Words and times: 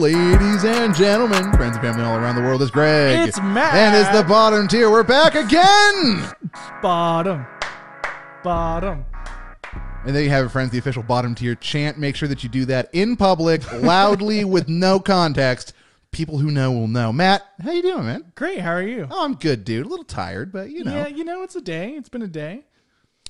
ladies 0.00 0.64
and 0.64 0.94
gentlemen, 0.94 1.52
friends 1.52 1.76
and 1.76 1.84
family 1.84 2.02
all 2.02 2.16
around 2.16 2.34
the 2.34 2.40
world. 2.40 2.62
It's 2.62 2.70
Greg. 2.70 3.28
It's 3.28 3.38
Matt. 3.38 3.74
And 3.74 3.94
it's 3.94 4.08
the 4.16 4.26
bottom 4.26 4.66
tier. 4.66 4.90
We're 4.90 5.02
back 5.02 5.34
again. 5.34 6.26
Bottom. 6.80 7.44
Bottom. 8.42 9.04
And 10.06 10.16
there 10.16 10.22
you 10.22 10.30
have 10.30 10.46
it, 10.46 10.48
friends. 10.48 10.70
The 10.70 10.78
official 10.78 11.02
bottom 11.02 11.34
tier 11.34 11.54
chant. 11.54 11.98
Make 11.98 12.16
sure 12.16 12.28
that 12.28 12.42
you 12.42 12.48
do 12.48 12.64
that 12.64 12.88
in 12.94 13.14
public, 13.14 13.70
loudly, 13.82 14.42
with 14.46 14.70
no 14.70 14.98
context. 14.98 15.74
People 16.12 16.38
who 16.38 16.50
know 16.50 16.72
will 16.72 16.88
know. 16.88 17.12
Matt, 17.12 17.42
how 17.62 17.70
you 17.70 17.82
doing, 17.82 18.06
man? 18.06 18.32
Great. 18.36 18.60
How 18.60 18.72
are 18.72 18.82
you? 18.82 19.06
Oh, 19.10 19.22
I'm 19.22 19.34
good, 19.34 19.66
dude. 19.66 19.84
A 19.84 19.88
little 19.88 20.06
tired, 20.06 20.50
but 20.50 20.70
you 20.70 20.82
know, 20.82 20.94
Yeah, 20.96 21.08
you 21.08 21.24
know, 21.24 21.42
it's 21.42 21.56
a 21.56 21.60
day. 21.60 21.90
It's 21.90 22.08
been 22.08 22.22
a 22.22 22.26
day. 22.26 22.64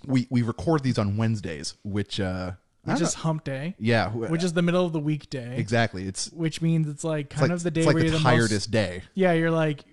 we 0.06 0.28
we 0.30 0.42
record 0.42 0.84
these 0.84 0.98
on 0.98 1.16
Wednesdays, 1.16 1.74
which 1.82 2.20
uh, 2.20 2.52
Which 2.84 3.00
is 3.00 3.14
hump 3.14 3.44
day. 3.44 3.74
yeah, 3.78 4.08
wh- 4.10 4.30
Which 4.30 4.42
is 4.42 4.52
the 4.54 4.62
middle 4.62 4.86
of 4.86 4.92
the 4.92 5.00
weekday. 5.00 5.58
exactly. 5.58 6.06
It's, 6.06 6.30
Which 6.32 6.62
means 6.62 6.88
it's 6.88 7.04
like 7.04 7.28
kind 7.30 7.42
like, 7.42 7.50
of 7.52 7.62
the 7.62 7.70
day 7.70 7.80
it's 7.82 7.86
like 7.86 7.94
where 7.94 8.02
the 8.04 8.10
you're 8.10 8.18
the 8.18 8.24
tiredest 8.24 8.70
day. 8.70 9.02
Yeah, 9.14 9.32
you're 9.32 9.50
like 9.50 9.84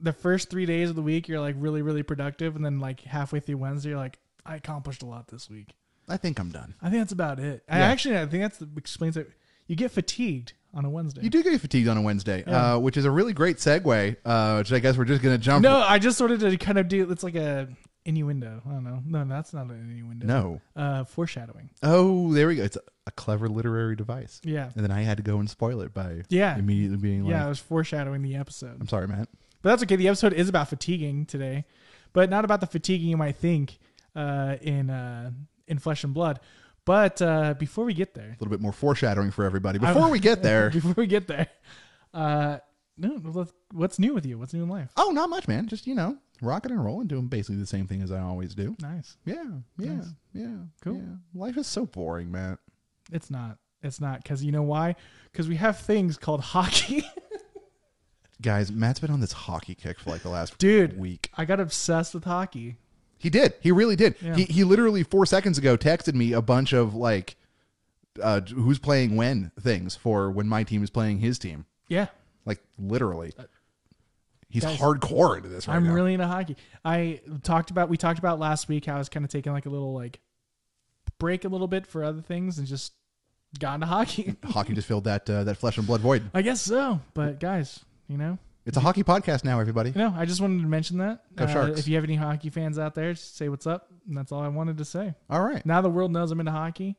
the 0.00 0.12
first 0.12 0.50
three 0.50 0.66
days 0.66 0.90
of 0.90 0.96
the 0.96 1.02
week, 1.02 1.28
you're 1.28 1.40
like 1.40 1.54
really, 1.58 1.80
really 1.82 2.02
productive, 2.02 2.56
and 2.56 2.64
then 2.64 2.80
like 2.80 3.00
halfway 3.02 3.40
through 3.40 3.58
Wednesday, 3.58 3.90
you're 3.90 3.98
like, 3.98 4.18
I 4.44 4.56
accomplished 4.56 5.02
a 5.02 5.06
lot 5.06 5.28
this 5.28 5.48
week. 5.48 5.74
I 6.08 6.16
think 6.18 6.38
I'm 6.38 6.50
done. 6.50 6.74
I 6.82 6.90
think 6.90 7.00
that's 7.02 7.12
about 7.12 7.38
it. 7.40 7.62
I 7.68 7.78
Yeah. 7.78 7.84
actually, 7.86 8.18
I 8.18 8.26
think 8.26 8.42
that's 8.42 8.62
explains 8.76 9.16
it. 9.16 9.30
You 9.68 9.76
get 9.76 9.90
fatigued 9.92 10.52
on 10.74 10.84
a 10.84 10.90
Wednesday. 10.90 11.22
You 11.22 11.30
do 11.30 11.42
get 11.42 11.58
fatigued 11.60 11.88
on 11.88 11.96
a 11.96 12.02
Wednesday, 12.02 12.44
Yeah. 12.46 12.74
uh, 12.74 12.78
which 12.78 12.96
is 12.98 13.04
a 13.06 13.10
really 13.10 13.32
great 13.32 13.56
segue. 13.56 14.16
Uh, 14.24 14.56
which 14.56 14.72
I 14.72 14.80
guess 14.80 14.98
we're 14.98 15.04
just 15.06 15.22
gonna 15.22 15.38
jump. 15.38 15.62
no, 15.62 15.78
I 15.78 15.98
just 15.98 16.18
sort 16.18 16.32
of 16.32 16.40
to 16.40 16.56
kind 16.58 16.76
of 16.78 16.88
do. 16.88 17.10
It's 17.10 17.22
like 17.22 17.36
a 17.36 17.68
innuendo. 18.04 18.62
I 18.66 18.70
don't 18.70 18.84
know. 18.84 19.02
No, 19.06 19.24
that's 19.24 19.52
not 19.52 19.66
an 19.66 19.90
innuendo. 19.90 20.26
no. 20.26 20.60
Uh, 20.76 21.04
foreshadowing. 21.04 21.70
Oh, 21.82 22.32
there 22.32 22.46
we 22.48 22.56
go. 22.56 22.62
It's 22.64 22.76
a, 22.76 22.80
a 23.06 23.10
clever 23.12 23.48
literary 23.48 23.96
device. 23.96 24.40
Yeah. 24.44 24.70
And 24.74 24.84
then 24.84 24.90
I 24.90 25.02
had 25.02 25.16
to 25.18 25.22
go 25.22 25.38
and 25.38 25.48
spoil 25.48 25.80
it 25.80 25.92
by 25.94 26.22
Yeah. 26.28 26.56
immediately 26.58 26.96
being 26.98 27.24
like, 27.24 27.30
Yeah, 27.32 27.46
I 27.46 27.48
was 27.48 27.58
foreshadowing 27.58 28.22
the 28.22 28.36
episode. 28.36 28.76
"I'm 28.80 28.88
sorry, 28.88 29.08
Matt." 29.08 29.28
But 29.62 29.70
that's 29.70 29.82
okay. 29.84 29.96
The 29.96 30.08
episode 30.08 30.32
is 30.34 30.48
about 30.48 30.68
fatiguing 30.68 31.24
today, 31.26 31.64
but 32.12 32.28
not 32.28 32.44
about 32.44 32.60
the 32.60 32.66
fatiguing 32.66 33.08
you 33.08 33.16
might 33.16 33.36
think 33.36 33.78
uh, 34.14 34.56
in 34.60 34.90
uh, 34.90 35.30
in 35.66 35.78
flesh 35.78 36.04
and 36.04 36.12
blood. 36.12 36.40
But 36.84 37.22
uh, 37.22 37.54
before 37.54 37.86
we 37.86 37.94
get 37.94 38.12
there, 38.12 38.26
A 38.28 38.36
little 38.38 38.50
bit 38.50 38.60
more 38.60 38.72
foreshadowing 38.72 39.30
for 39.30 39.44
everybody. 39.46 39.78
Before 39.78 40.10
we 40.10 40.18
get 40.18 40.42
there, 40.48 40.68
before 40.68 40.92
we 40.98 41.06
get 41.06 41.26
there, 41.26 41.48
uh, 42.12 42.58
no, 42.98 43.08
what's 43.72 43.98
new 43.98 44.12
with 44.14 44.26
you? 44.26 44.38
What's 44.38 44.52
new 44.52 44.62
in 44.62 44.68
life? 44.68 44.90
oh, 44.98 45.10
not 45.10 45.30
much, 45.30 45.48
man. 45.48 45.66
Just 45.66 45.86
you 45.86 45.94
know, 45.94 46.18
rocking 46.42 46.72
and 46.72 46.84
rolling, 46.84 47.06
doing 47.06 47.26
basically 47.26 47.56
the 47.56 47.66
same 47.66 47.86
thing 47.86 48.02
as 48.02 48.10
I 48.12 48.20
always 48.20 48.54
do. 48.54 48.76
Nice. 48.80 49.16
Yeah, 49.24 49.44
yeah, 49.78 49.92
Nice. 49.94 50.06
yeah. 50.32 50.56
Cool. 50.82 50.96
yeah. 50.96 51.16
Life 51.40 51.56
is 51.56 51.66
so 51.66 51.86
boring, 51.86 52.30
Matt. 52.30 52.58
It's 53.12 53.30
not. 53.30 53.58
It's 53.82 54.00
not 54.00 54.22
because 54.22 54.42
you 54.42 54.50
know 54.52 54.62
why? 54.62 54.96
Because 55.30 55.48
we 55.48 55.56
have 55.56 55.78
things 55.78 56.16
called 56.16 56.40
hockey. 56.54 57.04
Guys, 58.42 58.72
Matt's 58.72 59.00
been 59.00 59.10
on 59.10 59.20
this 59.20 59.32
hockey 59.32 59.74
kick 59.74 59.98
for 60.00 60.10
like 60.10 60.22
the 60.22 60.28
last 60.28 60.58
Dude. 60.58 60.98
week. 60.98 61.30
I 61.36 61.44
got 61.44 61.60
obsessed 61.60 62.14
with 62.14 62.24
hockey. 62.24 62.76
He 63.18 63.30
did. 63.30 63.54
He 63.60 63.70
really 63.72 63.96
did. 63.96 64.16
Yeah. 64.20 64.34
He 64.36 64.44
he 64.44 64.64
literally 64.64 65.02
four 65.02 65.24
seconds 65.24 65.56
ago 65.56 65.76
texted 65.76 66.14
me 66.14 66.32
a 66.32 66.42
bunch 66.42 66.72
of 66.72 66.94
like 66.94 67.36
uh 68.22 68.40
who's 68.42 68.78
playing 68.78 69.16
when 69.16 69.50
things 69.60 69.96
for 69.96 70.30
when 70.30 70.46
my 70.48 70.62
team 70.64 70.82
is 70.82 70.90
playing 70.90 71.18
his 71.20 71.38
team. 71.38 71.64
Yeah, 71.88 72.06
Like 72.44 72.58
literally. 72.78 73.32
He's 74.54 74.62
guys, 74.62 74.78
hardcore 74.78 75.36
into 75.36 75.48
this 75.48 75.66
right 75.66 75.74
I'm 75.74 75.84
now. 75.84 75.92
really 75.92 76.14
into 76.14 76.28
hockey. 76.28 76.56
I 76.84 77.20
talked 77.42 77.72
about 77.72 77.88
we 77.88 77.96
talked 77.96 78.20
about 78.20 78.38
last 78.38 78.68
week 78.68 78.84
how 78.86 78.94
I 78.94 78.98
was 78.98 79.08
kind 79.08 79.24
of 79.24 79.30
taking 79.30 79.52
like 79.52 79.66
a 79.66 79.68
little 79.68 79.92
like 79.92 80.20
break 81.18 81.44
a 81.44 81.48
little 81.48 81.66
bit 81.66 81.88
for 81.88 82.04
other 82.04 82.22
things 82.22 82.58
and 82.58 82.66
just 82.68 82.92
got 83.58 83.74
into 83.74 83.86
hockey. 83.86 84.36
hockey 84.44 84.72
just 84.74 84.86
filled 84.86 85.04
that 85.04 85.28
uh, 85.28 85.42
that 85.42 85.56
flesh 85.56 85.76
and 85.76 85.86
blood 85.88 86.02
void. 86.02 86.22
I 86.32 86.42
guess 86.42 86.60
so. 86.62 87.00
But 87.14 87.40
guys, 87.40 87.80
you 88.06 88.16
know, 88.16 88.38
It's 88.64 88.76
a 88.76 88.80
hockey 88.80 89.02
podcast 89.02 89.42
now, 89.42 89.58
everybody. 89.58 89.90
you 89.90 89.98
know, 89.98 90.14
I 90.16 90.24
just 90.24 90.40
wanted 90.40 90.62
to 90.62 90.68
mention 90.68 90.98
that. 90.98 91.24
Uh, 91.36 91.48
Sharks. 91.48 91.80
If 91.80 91.88
you 91.88 91.96
have 91.96 92.04
any 92.04 92.14
hockey 92.14 92.48
fans 92.50 92.78
out 92.78 92.94
there, 92.94 93.12
just 93.12 93.36
say 93.36 93.48
what's 93.48 93.66
up. 93.66 93.88
And 94.06 94.16
that's 94.16 94.30
all 94.30 94.40
I 94.40 94.48
wanted 94.48 94.78
to 94.78 94.84
say. 94.84 95.14
All 95.28 95.42
right. 95.42 95.66
Now 95.66 95.80
the 95.80 95.90
world 95.90 96.12
knows 96.12 96.30
I'm 96.30 96.38
into 96.38 96.52
hockey. 96.52 96.96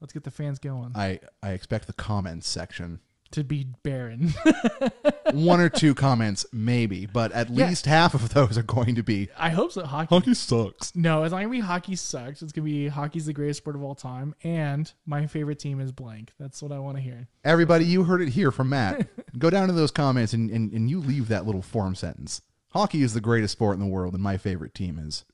Let's 0.00 0.12
get 0.12 0.22
the 0.22 0.30
fans 0.30 0.60
going 0.60 0.92
I 0.94 1.18
I 1.42 1.50
expect 1.50 1.88
the 1.88 1.94
comments 1.94 2.46
section. 2.46 3.00
To 3.32 3.44
be 3.44 3.66
barren. 3.82 4.32
One 5.32 5.60
or 5.60 5.68
two 5.68 5.94
comments 5.94 6.46
maybe, 6.52 7.06
but 7.06 7.32
at 7.32 7.50
Yeah. 7.50 7.68
least 7.68 7.86
half 7.86 8.14
of 8.14 8.30
those 8.32 8.56
are 8.56 8.62
going 8.62 8.94
to 8.94 9.02
be 9.02 9.28
I 9.36 9.50
hope 9.50 9.72
so. 9.72 9.84
Hockey. 9.84 10.34
sucks. 10.34 10.94
No, 10.94 11.22
it's 11.24 11.32
not 11.32 11.38
gonna 11.38 11.48
be 11.50 11.60
hockey 11.60 11.96
sucks. 11.96 12.42
It's 12.42 12.52
gonna 12.52 12.64
be 12.64 12.88
hockey's 12.88 13.26
the 13.26 13.32
greatest 13.32 13.58
sport 13.58 13.76
of 13.76 13.82
all 13.82 13.94
time, 13.94 14.34
and 14.44 14.90
my 15.04 15.26
favorite 15.26 15.58
team 15.58 15.80
is 15.80 15.92
blank. 15.92 16.32
That's 16.38 16.62
what 16.62 16.72
I 16.72 16.78
want 16.78 16.96
to 16.96 17.02
hear. 17.02 17.28
Everybody, 17.44 17.84
you 17.84 18.04
heard 18.04 18.22
it 18.22 18.28
here 18.30 18.50
from 18.50 18.68
Matt. 18.68 19.08
Go 19.38 19.50
down 19.50 19.66
to 19.68 19.74
those 19.74 19.90
comments 19.90 20.32
and, 20.32 20.50
and, 20.50 20.72
and 20.72 20.88
you 20.88 21.00
leave 21.00 21.28
that 21.28 21.44
little 21.46 21.62
form 21.62 21.94
sentence. 21.94 22.42
Hockey 22.70 23.02
is 23.02 23.14
the 23.14 23.20
greatest 23.20 23.52
sport 23.52 23.74
in 23.74 23.80
the 23.80 23.86
world, 23.86 24.14
and 24.14 24.22
my 24.22 24.36
favorite 24.36 24.74
team 24.74 24.98
is 24.98 25.24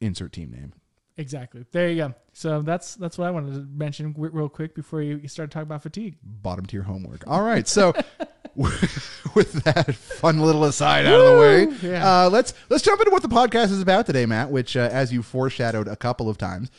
insert 0.00 0.32
team 0.32 0.50
name. 0.50 0.72
Exactly. 1.18 1.64
There 1.72 1.88
you 1.88 1.96
go. 1.96 2.14
So 2.34 2.60
that's 2.60 2.94
that's 2.96 3.16
what 3.16 3.26
I 3.26 3.30
wanted 3.30 3.54
to 3.54 3.60
mention 3.74 4.12
w- 4.12 4.30
real 4.30 4.48
quick 4.50 4.74
before 4.74 5.00
you 5.00 5.16
you 5.16 5.28
start 5.28 5.50
talking 5.50 5.62
about 5.66 5.82
fatigue. 5.82 6.18
Bottom 6.22 6.66
tier 6.66 6.82
homework. 6.82 7.24
All 7.26 7.42
right, 7.42 7.66
so 7.66 7.94
with 8.56 9.52
that 9.64 9.94
fun 9.94 10.40
little 10.40 10.64
aside 10.64 11.06
out 11.06 11.18
of 11.20 11.26
the 11.34 11.40
way, 11.40 11.90
Yeah. 11.90 12.24
uh, 12.26 12.30
let's 12.30 12.52
let's 12.68 12.82
jump 12.82 13.00
into 13.00 13.10
what 13.12 13.22
the 13.22 13.28
podcast 13.28 13.70
is 13.70 13.80
about 13.80 14.04
today, 14.06 14.26
Matt. 14.26 14.50
Which, 14.50 14.76
uh, 14.76 14.88
as 14.92 15.10
you 15.12 15.22
foreshadowed 15.22 15.88
a 15.88 15.96
couple 15.96 16.28
of 16.28 16.36
times, 16.38 16.70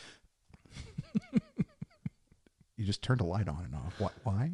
you 2.76 2.84
just 2.84 3.02
turned 3.02 3.20
a 3.20 3.24
light 3.24 3.48
on 3.48 3.64
and 3.64 3.74
off. 3.74 3.98
What? 3.98 4.12
Why? 4.22 4.52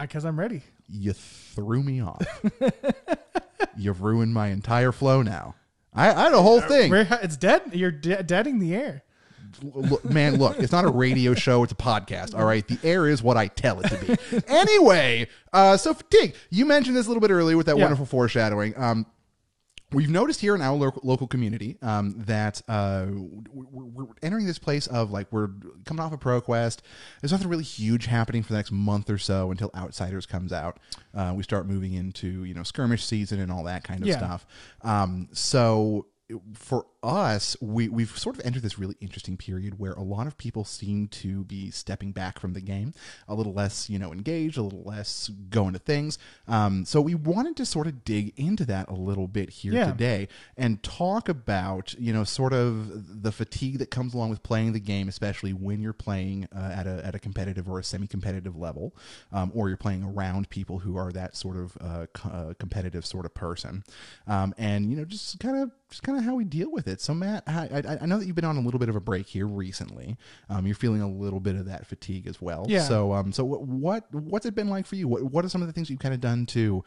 Because 0.00 0.24
I'm 0.24 0.38
ready. 0.38 0.62
You 0.88 1.12
threw 1.12 1.82
me 1.82 2.02
off. 2.02 2.20
You've 3.76 4.02
ruined 4.02 4.34
my 4.34 4.48
entire 4.48 4.92
flow 4.92 5.22
now. 5.22 5.54
I, 5.94 6.10
I 6.12 6.22
had 6.24 6.32
a 6.34 6.42
whole 6.42 6.60
thing. 6.60 6.92
It's 6.94 7.36
dead. 7.36 7.62
You're 7.72 7.90
de- 7.90 8.22
deading 8.22 8.58
the 8.58 8.74
air. 8.74 9.02
Look, 9.62 10.04
man, 10.04 10.36
look, 10.38 10.58
it's 10.60 10.72
not 10.72 10.84
a 10.84 10.88
radio 10.90 11.34
show, 11.46 11.62
it's 11.64 11.72
a 11.72 11.76
podcast. 11.76 12.38
All 12.38 12.44
right. 12.44 12.66
The 12.66 12.78
air 12.84 13.08
is 13.08 13.22
what 13.22 13.36
I 13.36 13.48
tell 13.48 13.80
it 13.80 13.88
to 13.88 14.16
be. 14.30 14.42
anyway, 14.48 15.26
uh, 15.52 15.76
so 15.76 15.92
fatigue. 15.92 16.34
You 16.50 16.64
mentioned 16.66 16.96
this 16.96 17.06
a 17.06 17.08
little 17.08 17.20
bit 17.20 17.30
earlier 17.32 17.56
with 17.56 17.66
that 17.66 17.76
Yeah. 17.76 17.82
wonderful 17.82 18.06
foreshadowing. 18.06 18.74
Um, 18.76 19.06
We've 19.92 20.08
noticed 20.10 20.40
here 20.40 20.54
in 20.54 20.60
our 20.62 20.74
local, 20.76 21.02
local 21.04 21.26
community 21.26 21.76
um, 21.82 22.14
that 22.26 22.62
uh, 22.68 23.06
we're, 23.10 23.84
we're 23.84 24.06
entering 24.22 24.46
this 24.46 24.58
place 24.58 24.86
of 24.86 25.10
like 25.10 25.26
we're 25.32 25.48
coming 25.84 26.00
off 26.00 26.12
a 26.12 26.14
of 26.14 26.20
ProQuest. 26.20 26.78
There's 27.20 27.32
nothing 27.32 27.48
really 27.48 27.64
huge 27.64 28.06
happening 28.06 28.42
for 28.44 28.52
the 28.52 28.58
next 28.58 28.70
month 28.70 29.10
or 29.10 29.18
so 29.18 29.50
until 29.50 29.70
Outsiders 29.76 30.26
comes 30.26 30.52
out. 30.52 30.78
Uh, 31.12 31.32
we 31.36 31.42
start 31.42 31.66
moving 31.66 31.94
into 31.94 32.44
you 32.44 32.54
know 32.54 32.62
skirmish 32.62 33.04
season 33.04 33.40
and 33.40 33.50
all 33.50 33.64
that 33.64 33.82
kind 33.82 34.00
of 34.02 34.06
Yeah. 34.06 34.18
stuff. 34.18 34.46
Um, 34.82 35.28
so 35.32 36.06
for 36.54 36.86
us, 37.02 37.56
we, 37.60 37.88
we've 37.88 38.16
sort 38.18 38.38
of 38.38 38.44
entered 38.44 38.62
this 38.62 38.78
really 38.78 38.96
interesting 39.00 39.36
period 39.36 39.78
where 39.78 39.92
a 39.92 40.02
lot 40.02 40.26
of 40.26 40.36
people 40.36 40.64
seem 40.64 41.08
to 41.08 41.44
be 41.44 41.70
stepping 41.70 42.12
back 42.12 42.38
from 42.38 42.52
the 42.52 42.60
game, 42.60 42.92
a 43.28 43.34
little 43.34 43.52
less, 43.52 43.88
you 43.88 43.98
know, 43.98 44.12
engaged, 44.12 44.58
a 44.58 44.62
little 44.62 44.82
less 44.82 45.28
going 45.50 45.72
to 45.72 45.78
things. 45.78 46.18
Um, 46.48 46.84
so 46.84 47.00
we 47.00 47.14
wanted 47.14 47.56
to 47.56 47.66
sort 47.66 47.86
of 47.86 48.04
dig 48.04 48.32
into 48.38 48.64
that 48.66 48.88
a 48.88 48.94
little 48.94 49.28
bit 49.28 49.50
here 49.50 49.72
Yeah. 49.72 49.86
today 49.90 50.28
and 50.56 50.82
talk 50.82 51.28
about, 51.28 51.94
you 51.98 52.12
know, 52.12 52.24
sort 52.24 52.52
of 52.52 53.22
the 53.22 53.32
fatigue 53.32 53.78
that 53.78 53.90
comes 53.90 54.12
along 54.14 54.30
with 54.30 54.42
playing 54.42 54.72
the 54.72 54.80
game, 54.80 55.08
especially 55.08 55.52
when 55.52 55.80
you're 55.80 55.92
playing 55.92 56.48
uh, 56.54 56.58
at 56.74 56.86
a 56.86 57.00
at 57.06 57.14
a 57.14 57.18
competitive 57.18 57.68
or 57.68 57.78
a 57.78 57.84
semi-competitive 57.84 58.56
level, 58.56 58.94
um, 59.32 59.50
or 59.54 59.68
you're 59.68 59.76
playing 59.76 60.02
around 60.02 60.50
people 60.50 60.80
who 60.80 60.96
are 60.96 61.12
that 61.12 61.36
sort 61.36 61.56
of 61.56 61.76
uh, 61.80 62.06
co- 62.12 62.28
uh, 62.28 62.54
competitive 62.54 63.06
sort 63.06 63.24
of 63.24 63.32
person, 63.34 63.84
um, 64.26 64.52
and 64.58 64.90
you 64.90 64.96
know, 64.96 65.04
just 65.04 65.38
kind 65.40 65.56
of 65.56 65.70
just 65.88 66.02
kind 66.02 66.18
of 66.18 66.24
how 66.24 66.34
we 66.34 66.44
deal 66.44 66.70
with 66.70 66.86
it. 66.88 66.89
So, 66.98 67.12
Matt, 67.12 67.44
I, 67.46 67.82
I, 67.86 67.98
I 68.00 68.06
know 68.06 68.18
that 68.18 68.24
you've 68.26 68.34
been 68.34 68.46
on 68.46 68.56
a 68.56 68.60
little 68.60 68.80
bit 68.80 68.88
of 68.88 68.96
a 68.96 69.00
break 69.00 69.26
here 69.26 69.46
recently. 69.46 70.16
Um, 70.48 70.64
you're 70.64 70.74
feeling 70.74 71.02
a 71.02 71.08
little 71.08 71.40
bit 71.40 71.56
of 71.56 71.66
that 71.66 71.86
fatigue 71.86 72.26
as 72.26 72.40
well. 72.40 72.64
Yeah. 72.68 72.84
So, 72.84 73.12
um, 73.12 73.32
so 73.32 73.44
what, 73.44 73.62
what 73.62 74.14
what's 74.14 74.46
it 74.46 74.54
been 74.54 74.68
like 74.68 74.86
for 74.86 74.96
you? 74.96 75.06
What 75.06 75.24
what 75.24 75.44
are 75.44 75.50
some 75.50 75.60
of 75.60 75.66
the 75.68 75.74
things 75.74 75.90
you've 75.90 75.98
kind 76.00 76.14
of 76.14 76.20
done 76.22 76.46
to, 76.46 76.82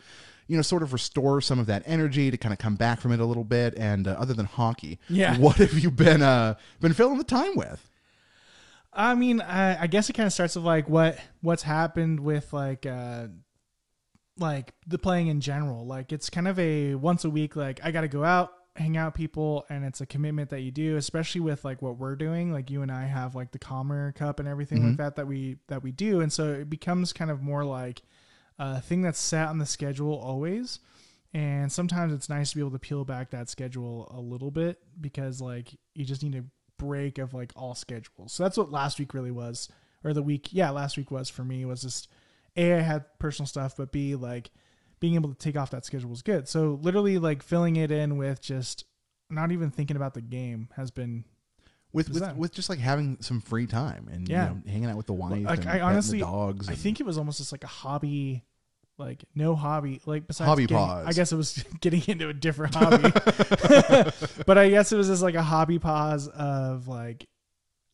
you 0.47 0.55
know, 0.57 0.63
sort 0.63 0.81
of 0.81 0.91
restore 0.93 1.41
some 1.41 1.59
of 1.59 1.67
that 1.67 1.83
energy 1.85 2.31
to 2.31 2.37
kind 2.37 2.51
of 2.51 2.57
come 2.57 2.75
back 2.75 2.99
from 2.99 3.11
it 3.11 3.19
a 3.19 3.25
little 3.25 3.43
bit? 3.43 3.75
And 3.77 4.07
uh, 4.07 4.15
other 4.19 4.33
than 4.33 4.47
hockey, 4.47 4.97
Yeah. 5.09 5.37
what 5.39 5.57
have 5.57 5.77
you 5.77 5.91
been 5.91 6.23
uh 6.23 6.55
been 6.81 6.93
filling 6.93 7.19
the 7.19 7.23
time 7.23 7.55
with? 7.55 7.87
I 8.95 9.15
mean, 9.15 9.41
I, 9.41 9.83
I 9.83 9.87
guess 9.87 10.09
it 10.09 10.13
kind 10.13 10.27
of 10.27 10.33
starts 10.33 10.55
with 10.55 10.65
like 10.65 10.87
what 10.89 11.17
what's 11.41 11.63
happened 11.63 12.19
with 12.19 12.51
like 12.53 12.85
uh 12.85 13.27
like 14.37 14.73
the 14.87 14.97
playing 14.97 15.27
in 15.27 15.41
general. 15.41 15.85
Like 15.85 16.11
it's 16.11 16.29
kind 16.29 16.47
of 16.47 16.57
a 16.59 16.95
once 16.95 17.23
a 17.25 17.29
week. 17.29 17.55
Like 17.55 17.79
I 17.83 17.91
got 17.91 18.01
to 18.01 18.07
go 18.07 18.23
out, 18.23 18.51
hang 18.75 18.97
out 18.97 19.13
people, 19.13 19.65
and 19.69 19.85
it's 19.85 20.01
a 20.01 20.05
commitment 20.05 20.49
that 20.49 20.61
you 20.61 20.71
do. 20.71 20.97
Especially 20.97 21.41
with 21.41 21.63
like 21.63 21.81
what 21.81 21.97
we're 21.97 22.15
doing. 22.15 22.51
Like 22.51 22.69
you 22.69 22.81
and 22.81 22.91
I 22.91 23.05
have 23.05 23.35
like 23.35 23.51
the 23.51 23.59
Calmer 23.59 24.11
Cup 24.13 24.39
and 24.39 24.47
everything 24.47 24.79
like 24.79 24.87
mm-hmm. 24.93 25.03
that 25.03 25.15
that 25.15 25.27
we 25.27 25.57
that 25.67 25.83
we 25.83 25.91
do, 25.91 26.21
and 26.21 26.31
so 26.31 26.51
it 26.53 26.69
becomes 26.69 27.13
kind 27.13 27.31
of 27.31 27.41
more 27.41 27.63
like 27.63 28.01
a 28.59 28.81
thing 28.81 29.01
that's 29.01 29.19
set 29.19 29.47
on 29.47 29.57
the 29.57 29.65
schedule 29.65 30.15
always. 30.15 30.79
And 31.35 31.71
sometimes 31.71 32.13
it's 32.13 32.29
nice 32.29 32.51
to 32.51 32.55
be 32.55 32.61
able 32.61 32.71
to 32.71 32.79
peel 32.79 33.05
back 33.05 33.31
that 33.31 33.49
schedule 33.49 34.11
a 34.15 34.21
little 34.21 34.51
bit 34.51 34.79
because 35.01 35.41
like 35.41 35.75
you 35.95 36.05
just 36.05 36.21
need 36.21 36.35
a 36.35 36.43
break 36.77 37.17
of 37.17 37.33
like 37.33 37.51
all 37.55 37.73
schedules. 37.73 38.33
So 38.33 38.43
that's 38.43 38.57
what 38.57 38.71
last 38.71 38.99
week 38.99 39.13
really 39.13 39.31
was, 39.31 39.69
or 40.03 40.13
the 40.13 40.21
week, 40.21 40.49
yeah, 40.51 40.69
last 40.69 40.95
week 40.95 41.09
was 41.09 41.29
for 41.29 41.43
me 41.43 41.65
was 41.65 41.81
just 41.81 42.07
a 42.55 42.75
I 42.75 42.81
had 42.81 43.05
personal 43.19 43.47
stuff, 43.47 43.75
but 43.75 43.91
b 43.91 44.15
like 44.15 44.51
being 45.03 45.15
able 45.15 45.27
to 45.29 45.35
take 45.35 45.57
off 45.57 45.69
that 45.71 45.83
schedule 45.83 46.09
was 46.09 46.21
good. 46.21 46.47
So 46.47 46.79
literally 46.81 47.17
like 47.17 47.43
filling 47.43 47.75
it 47.75 47.91
in 47.91 48.15
with 48.15 48.41
just 48.41 48.85
not 49.29 49.51
even 49.51 49.69
thinking 49.69 49.97
about 49.97 50.13
the 50.13 50.21
game 50.21 50.69
has 50.77 50.91
been 50.91 51.25
with 51.91 52.09
with, 52.09 52.37
with 52.37 52.53
just 52.53 52.69
like 52.69 52.79
having 52.79 53.17
some 53.19 53.41
free 53.41 53.67
time 53.67 54.07
and 54.09 54.29
Yeah. 54.29 54.47
you 54.47 54.55
know, 54.55 54.61
hanging 54.71 54.85
out 54.89 54.95
with 54.95 55.07
the 55.07 55.13
wife 55.13 55.43
like 55.43 55.59
and 55.59 55.69
I 55.69 55.81
honestly 55.81 56.19
the 56.19 56.25
dogs. 56.25 56.69
I 56.69 56.75
think 56.75 57.01
it 57.01 57.05
was 57.05 57.17
almost 57.17 57.39
just 57.39 57.51
like 57.51 57.65
a 57.65 57.67
hobby, 57.67 58.45
like 58.97 59.25
no 59.35 59.55
hobby, 59.55 59.99
like 60.05 60.25
besides 60.25 60.47
Hobby 60.47 60.63
getting- 60.63 60.77
pause. 60.77 61.05
I 61.05 61.11
guess 61.11 61.33
it 61.33 61.35
was 61.35 61.61
getting 61.81 62.01
into 62.07 62.29
a 62.29 62.33
different 62.33 62.73
hobby, 62.73 63.09
but 64.47 64.57
I 64.57 64.69
guess 64.69 64.93
it 64.93 64.95
was 64.95 65.07
just 65.07 65.21
like 65.21 65.35
a 65.35 65.43
hobby 65.43 65.79
pause 65.79 66.29
of 66.29 66.87
like 66.87 67.27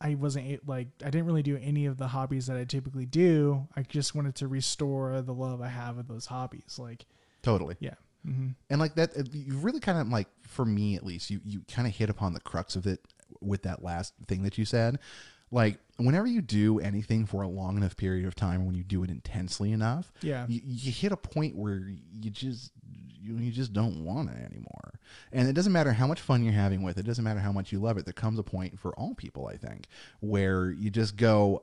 I 0.00 0.14
wasn't 0.14 0.66
like 0.66 0.88
I 1.04 1.10
didn't 1.10 1.26
really 1.26 1.42
do 1.42 1.58
any 1.62 1.86
of 1.86 1.98
the 1.98 2.08
hobbies 2.08 2.46
that 2.46 2.56
I 2.56 2.64
typically 2.64 3.06
do. 3.06 3.68
I 3.76 3.82
just 3.82 4.14
wanted 4.14 4.34
to 4.36 4.48
restore 4.48 5.20
the 5.20 5.34
love 5.34 5.60
I 5.60 5.68
have 5.68 5.98
of 5.98 6.08
those 6.08 6.26
hobbies. 6.26 6.78
Like 6.78 7.04
totally. 7.42 7.76
yeah, 7.80 7.94
hmm 8.24 8.48
and 8.68 8.80
like 8.80 8.94
that 8.94 9.16
uh, 9.16 9.22
you 9.32 9.56
really 9.58 9.80
kind 9.80 9.98
of 9.98 10.08
like 10.08 10.28
for 10.42 10.64
me 10.64 10.96
at 10.96 11.04
least 11.04 11.30
you 11.30 11.40
you 11.44 11.62
kind 11.72 11.86
of 11.86 11.94
hit 11.94 12.10
upon 12.10 12.34
the 12.34 12.40
crux 12.40 12.76
of 12.76 12.86
it 12.86 13.00
with 13.40 13.62
that 13.62 13.82
last 13.82 14.14
thing 14.26 14.42
that 14.42 14.58
you 14.58 14.64
said 14.64 14.98
like 15.50 15.78
whenever 15.96 16.26
you 16.26 16.40
do 16.40 16.78
anything 16.80 17.26
for 17.26 17.42
a 17.42 17.48
long 17.48 17.76
enough 17.76 17.96
period 17.96 18.26
of 18.26 18.34
time 18.34 18.66
when 18.66 18.74
you 18.74 18.84
do 18.84 19.02
it 19.02 19.10
intensely 19.10 19.72
enough 19.72 20.12
yeah, 20.22 20.46
you, 20.48 20.60
you 20.64 20.92
hit 20.92 21.12
a 21.12 21.16
point 21.16 21.56
where 21.56 21.88
you 22.12 22.30
just 22.30 22.72
you, 23.30 23.36
you 23.44 23.50
just 23.52 23.72
don't 23.72 24.04
want 24.04 24.28
it 24.30 24.36
anymore 24.44 24.98
and 25.32 25.48
it 25.48 25.52
doesn't 25.52 25.72
matter 25.72 25.92
how 25.92 26.06
much 26.06 26.20
fun 26.20 26.42
you're 26.42 26.52
having 26.52 26.82
with 26.82 26.96
it 26.98 27.00
it 27.00 27.06
doesn't 27.06 27.24
matter 27.24 27.40
how 27.40 27.52
much 27.52 27.72
you 27.72 27.78
love 27.78 27.96
it 27.98 28.04
there 28.04 28.12
comes 28.12 28.38
a 28.38 28.42
point 28.42 28.78
for 28.78 28.92
all 28.98 29.14
people 29.14 29.46
i 29.46 29.56
think 29.56 29.86
where 30.20 30.70
you 30.70 30.90
just 30.90 31.16
go 31.16 31.62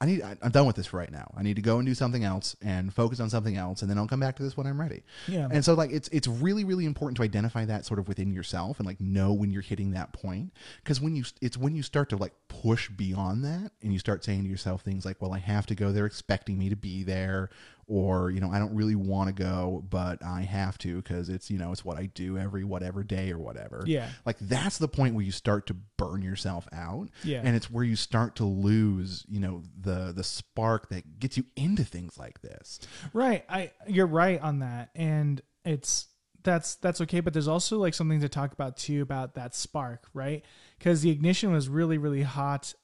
I 0.00 0.06
need. 0.06 0.22
I- 0.22 0.36
I'm 0.42 0.52
done 0.52 0.64
with 0.64 0.76
this 0.76 0.86
for 0.86 0.96
right 0.98 1.10
now. 1.10 1.28
I 1.36 1.42
need 1.42 1.56
to 1.56 1.62
go 1.62 1.78
and 1.78 1.84
do 1.86 1.92
something 1.92 2.22
else 2.22 2.54
and 2.62 2.94
focus 2.94 3.18
on 3.18 3.30
something 3.30 3.56
else, 3.56 3.82
and 3.82 3.90
then 3.90 3.98
I'll 3.98 4.06
come 4.06 4.20
back 4.20 4.36
to 4.36 4.44
this 4.44 4.56
when 4.56 4.64
I'm 4.64 4.80
ready. 4.80 5.02
yeah, 5.26 5.48
And 5.50 5.64
so 5.64 5.74
like 5.74 5.90
it's 5.90 6.06
it's 6.12 6.28
really 6.28 6.62
really 6.62 6.84
important 6.84 7.16
to 7.16 7.24
identify 7.24 7.64
that 7.64 7.84
sort 7.84 7.98
of 7.98 8.06
within 8.06 8.32
yourself 8.32 8.78
and 8.78 8.86
like 8.86 9.00
know 9.00 9.32
when 9.32 9.50
you're 9.50 9.60
hitting 9.60 9.90
that 9.94 10.12
point 10.12 10.52
because 10.84 11.00
when 11.00 11.16
you 11.16 11.24
it's 11.40 11.56
when 11.56 11.74
you 11.74 11.82
start 11.82 12.10
to 12.10 12.16
like 12.16 12.32
push 12.46 12.88
beyond 12.90 13.44
that 13.44 13.72
and 13.82 13.92
you 13.92 13.98
start 13.98 14.22
saying 14.22 14.44
to 14.44 14.48
yourself 14.48 14.82
things 14.82 15.04
like 15.04 15.20
well 15.20 15.32
I 15.34 15.38
have 15.40 15.66
to 15.66 15.74
go 15.74 15.90
they're 15.90 16.06
expecting 16.06 16.56
me 16.60 16.68
to 16.68 16.76
be 16.76 17.02
there 17.02 17.50
or 17.88 18.30
you 18.30 18.38
know 18.38 18.50
I 18.50 18.58
don't 18.58 18.74
really 18.74 18.94
want 18.94 19.34
to 19.34 19.42
go 19.42 19.82
but 19.88 20.22
I 20.24 20.42
have 20.42 20.78
to 20.78 20.96
because 20.96 21.28
it's 21.28 21.50
you 21.50 21.58
know 21.58 21.72
it's 21.72 21.84
what 21.84 21.98
I 21.98 22.06
do 22.06 22.38
every 22.38 22.62
whatever 22.62 23.02
day 23.02 23.32
or 23.32 23.38
whatever. 23.38 23.82
yeah, 23.86 24.10
Like 24.24 24.36
that's 24.38 24.78
the 24.78 24.88
point 24.88 25.14
where 25.14 25.24
you 25.24 25.32
start 25.32 25.66
to 25.68 25.76
burn 25.96 26.22
yourself 26.22 26.68
out 26.72 27.08
yeah. 27.24 27.40
and 27.42 27.56
it's 27.56 27.70
where 27.70 27.84
you 27.84 27.96
start 27.96 28.36
to 28.36 28.44
lose 28.44 29.24
you 29.28 29.40
know 29.40 29.62
the 29.80 30.12
the 30.14 30.22
spark 30.22 30.90
that 30.90 31.18
gets 31.18 31.36
you 31.36 31.44
into 31.56 31.82
things 31.82 32.18
like 32.18 32.40
this. 32.42 32.78
Right. 33.12 33.44
I 33.48 33.72
you're 33.86 34.06
right 34.06 34.40
on 34.40 34.60
that. 34.60 34.90
And 34.94 35.40
it's 35.64 36.08
that's 36.42 36.76
that's 36.76 37.00
okay, 37.00 37.20
but 37.20 37.32
there's 37.32 37.48
also 37.48 37.78
like 37.78 37.94
something 37.94 38.20
to 38.20 38.28
talk 38.28 38.52
about 38.52 38.76
too 38.76 39.02
about 39.02 39.34
that 39.34 39.54
spark, 39.54 40.06
right? 40.12 40.44
Cuz 40.78 41.00
the 41.00 41.10
ignition 41.10 41.52
was 41.52 41.68
really 41.68 41.98
really 41.98 42.22
hot 42.22 42.74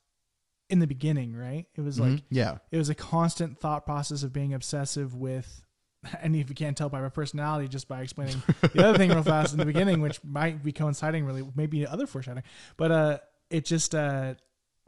in 0.70 0.78
the 0.78 0.86
beginning, 0.86 1.34
right? 1.36 1.66
It 1.74 1.80
was 1.82 2.00
like 2.00 2.12
Mhm. 2.12 2.22
yeah. 2.30 2.58
it 2.70 2.78
was 2.78 2.88
a 2.88 2.94
constant 2.94 3.58
thought 3.60 3.84
process 3.84 4.22
of 4.22 4.32
being 4.32 4.54
obsessive 4.54 5.14
with 5.14 5.64
and 6.22 6.34
if 6.36 6.48
you 6.48 6.54
can't 6.54 6.76
tell 6.76 6.88
by 6.90 7.00
my 7.00 7.08
personality 7.08 7.66
just 7.68 7.88
by 7.88 8.02
explaining 8.02 8.42
the 8.74 8.86
other 8.86 8.98
thing 8.98 9.10
real 9.10 9.22
fast 9.22 9.52
in 9.54 9.58
the 9.58 9.64
beginning 9.64 10.00
which 10.02 10.22
might 10.22 10.62
be 10.62 10.70
coinciding 10.72 11.24
really 11.24 11.42
maybe 11.54 11.86
other 11.86 12.06
foreshadowing 12.06 12.44
but 12.76 12.90
uh 12.92 13.18
it 13.48 13.64
just 13.64 13.94
uh 13.94 14.34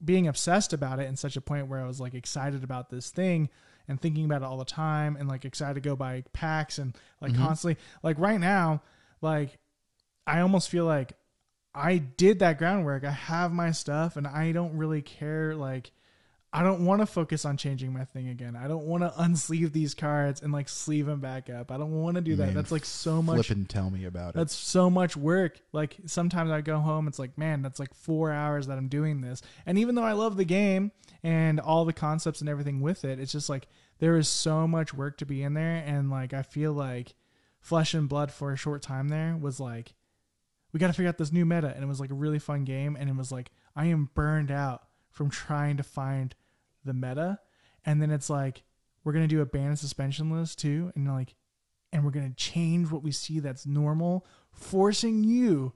being 0.05 0.29
obsessed 0.29 0.75
about 0.75 0.99
it 1.01 1.09
in 1.09 1.17
such 1.17 1.35
a 1.37 1.41
point 1.41 1.69
where 1.69 1.81
i 1.81 1.87
was 1.87 1.99
like 2.01 2.13
excited 2.13 2.63
about 2.63 2.91
this 2.91 3.09
thing 3.11 3.49
and 3.89 3.99
thinking 3.99 4.27
about 4.27 4.43
it 4.43 4.45
all 4.45 4.59
the 4.59 4.65
time 4.67 5.17
and 5.17 5.27
like 5.27 5.47
excited 5.47 5.73
to 5.75 5.81
go 5.81 5.97
buy 5.97 6.23
packs 6.35 6.79
and 6.79 6.95
like 7.23 7.33
Mhm. 7.33 7.39
constantly 7.39 7.81
like 8.03 8.19
right 8.19 8.39
now 8.41 8.83
like 9.23 9.57
i 10.27 10.41
almost 10.41 10.69
feel 10.69 10.85
like 10.85 11.15
i 11.77 11.99
did 11.99 12.41
that 12.41 12.59
groundwork 12.59 13.05
i 13.05 13.11
have 13.11 13.53
my 13.53 13.71
stuff 13.71 14.17
and 14.17 14.27
i 14.27 14.51
don't 14.53 14.77
really 14.77 15.03
care 15.03 15.55
like 15.55 15.93
I 16.57 16.63
don't 16.63 16.87
want 16.87 17.03
to 17.03 17.07
focus 17.07 17.45
on 17.45 17.59
changing 17.59 17.93
my 17.93 18.07
thing 18.07 18.29
again. 18.29 18.57
I 18.57 18.67
don't 18.67 18.87
want 18.87 19.03
to 19.03 19.11
unsleeve 19.19 19.73
these 19.73 19.93
cards 19.93 20.41
and 20.41 20.55
like 20.55 20.71
sleeve 20.71 21.05
them 21.05 21.21
back 21.21 21.51
up. 21.51 21.71
I 21.71 21.77
don't 21.77 22.01
want 22.01 22.15
to 22.15 22.23
do 22.23 22.35
that. 22.37 22.47
Man, 22.47 22.55
That's 22.55 22.73
like 22.73 22.87
so 22.87 23.21
much. 23.21 23.49
Flip 23.49 23.59
and 23.59 23.69
tell 23.69 23.91
me 23.91 24.07
about 24.07 24.31
it. 24.31 24.37
That's 24.37 24.55
so 24.55 24.89
much 24.89 25.19
work. 25.19 25.61
Like 25.73 25.99
sometimes 26.07 26.51
I 26.51 26.63
go 26.63 26.79
home, 26.79 27.09
it's 27.09 27.19
like, 27.19 27.37
man, 27.37 27.61
that's 27.61 27.79
like 27.79 27.93
four 27.93 28.33
hours 28.33 28.69
that 28.69 28.79
I'm 28.79 28.89
doing 28.89 29.21
this. 29.21 29.43
And 29.67 29.77
even 29.77 29.97
though 29.97 30.03
I 30.03 30.13
love 30.13 30.39
the 30.39 30.47
game 30.47 30.93
and 31.23 31.61
all 31.61 31.85
the 31.85 31.93
concepts 31.93 32.41
and 32.41 32.49
everything 32.49 32.81
with 32.81 33.05
it, 33.05 33.21
it's 33.21 33.33
just 33.33 33.51
like 33.51 33.69
there 33.99 34.17
is 34.17 34.27
so 34.27 34.67
much 34.67 34.95
work 34.95 35.19
to 35.19 35.27
be 35.27 35.43
in 35.43 35.53
there. 35.53 35.85
And 35.85 36.09
like 36.11 36.33
I 36.33 36.41
feel 36.41 36.73
like 36.73 37.15
Flesh 37.61 37.93
and 37.93 38.09
Blood 38.09 38.33
for 38.33 38.53
a 38.53 38.57
short 38.57 38.81
time 38.81 39.09
there 39.09 39.37
was 39.37 39.61
like, 39.61 39.93
we 40.73 40.81
got 40.81 40.89
to 40.89 40.93
figure 40.93 41.09
out 41.09 41.19
this 41.19 41.33
new 41.33 41.45
meta. 41.45 41.73
And 41.75 41.83
it 41.83 41.87
was 41.87 42.01
like 42.01 42.11
a 42.11 42.15
really 42.15 42.39
fun 42.39 42.65
game. 42.65 42.97
And 42.99 43.09
it 43.09 43.17
was 43.17 43.33
like, 43.33 43.51
I 43.75 43.87
am 43.87 44.11
burned 44.15 44.51
out 44.51 44.83
from 45.11 45.31
trying 45.31 45.77
to 45.79 45.83
find 45.83 46.35
the 46.85 46.93
meta. 46.93 47.41
And 47.85 48.01
then 48.03 48.11
it's 48.11 48.29
like, 48.29 48.63
we're 49.05 49.13
going 49.13 49.29
to 49.29 49.35
do 49.35 49.41
a 49.41 49.47
ban 49.47 49.69
and 49.69 49.79
suspension 49.79 50.31
list 50.31 50.59
too. 50.59 50.93
And 50.95 51.07
like, 51.09 51.35
and 51.93 52.05
we're 52.05 52.11
going 52.11 52.29
to 52.29 52.37
change 52.37 52.91
what 52.91 53.03
we 53.03 53.13
see 53.13 53.39
that's 53.39 53.67
normal, 53.67 54.27
forcing 54.51 55.23
you, 55.25 55.73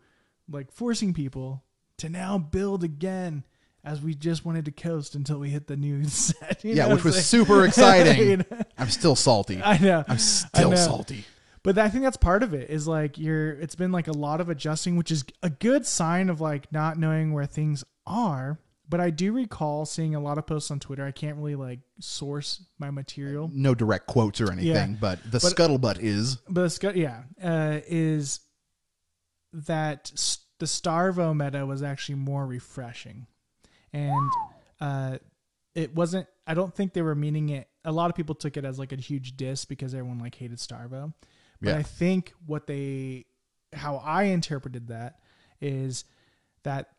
like 0.51 0.73
forcing 0.73 1.15
people 1.15 1.65
to 1.99 2.09
now 2.09 2.39
build 2.39 2.83
again 2.83 3.45
as 3.85 4.03
we 4.03 4.15
just 4.15 4.45
wanted 4.45 4.65
to 4.67 4.71
coast 4.71 5.15
until 5.15 5.39
we 5.39 5.51
hit 5.51 5.67
the 5.67 5.77
new 5.77 6.05
set. 6.09 6.63
you 6.65 6.75
yeah, 6.75 6.93
which 6.93 7.05
was 7.05 7.25
super 7.25 7.65
exciting. 7.67 8.29
You 8.29 8.37
know? 8.39 8.45
I'm 8.77 8.91
still 8.91 9.17
salty. 9.17 9.63
I 9.63 9.79
know. 9.79 10.05
I'm 10.09 10.19
still 10.19 10.71
know. 10.71 10.77
salty. 10.77 11.25
But 11.63 11.79
I 11.79 11.89
think 11.91 12.05
that's 12.05 12.17
part 12.17 12.43
of 12.43 12.55
it 12.55 12.71
is 12.71 12.89
like 12.89 13.19
you're 13.19 13.51
it's 13.53 13.75
been 13.75 13.93
like 13.93 14.09
a 14.09 14.13
lot 14.13 14.41
of 14.41 14.49
adjusting, 14.49 14.97
which 14.97 15.11
is 15.11 15.25
a 15.43 15.51
good 15.51 15.87
sign 15.87 16.31
of 16.31 16.41
like 16.41 16.73
not 16.73 16.99
knowing 16.99 17.33
where 17.33 17.47
things 17.47 17.85
are. 18.07 18.59
But 18.89 18.99
I 19.01 19.11
do 19.11 19.33
recall 19.33 19.87
seeing 19.87 20.17
a 20.17 20.21
lot 20.21 20.37
of 20.39 20.47
posts 20.47 20.71
on 20.73 20.81
Twitter. 20.81 21.05
I 21.07 21.13
can't 21.13 21.37
really 21.37 21.55
like 21.55 21.79
source 22.01 22.65
my 22.79 22.91
material. 22.91 23.49
No 23.53 23.73
direct 23.75 24.07
quotes 24.09 24.41
or 24.41 24.51
anything, 24.51 24.97
but 25.01 25.23
the 25.23 25.39
But- 25.39 25.43
scuttlebutt 25.55 25.99
is 26.01 26.37
But 26.49 26.63
the 26.63 26.71
sc- 26.71 26.97
yeah, 26.97 27.23
uh, 27.43 27.81
is 27.87 28.41
that 29.53 30.11
s- 30.15 30.39
the 30.59 30.67
Starvo 30.67 31.37
meta 31.37 31.65
was 31.67 31.83
actually 31.83 32.17
more 32.17 32.47
refreshing, 32.47 33.27
and 33.93 34.31
uh, 34.81 35.19
it 35.75 35.95
wasn't. 35.95 36.27
I 36.47 36.55
don't 36.55 36.75
think 36.75 36.93
they 36.93 37.03
were 37.03 37.15
meaning 37.15 37.49
it. 37.51 37.69
A 37.85 37.93
lot 37.93 38.11
of 38.11 38.17
people 38.17 38.35
took 38.35 38.57
it 38.57 38.65
as 38.65 38.79
like 38.79 38.93
a 38.93 38.97
huge 38.97 39.37
diss 39.37 39.65
because 39.65 39.95
everyone 39.95 40.19
like 40.19 40.35
hated 40.35 40.59
Starvo, 40.59 41.15
but 41.61 41.71
Yeah. 41.71 41.77
I 41.77 41.83
think 41.83 42.33
what 42.47 42.67
they, 42.67 43.27
how 43.73 43.97
I 43.97 44.25
interpreted 44.25 44.89
that, 44.89 45.21
is 45.61 46.05
that 46.63 46.91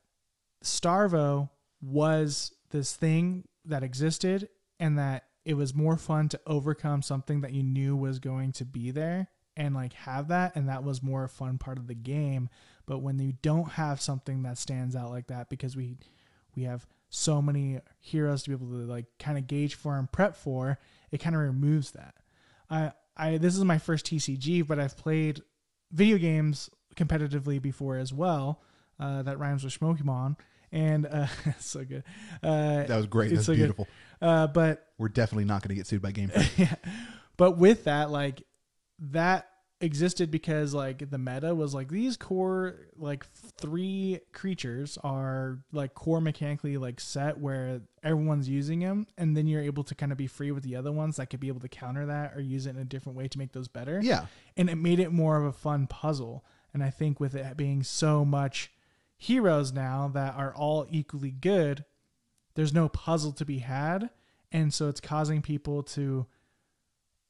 Starvo 0.64 1.50
was 1.82 2.54
this 2.70 2.96
thing 2.96 3.48
that 3.66 3.84
existed 3.84 4.50
and 4.80 4.98
that 4.98 5.26
it 5.46 5.56
was 5.56 5.74
more 5.74 5.98
fun 5.98 6.30
to 6.30 6.40
overcome 6.46 7.02
something 7.02 7.42
that 7.42 7.54
you 7.54 7.64
knew 7.64 7.96
was 7.96 8.20
going 8.20 8.52
to 8.54 8.66
be 8.66 8.92
there 8.92 9.28
and 9.58 9.76
like 9.76 9.94
have 9.94 10.30
that 10.30 10.56
and 10.56 10.70
that 10.70 10.84
was 10.84 11.04
more 11.04 11.24
a 11.26 11.30
fun 11.30 11.58
part 11.58 11.78
of 11.78 11.88
the 11.88 11.96
game 11.96 12.50
but 12.86 13.00
when 13.00 13.20
you 13.20 13.34
don't 13.42 13.72
have 13.72 14.00
something 14.00 14.44
that 14.44 14.58
stands 14.58 14.96
out 14.96 15.10
like 15.10 15.28
that 15.28 15.50
because 15.50 15.76
we 15.76 15.98
we 16.56 16.64
have 16.64 16.86
so 17.10 17.42
many 17.42 17.80
heroes 18.00 18.44
to 18.44 18.50
be 18.50 18.56
able 18.56 18.68
to 18.68 18.86
like 18.86 19.06
kind 19.20 19.38
of 19.38 19.48
gauge 19.48 19.76
for 19.76 19.98
and 19.98 20.12
prep 20.12 20.36
for 20.36 20.80
it 21.12 21.18
kind 21.18 21.36
of 21.36 21.42
removes 21.42 21.92
that 21.92 22.16
i 22.70 22.92
i 23.18 23.38
this 23.38 23.56
is 23.56 23.64
my 23.64 23.78
first 23.78 24.06
tcg 24.06 24.66
but 24.66 24.80
i've 24.80 24.98
played 24.98 25.42
video 25.92 26.18
games 26.18 26.70
competitively 26.96 27.62
before 27.62 27.98
as 27.98 28.14
well 28.14 28.62
uh, 29.00 29.24
that 29.24 29.40
rhymes 29.40 29.64
with 29.64 29.78
Shmokimon 29.80 30.38
and 30.72 31.06
uh, 31.06 31.28
so 31.60 31.84
good 31.84 32.04
uh, 32.44 32.84
that 32.84 32.96
was 32.96 33.08
great. 33.08 33.34
That's 33.34 33.46
so 33.46 33.56
beautiful. 33.56 33.88
uh, 34.22 34.48
but 34.48 34.88
We're 34.98 35.10
definitely 35.10 35.46
not 35.46 35.62
going 35.62 35.70
to 35.70 35.76
get 35.76 35.88
sued 35.88 36.02
by 36.02 36.12
Game 36.12 36.30
Freak. 36.30 36.52
yeah. 36.58 36.76
But 37.38 37.58
with 37.58 37.86
that, 37.86 38.12
like 38.12 38.44
that 39.12 39.50
existed 39.82 40.30
because 40.30 40.74
like 40.74 41.10
the 41.10 41.18
meta 41.18 41.56
was 41.56 41.74
like 41.74 41.90
these 41.90 42.16
core 42.16 42.76
like 42.98 43.26
three 43.34 44.20
creatures 44.32 44.98
are 45.04 45.60
like 45.72 45.94
core 45.96 46.22
mechanically 46.22 46.78
like 46.78 47.00
set 47.00 47.40
where 47.40 47.82
everyone's 48.04 48.48
using 48.48 48.80
them 48.80 49.08
and 49.18 49.36
then 49.36 49.48
you're 49.48 49.62
able 49.62 49.84
to 49.84 49.96
kind 49.96 50.12
of 50.12 50.18
be 50.18 50.28
free 50.28 50.52
with 50.52 50.64
the 50.64 50.76
other 50.76 50.92
ones 50.92 51.16
that 51.16 51.32
could 51.32 51.40
be 51.40 51.48
able 51.48 51.60
to 51.60 51.68
counter 51.68 52.06
that 52.06 52.34
or 52.36 52.42
use 52.42 52.68
it 52.68 52.76
in 52.76 52.78
a 52.78 52.86
different 52.86 53.18
way 53.18 53.28
to 53.28 53.40
make 53.40 53.52
those 53.54 53.68
better 53.68 54.00
yeah, 54.02 54.26
and 54.58 54.70
it 54.70 54.76
made 54.76 55.00
it 55.00 55.12
more 55.12 55.38
of 55.38 55.46
a 55.46 55.54
fun 55.54 55.88
puzzle. 55.88 56.44
And 56.74 56.84
I 56.84 56.90
think 56.90 57.20
with 57.20 57.36
it 57.36 57.58
being 57.58 57.84
so 57.84 58.24
much 58.26 58.72
heroes 59.18 59.72
now 59.72 60.10
that 60.14 60.36
are 60.36 60.54
all 60.54 60.86
equally 60.90 61.32
good, 61.32 61.86
there's 62.56 62.74
no 62.74 62.90
puzzle 62.90 63.32
to 63.34 63.46
be 63.46 63.60
had. 63.60 64.10
And 64.52 64.74
so 64.74 64.90
it's 64.90 65.02
causing 65.02 65.42
people 65.42 65.84
to 65.84 66.26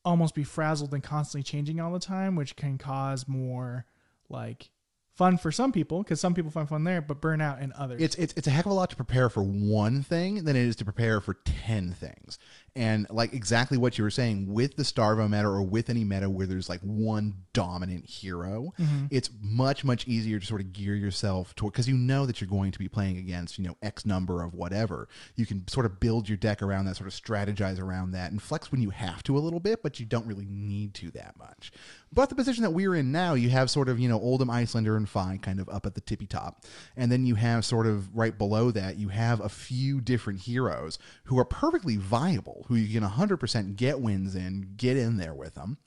almost 0.03 0.35
be 0.35 0.43
frazzled 0.43 0.93
and 0.93 1.03
constantly 1.03 1.43
changing 1.43 1.79
all 1.79 1.91
the 1.91 1.99
time, 1.99 2.35
which 2.35 2.55
can 2.55 2.77
cause 2.77 3.27
more 3.27 3.85
like 4.29 4.69
fun 5.13 5.37
for 5.37 5.51
some 5.51 5.71
people 5.71 6.01
because 6.01 6.19
some 6.19 6.33
people 6.33 6.49
find 6.49 6.67
fun 6.69 6.83
there, 6.83 7.01
but 7.01 7.21
burnout 7.21 7.61
in 7.61 7.71
others. 7.77 8.01
it's 8.01 8.15
it's 8.15 8.33
it's 8.35 8.47
a 8.47 8.51
heck 8.51 8.65
of 8.65 8.71
a 8.71 8.75
lot 8.75 8.89
to 8.89 8.95
prepare 8.95 9.29
for 9.29 9.43
one 9.43 10.01
thing 10.01 10.43
than 10.43 10.55
it 10.55 10.65
is 10.65 10.75
to 10.77 10.85
prepare 10.85 11.19
for 11.19 11.35
ten 11.45 11.91
things. 11.91 12.39
And 12.75 13.05
like 13.09 13.33
exactly 13.33 13.77
what 13.77 13.97
you 13.97 14.03
were 14.05 14.09
saying 14.11 14.53
with 14.53 14.77
the 14.77 14.83
Starvo 14.83 15.29
meta 15.29 15.47
or 15.47 15.61
with 15.61 15.89
any 15.89 16.05
meta 16.05 16.29
where 16.29 16.47
there's 16.47 16.69
like 16.69 16.79
one 16.81 17.33
dominant 17.51 18.05
hero, 18.09 18.73
mm-hmm. 18.79 19.07
it's 19.11 19.29
much, 19.41 19.83
much 19.83 20.07
easier 20.07 20.39
to 20.39 20.45
sort 20.45 20.61
of 20.61 20.71
gear 20.71 20.95
yourself 20.95 21.53
toward 21.55 21.73
because 21.73 21.89
you 21.89 21.97
know 21.97 22.25
that 22.25 22.39
you're 22.39 22.49
going 22.49 22.71
to 22.71 22.79
be 22.79 22.87
playing 22.87 23.17
against, 23.17 23.57
you 23.57 23.65
know, 23.65 23.75
X 23.81 24.05
number 24.05 24.41
of 24.41 24.53
whatever. 24.53 25.09
You 25.35 25.45
can 25.45 25.67
sort 25.67 25.85
of 25.85 25.99
build 25.99 26.29
your 26.29 26.37
deck 26.37 26.61
around 26.61 26.85
that, 26.85 26.95
sort 26.95 27.07
of 27.07 27.13
strategize 27.13 27.79
around 27.79 28.11
that, 28.11 28.31
and 28.31 28.41
flex 28.41 28.71
when 28.71 28.81
you 28.81 28.91
have 28.91 29.21
to 29.23 29.37
a 29.37 29.39
little 29.39 29.59
bit, 29.59 29.83
but 29.83 29.99
you 29.99 30.05
don't 30.05 30.25
really 30.25 30.47
need 30.49 30.93
to 30.95 31.11
that 31.11 31.37
much. 31.37 31.73
But 32.13 32.29
the 32.29 32.35
position 32.35 32.63
that 32.63 32.71
we're 32.71 32.95
in 32.95 33.11
now, 33.11 33.35
you 33.35 33.49
have 33.49 33.69
sort 33.69 33.87
of, 33.87 33.99
you 33.99 34.09
know, 34.09 34.19
Oldhim, 34.19 34.49
Iyslander, 34.49 34.97
and 34.97 35.07
Fai 35.07 35.39
kind 35.41 35.59
of 35.59 35.69
up 35.69 35.85
at 35.85 35.95
the 35.95 36.01
tippy 36.01 36.25
top. 36.25 36.65
And 36.97 37.11
then 37.11 37.25
you 37.25 37.35
have 37.35 37.63
sort 37.63 37.87
of 37.87 38.13
right 38.15 38.37
below 38.37 38.71
that, 38.71 38.97
you 38.97 39.09
have 39.09 39.39
a 39.39 39.49
few 39.49 40.01
different 40.01 40.41
heroes 40.41 40.99
who 41.25 41.39
are 41.39 41.45
perfectly 41.45 41.95
viable, 41.95 42.60
who 42.67 42.75
you 42.75 42.99
can 42.99 43.07
100% 43.07 43.75
get 43.75 43.99
wins 43.99 44.35
in, 44.35 44.73
get 44.77 44.97
in 44.97 45.17
there 45.17 45.33
with 45.33 45.55
them. 45.55 45.77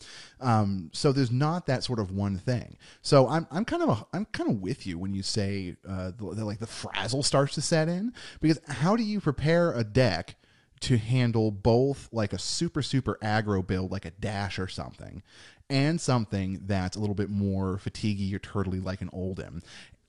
Um, 0.40 0.90
so 0.92 1.12
there's 1.12 1.30
not 1.30 1.66
that 1.66 1.84
sort 1.84 1.98
of 1.98 2.10
one 2.10 2.38
thing. 2.38 2.76
So 3.02 3.28
I'm, 3.28 3.46
I'm 3.50 3.64
kind 3.64 3.82
of 3.82 3.88
a, 3.88 4.06
I'm 4.16 4.26
kind 4.26 4.50
of 4.50 4.60
with 4.60 4.86
you 4.86 4.98
when 4.98 5.14
you 5.14 5.22
say 5.22 5.76
uh, 5.88 6.12
the, 6.16 6.34
the, 6.34 6.44
like 6.44 6.58
the 6.58 6.66
frazzle 6.66 7.22
starts 7.22 7.54
to 7.54 7.60
set 7.60 7.88
in 7.88 8.12
because 8.40 8.60
how 8.68 8.96
do 8.96 9.02
you 9.02 9.20
prepare 9.20 9.72
a 9.72 9.84
deck 9.84 10.36
to 10.80 10.98
handle 10.98 11.50
both 11.50 12.08
like 12.12 12.32
a 12.34 12.38
super 12.38 12.82
super 12.82 13.18
aggro 13.22 13.66
build 13.66 13.90
like 13.90 14.04
a 14.04 14.10
dash 14.10 14.58
or 14.58 14.68
something 14.68 15.22
and 15.70 15.98
something 15.98 16.60
that's 16.66 16.96
a 16.96 17.00
little 17.00 17.14
bit 17.14 17.30
more 17.30 17.80
fatiguey 17.82 18.34
or 18.34 18.38
turtly 18.38 18.84
like 18.84 19.00
an 19.00 19.08
Oldhim 19.10 19.62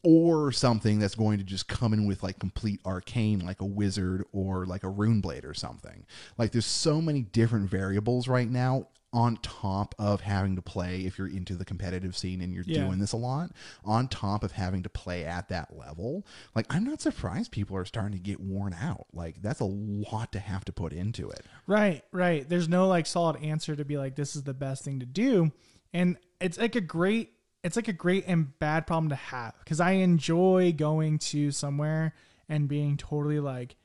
or 0.05 0.51
something 0.51 1.00
that's 1.00 1.15
going 1.15 1.39
to 1.39 1.43
just 1.43 1.67
come 1.67 1.91
in 1.91 2.05
with 2.05 2.21
like 2.21 2.38
complete 2.38 2.79
arcane 2.85 3.39
like 3.43 3.59
a 3.59 3.65
wizard 3.65 4.24
or 4.31 4.65
like 4.67 4.83
a 4.83 4.89
rune 4.89 5.19
blade 5.19 5.43
or 5.43 5.53
something 5.55 6.05
like 6.38 6.51
there's 6.51 6.65
so 6.65 7.01
many 7.01 7.24
different 7.24 7.67
variables 7.67 8.27
right 8.27 8.50
now 8.51 8.88
on 9.12 9.38
top 9.38 9.95
of 9.97 10.21
having 10.21 10.55
to 10.57 10.62
play 10.62 11.05
if 11.05 11.17
you're 11.17 11.29
into 11.29 11.55
the 11.55 11.63
competitive 11.65 12.15
scene 12.15 12.41
and 12.41 12.53
you're 12.53 12.65
Yeah. 12.67 12.83
doing 12.85 13.00
this 13.00 13.13
a 13.13 13.17
lot 13.17 13.50
on 13.83 14.07
top 14.09 14.43
of 14.43 14.51
having 14.51 14.83
to 14.83 14.89
play 14.89 15.24
at 15.25 15.50
that 15.50 15.75
level 15.75 16.24
like 16.53 16.67
i'm 16.69 16.83
not 16.83 17.01
surprised 17.01 17.51
people 17.51 17.75
are 17.75 17.85
starting 17.85 18.12
to 18.12 18.19
get 18.24 18.39
worn 18.39 18.75
out 18.79 19.07
like 19.12 19.41
that's 19.41 19.62
a 19.62 19.65
lot 19.65 20.31
to 20.33 20.39
have 20.39 20.65
to 20.65 20.71
put 20.71 20.93
into 20.93 21.29
it 21.31 21.45
Right, 21.67 22.03
right. 22.12 22.47
There's 22.47 22.69
no 22.69 22.88
like 22.88 23.07
solid 23.07 23.41
answer 23.41 23.75
to 23.75 23.83
be 23.83 23.97
like 23.97 24.15
this 24.15 24.35
is 24.35 24.43
the 24.43 24.53
best 24.53 24.83
thing 24.83 25.00
to 25.00 25.05
do. 25.07 25.51
And 25.93 26.17
it's 26.39 26.59
like 26.59 26.75
a 26.75 26.81
great 26.81 27.31
it's 27.65 27.75
like 27.75 27.88
a 27.88 27.93
great 27.93 28.24
and 28.27 28.57
bad 28.60 28.86
problem 28.88 29.10
to 29.10 29.15
have 29.15 29.53
cuz 29.65 29.79
I 29.79 29.91
enjoy 29.91 30.74
going 30.77 31.19
to 31.19 31.51
somewhere 31.51 32.13
and 32.48 32.67
being 32.67 32.95
totally 32.98 33.39
like 33.39 33.75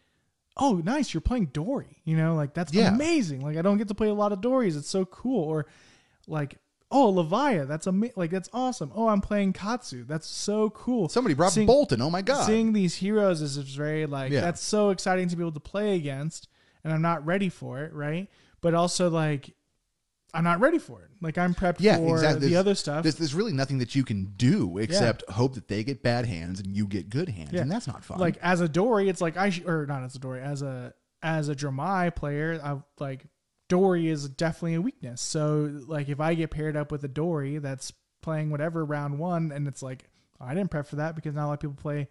oh, 0.62 0.82
nice, 0.84 1.14
you're 1.14 1.22
playing 1.22 1.46
Dory. 1.46 2.02
You 2.04 2.16
know, 2.18 2.34
like 2.34 2.52
that's 2.52 2.72
Yeah. 2.74 2.92
amazing. 2.94 3.40
Like 3.40 3.56
I 3.56 3.62
don't 3.62 3.78
get 3.78 3.88
to 3.88 3.94
play 3.94 4.08
a 4.08 4.14
lot 4.14 4.32
of 4.32 4.42
Dories. 4.42 4.76
It's 4.76 4.90
so 4.90 5.04
cool 5.06 5.42
or 5.44 5.66
like 6.28 6.58
Oh, 6.92 7.12
Levia, 7.12 7.68
that's 7.68 7.86
amazing. 7.86 8.14
like 8.16 8.30
that's 8.32 8.50
awesome. 8.52 8.90
Oh, 8.94 9.06
I'm 9.08 9.20
playing 9.20 9.52
Katsu. 9.54 10.04
That's 10.04 10.26
so 10.26 10.70
cool. 10.70 11.08
somebody 11.08 11.34
brought 11.34 11.52
Seeing- 11.52 11.68
Boltyn 11.68 12.00
oh 12.02 12.10
my 12.10 12.20
god 12.20 12.44
seeing 12.44 12.72
these 12.74 12.96
heroes 12.96 13.40
is 13.40 13.56
very 13.56 14.04
like 14.06 14.32
Yeah. 14.32 14.40
that's 14.42 14.60
so 14.60 14.90
exciting 14.90 15.28
to 15.28 15.36
be 15.36 15.42
able 15.42 15.52
to 15.52 15.60
play 15.60 15.94
against 15.94 16.48
and 16.84 16.92
i'm 16.92 17.00
not 17.02 17.24
ready 17.24 17.48
for 17.48 17.80
it 17.84 17.92
right 17.94 18.28
but 18.60 18.74
also 18.74 19.08
like 19.08 19.54
i'm 20.34 20.44
not 20.44 20.60
ready 20.60 20.78
for 20.78 21.02
it 21.02 21.08
like 21.20 21.36
i'm 21.38 21.54
prepped 21.54 21.76
yeah 21.80 21.96
for 21.96 22.14
exactly 22.16 22.40
the 22.40 22.46
There's- 22.48 22.60
other 22.60 22.74
stuff 22.74 23.02
there's, 23.02 23.16
there's 23.16 23.34
really 23.34 23.52
nothing 23.52 23.78
that 23.78 23.94
you 23.94 24.04
can 24.04 24.32
do 24.36 24.78
except 24.78 25.28
hope 25.30 25.54
that 25.54 25.68
they 25.68 25.82
get 25.84 26.02
bad 26.02 26.26
hands 26.26 26.60
and 26.60 26.76
you 26.76 26.86
get 26.86 27.10
good 27.10 27.28
hands 27.28 27.52
Yeah. 27.52 27.62
and 27.62 27.70
that's 27.70 27.86
not 27.86 28.04
fun 28.04 28.18
like 28.18 28.36
as 28.42 28.60
a 28.60 28.68
dory 28.68 29.08
it's 29.08 29.20
like 29.20 29.36
i 29.36 29.50
sh- 29.50 29.64
or 29.66 29.86
not 29.86 30.02
as 30.02 30.14
a 30.14 30.18
dory 30.18 30.40
as 30.42 30.62
a 30.62 30.94
as 31.22 31.48
a 31.48 31.54
Dromai 31.54 32.14
player 32.14 32.60
i 32.62 32.76
like 33.02 33.26
dory 33.68 34.08
is 34.08 34.28
definitely 34.28 34.74
a 34.74 34.80
weakness 34.80 35.20
so 35.20 35.70
like 35.86 36.08
if 36.08 36.20
i 36.20 36.34
get 36.34 36.50
paired 36.50 36.76
up 36.76 36.90
with 36.90 37.04
a 37.04 37.08
dory 37.08 37.58
that's 37.58 37.92
playing 38.22 38.50
whatever 38.50 38.84
round 38.84 39.18
one 39.18 39.52
and 39.52 39.66
it's 39.68 39.82
like 39.82 40.08
i 40.40 40.54
didn't 40.54 40.70
prep 40.70 40.86
for 40.86 40.96
that 40.96 41.14
because 41.14 41.34
not 41.34 41.44
a 41.44 41.48
lot 41.48 41.52
of 41.54 41.60
people 41.60 41.76
play 41.76 42.08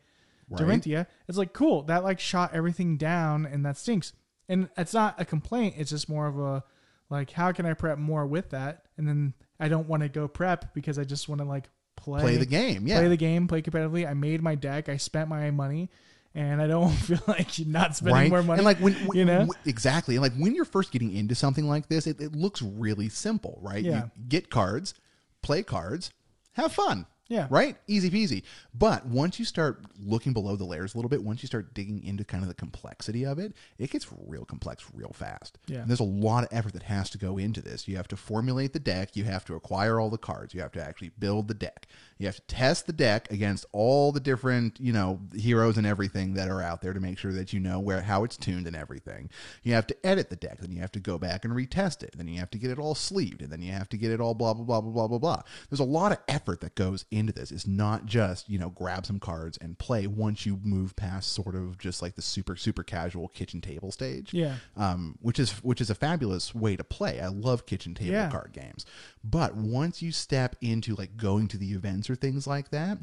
Right. 0.52 0.62
Dorinthia, 0.62 1.06
it's 1.28 1.38
like 1.38 1.54
cool. 1.54 1.84
That 1.84 2.04
like 2.04 2.20
shot 2.20 2.56
everything 2.56 2.98
down 2.98 3.46
and 3.46 3.64
that 3.68 3.78
stinks. 3.78 4.14
And 4.48 4.68
it's 4.76 4.96
not 4.96 5.22
a 5.22 5.24
complaint, 5.26 5.76
it's 5.78 5.92
just 5.92 6.10
more 6.10 6.26
of 6.26 6.40
a 6.40 6.64
like 7.10 7.32
how 7.32 7.52
can 7.52 7.66
I 7.66 7.74
prep 7.74 7.98
more 7.98 8.26
with 8.26 8.50
that? 8.52 8.86
And 8.98 9.08
then 9.08 9.34
I 9.60 9.68
don't 9.68 9.88
want 9.88 10.04
to 10.04 10.10
go 10.10 10.28
prep 10.28 10.74
because 10.74 10.98
I 11.00 11.04
just 11.04 11.28
want 11.30 11.40
to 11.42 11.46
like 11.46 11.70
play 11.96 12.22
play 12.22 12.38
the 12.38 12.46
game 12.46 12.88
yeah 12.88 13.00
play 13.00 13.08
the 13.10 13.18
game, 13.18 13.48
play 13.48 13.62
competitively. 13.62 14.08
I 14.10 14.14
made 14.14 14.42
my 14.42 14.56
deck, 14.56 14.88
I 14.90 14.98
spent 14.98 15.28
my 15.30 15.52
money, 15.52 15.90
and 16.34 16.62
I 16.62 16.68
don't 16.68 16.92
feel 16.94 17.20
like 17.28 17.50
not 17.66 17.96
spending 17.98 18.16
right 18.16 18.30
more 18.30 18.44
money. 18.44 18.60
and 18.60 18.66
like 18.66 18.78
when, 18.80 18.94
when 19.08 19.18
you 19.18 19.26
know? 19.26 19.40
when- 19.40 19.58
exactly 19.66 20.16
and 20.16 20.22
like 20.24 20.34
when 20.36 20.56
you're 20.56 20.66
first 20.66 20.92
getting 20.92 21.14
into 21.14 21.36
something 21.36 21.68
like 21.68 21.90
this 21.90 22.08
it, 22.08 22.22
it 22.22 22.34
looks 22.36 22.62
really 22.62 23.10
simple 23.10 23.60
right 23.62 23.84
Yeah. 23.84 24.04
you 24.06 24.12
get 24.30 24.50
cards 24.50 24.94
play 25.42 25.64
cards 25.64 26.12
have 26.54 26.72
fun 26.72 27.06
Yeah. 27.30 27.48
right? 27.50 27.78
Easy 27.88 28.10
peasy. 28.10 28.44
But 28.74 29.06
once 29.06 29.40
you 29.40 29.46
start 29.46 29.84
looking 30.04 30.34
below 30.34 30.56
the 30.56 30.66
layers 30.66 30.94
a 30.94 30.98
little 30.98 31.10
bit 31.10 31.24
once 31.24 31.42
you 31.44 31.48
start 31.48 31.74
digging 31.74 32.04
into 32.04 32.24
kind 32.26 32.44
of 32.44 32.50
the 32.50 32.56
complexity 32.56 33.26
of 33.26 33.38
it 33.40 33.54
it 33.78 33.92
gets 33.92 34.08
real 34.28 34.46
complex 34.46 34.84
real 34.94 35.12
fast. 35.14 35.58
Yeah. 35.68 35.80
And 35.80 35.88
there's 35.90 36.00
a 36.00 36.04
lot 36.04 36.44
of 36.44 36.50
effort 36.52 36.74
that 36.74 36.84
has 36.84 37.10
to 37.12 37.18
go 37.18 37.38
into 37.38 37.62
this. 37.62 37.88
You 37.88 37.96
have 37.98 38.08
to 38.10 38.18
formulate 38.18 38.74
the 38.74 38.80
deck. 38.80 39.16
You 39.16 39.24
have 39.26 39.46
to 39.46 39.56
acquire 39.56 40.00
all 40.00 40.10
the 40.10 40.18
cards. 40.18 40.54
You 40.54 40.62
have 40.62 40.72
to 40.74 40.84
actually 40.84 41.12
build 41.20 41.48
the 41.48 41.54
deck 41.54 41.88
you 42.20 42.26
have 42.28 42.36
to 42.36 42.42
test 42.44 42.86
the 42.86 42.94
deck 42.94 43.32
against 43.32 43.66
all 43.72 44.12
the 44.12 44.20
different 44.20 44.78
you 44.80 44.94
know 44.94 45.20
heroes 45.34 45.78
and 45.78 45.88
everything 45.88 46.34
that 46.36 46.50
are 46.50 46.62
out 46.62 46.82
there 46.82 46.94
to 46.94 47.00
make 47.00 47.18
sure 47.18 47.32
that 47.32 47.54
you 47.54 47.60
know 47.60 47.80
where 47.80 48.02
how 48.02 48.24
it's 48.24 48.38
tuned 48.38 48.68
and 48.68 48.76
everything 48.76 49.30
you 49.64 49.74
have 49.74 49.88
to 49.88 49.96
edit 50.06 50.30
the 50.30 50.36
deck 50.36 50.60
then 50.60 50.72
you 50.72 50.82
have 50.82 50.92
to 50.92 51.00
go 51.00 51.18
back 51.18 51.46
and 51.46 51.54
retest 51.56 52.04
it 52.04 52.14
then 52.18 52.28
you 52.28 52.38
have 52.40 52.52
to 52.52 52.58
get 52.58 52.70
it 52.70 52.78
all 52.78 52.94
sleeved 52.94 53.42
and 53.42 53.52
then 53.52 53.62
you 53.62 53.72
have 53.72 53.88
to 53.90 53.98
get 53.98 54.12
it 54.12 54.20
all 54.20 54.34
blah 54.36 54.54
blah 54.54 54.64
blah 54.66 54.82
blah 54.82 54.92
blah 54.92 55.08
blah 55.08 55.18
blah 55.18 55.42
there's 55.70 55.80
a 55.80 55.84
lot 55.84 56.12
of 56.12 56.18
effort 56.28 56.60
that 56.62 56.76
goes 56.76 57.06
into 57.10 57.32
this 57.34 57.52
it's 57.52 57.66
not 57.66 58.06
just 58.06 58.50
you 58.50 58.60
know 58.60 58.70
grab 58.70 59.06
some 59.06 59.20
cards 59.20 59.58
and 59.62 59.78
play 59.80 60.06
once 60.06 60.46
you 60.46 60.60
move 60.64 60.96
past 60.96 61.32
sort 61.32 61.56
of 61.56 61.78
just 61.78 62.02
like 62.02 62.16
the 62.16 62.22
super 62.22 62.56
super 62.56 62.84
casual 62.84 63.30
kitchen 63.30 63.62
table 63.62 63.92
stage 63.92 64.34
Yeah. 64.34 64.56
um, 64.76 65.18
which 65.22 65.40
is 65.40 65.52
which 65.64 65.80
is 65.80 65.90
a 65.90 65.96
fabulous 65.96 66.54
way 66.54 66.76
to 66.76 66.84
play. 66.84 67.20
I 67.22 67.28
love 67.28 67.66
kitchen 67.66 67.94
table 67.96 68.12
Yeah. 68.12 68.30
card 68.30 68.52
games, 68.54 68.86
but 69.24 69.56
once 69.56 70.02
you 70.02 70.12
step 70.12 70.56
into 70.62 70.96
like 70.96 71.16
going 71.16 71.48
to 71.50 71.58
the 71.58 71.72
events 71.72 72.09
or 72.10 72.16
things 72.16 72.48
like 72.48 72.70
that, 72.72 72.98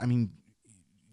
I 0.00 0.06
mean, 0.06 0.30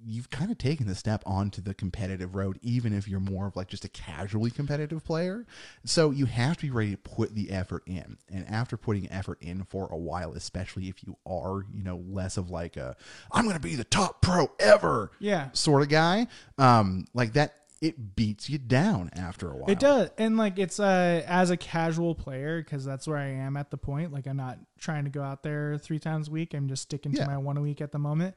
you've 0.05 0.29
kind 0.29 0.51
of 0.51 0.57
taken 0.57 0.85
the 0.85 0.95
step 0.95 1.23
onto 1.25 1.61
the 1.61 1.73
competitive 1.73 2.35
road, 2.35 2.59
even 2.61 2.91
if 2.93 3.07
you're 3.07 3.21
more 3.21 3.47
of 3.47 3.55
like 3.55 3.69
just 3.69 3.85
a 3.85 3.89
casually 3.89 4.51
competitive 4.51 5.01
player. 5.05 5.45
So 5.85 6.11
you 6.11 6.25
have 6.25 6.57
to 6.57 6.63
be 6.63 6.71
ready 6.71 6.91
to 6.91 6.97
put 6.97 7.33
the 7.33 7.51
effort 7.51 7.83
in, 7.87 8.17
and 8.29 8.45
after 8.49 8.75
putting 8.75 9.09
effort 9.09 9.37
in 9.41 9.63
for 9.63 9.87
a 9.91 9.97
while, 9.97 10.33
especially 10.33 10.89
if 10.89 11.03
you 11.07 11.15
are, 11.25 11.63
you 11.73 11.83
know, 11.83 12.03
less 12.09 12.35
of 12.35 12.49
like 12.49 12.75
a 12.75 12.97
I'm 13.31 13.45
going 13.45 13.55
to 13.55 13.61
be 13.61 13.75
the 13.75 13.85
top 13.85 14.21
pro 14.21 14.51
ever, 14.59 15.11
Yeah. 15.19 15.49
sort 15.53 15.81
of 15.83 15.87
guy, 15.89 16.27
um, 16.57 17.05
like 17.13 17.33
that. 17.33 17.53
It 17.83 18.15
beats 18.15 18.49
you 18.49 18.57
down 18.57 19.09
after 19.13 19.51
a 19.51 19.57
while. 19.57 19.69
It 19.69 19.77
does, 19.77 20.09
and 20.17 20.37
like 20.37 20.57
it's 20.57 20.79
uh 20.79 21.21
as 21.27 21.49
a 21.49 21.57
casual 21.57 22.15
player 22.15 22.63
because 22.63 22.85
that's 22.85 23.05
where 23.07 23.17
I 23.17 23.25
am 23.27 23.57
at 23.57 23.71
the 23.71 23.77
point. 23.77 24.13
Like 24.13 24.25
I'm 24.25 24.37
not 24.37 24.57
trying 24.79 25.03
to 25.03 25.09
go 25.09 25.21
out 25.21 25.43
there 25.43 25.77
three 25.77 25.99
times 25.99 26.29
a 26.29 26.31
week. 26.31 26.53
I'm 26.53 26.69
just 26.69 26.83
sticking 26.83 27.11
Yeah. 27.11 27.25
to 27.25 27.29
my 27.31 27.37
one 27.37 27.57
a 27.57 27.61
week 27.61 27.81
at 27.81 27.91
the 27.91 27.99
moment. 27.99 28.35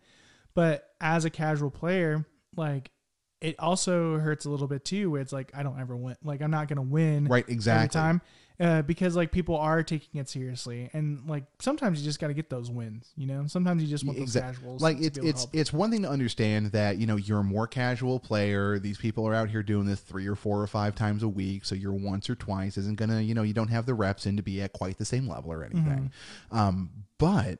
But 0.54 0.90
as 1.00 1.24
a 1.24 1.30
casual 1.30 1.70
player, 1.70 2.26
like 2.56 2.90
it 3.40 3.54
also 3.60 4.18
hurts 4.18 4.46
a 4.46 4.50
little 4.50 4.66
bit 4.66 4.84
too, 4.84 5.10
where 5.12 5.20
it's 5.20 5.32
like 5.32 5.52
I 5.54 5.62
don't 5.62 5.78
ever 5.78 5.94
win. 5.96 6.16
Like 6.24 6.42
I'm 6.42 6.50
not 6.50 6.66
gonna 6.66 6.82
win 6.82 7.26
Right, 7.26 7.44
every 7.44 7.54
exactly. 7.54 8.00
time 8.00 8.22
uh, 8.58 8.82
because 8.82 9.16
like 9.16 9.32
people 9.32 9.56
are 9.56 9.82
taking 9.82 10.20
it 10.20 10.28
seriously, 10.28 10.88
and 10.92 11.28
like 11.28 11.44
sometimes 11.60 12.00
you 12.00 12.04
just 12.04 12.18
got 12.18 12.28
to 12.28 12.34
get 12.34 12.48
those 12.48 12.70
wins. 12.70 13.12
You 13.16 13.26
know, 13.26 13.46
sometimes 13.46 13.82
you 13.82 13.88
just 13.88 14.04
want 14.04 14.18
those 14.18 14.28
Exact- 14.28 14.56
casuals. 14.56 14.82
Like 14.82 14.98
it's 15.00 15.18
be 15.18 15.28
able 15.28 15.38
to 15.38 15.44
it's 15.44 15.46
it's 15.52 15.72
one 15.72 15.90
thing 15.90 16.02
to 16.02 16.08
understand 16.08 16.72
that 16.72 16.98
you 16.98 17.06
know 17.06 17.16
you're 17.16 17.40
a 17.40 17.44
more 17.44 17.66
casual 17.66 18.18
player. 18.18 18.78
These 18.78 18.98
people 18.98 19.26
are 19.28 19.34
out 19.34 19.50
here 19.50 19.62
doing 19.62 19.86
this 19.86 20.00
three 20.00 20.26
or 20.26 20.34
four 20.34 20.60
or 20.60 20.66
five 20.66 20.94
times 20.94 21.22
a 21.22 21.28
week, 21.28 21.64
so 21.64 21.74
your 21.74 21.92
once 21.92 22.30
or 22.30 22.34
twice 22.34 22.78
isn't 22.78 22.98
gonna 22.98 23.20
you 23.20 23.34
know 23.34 23.42
you 23.42 23.54
don't 23.54 23.68
have 23.68 23.86
the 23.86 23.94
reps 23.94 24.26
in 24.26 24.36
to 24.36 24.42
be 24.42 24.62
at 24.62 24.72
quite 24.72 24.98
the 24.98 25.04
same 25.04 25.28
level 25.28 25.52
or 25.52 25.62
anything. 25.64 26.10
Mm-hmm. 26.52 26.58
Um, 26.58 26.90
but 27.18 27.58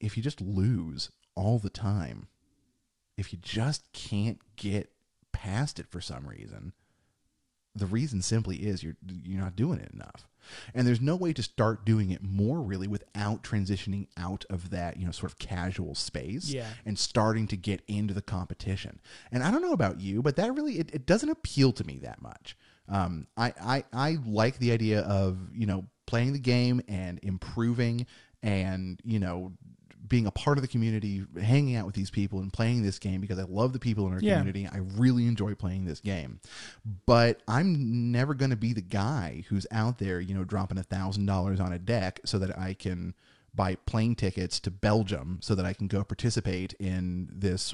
if 0.00 0.16
you 0.16 0.22
just 0.22 0.40
lose 0.40 1.10
all 1.34 1.58
the 1.58 1.70
time, 1.70 2.28
if 3.16 3.32
you 3.32 3.38
just 3.42 3.92
can't 3.92 4.40
get 4.56 4.90
past 5.32 5.78
it 5.78 5.86
for 5.88 6.00
some 6.00 6.26
reason, 6.26 6.72
the 7.74 7.86
reason 7.86 8.22
simply 8.22 8.56
is 8.56 8.82
you're 8.82 8.96
you're 9.24 9.40
not 9.40 9.56
doing 9.56 9.78
it 9.80 9.92
enough. 9.92 10.26
And 10.74 10.86
there's 10.86 11.00
no 11.02 11.14
way 11.16 11.32
to 11.34 11.42
start 11.42 11.84
doing 11.84 12.10
it 12.10 12.22
more 12.22 12.60
really 12.62 12.88
without 12.88 13.42
transitioning 13.44 14.08
out 14.16 14.44
of 14.50 14.70
that 14.70 14.96
you 14.96 15.04
know 15.06 15.12
sort 15.12 15.30
of 15.32 15.38
casual 15.38 15.94
space 15.94 16.48
Yeah. 16.50 16.66
and 16.84 16.98
starting 16.98 17.46
to 17.48 17.56
get 17.56 17.82
into 17.86 18.14
the 18.14 18.22
competition. 18.22 19.00
And 19.30 19.42
i 19.44 19.50
don't 19.50 19.62
know 19.62 19.72
about 19.72 20.00
you 20.00 20.22
but 20.22 20.36
that 20.36 20.54
really 20.54 20.78
it, 20.78 20.90
it 20.92 21.06
doesn't 21.06 21.28
appeal 21.28 21.72
to 21.72 21.84
me 21.84 21.98
that 22.02 22.20
much. 22.20 22.56
Um, 22.88 23.28
I, 23.36 23.54
I 23.62 23.84
i 23.92 24.16
like 24.26 24.58
the 24.58 24.72
idea 24.72 25.02
of 25.02 25.38
you 25.54 25.66
know 25.66 25.84
playing 26.06 26.32
the 26.32 26.40
game 26.40 26.80
and 26.88 27.20
improving 27.22 28.06
and 28.42 28.98
you 29.04 29.20
know 29.20 29.52
being 30.10 30.26
a 30.26 30.30
part 30.30 30.58
of 30.58 30.62
the 30.62 30.68
community, 30.68 31.24
hanging 31.40 31.76
out 31.76 31.86
with 31.86 31.94
these 31.94 32.10
people, 32.10 32.40
and 32.40 32.52
playing 32.52 32.82
this 32.82 32.98
game 32.98 33.22
because 33.22 33.38
I 33.38 33.44
love 33.44 33.72
the 33.72 33.78
people 33.78 34.06
in 34.06 34.12
our 34.12 34.20
Yeah. 34.20 34.36
community. 34.36 34.68
I 34.70 34.78
really 34.98 35.26
enjoy 35.26 35.54
playing 35.54 35.86
this 35.86 36.00
game, 36.00 36.40
but 37.06 37.40
I'm 37.48 38.12
never 38.12 38.34
going 38.34 38.50
to 38.50 38.56
be 38.56 38.74
the 38.74 38.82
guy 38.82 39.44
who's 39.48 39.66
out 39.70 39.96
there, 39.98 40.20
you 40.20 40.34
know, 40.34 40.44
dropping 40.44 40.76
a 40.76 40.82
thousand 40.82 41.24
dollars 41.24 41.58
on 41.60 41.72
a 41.72 41.78
deck 41.78 42.20
so 42.26 42.38
that 42.40 42.58
I 42.58 42.74
can 42.74 43.14
buy 43.52 43.74
plane 43.74 44.14
tickets 44.14 44.60
to 44.60 44.70
Belgium 44.70 45.38
so 45.42 45.56
that 45.56 45.66
I 45.66 45.72
can 45.72 45.88
go 45.88 46.04
participate 46.04 46.72
in 46.74 47.28
this 47.32 47.72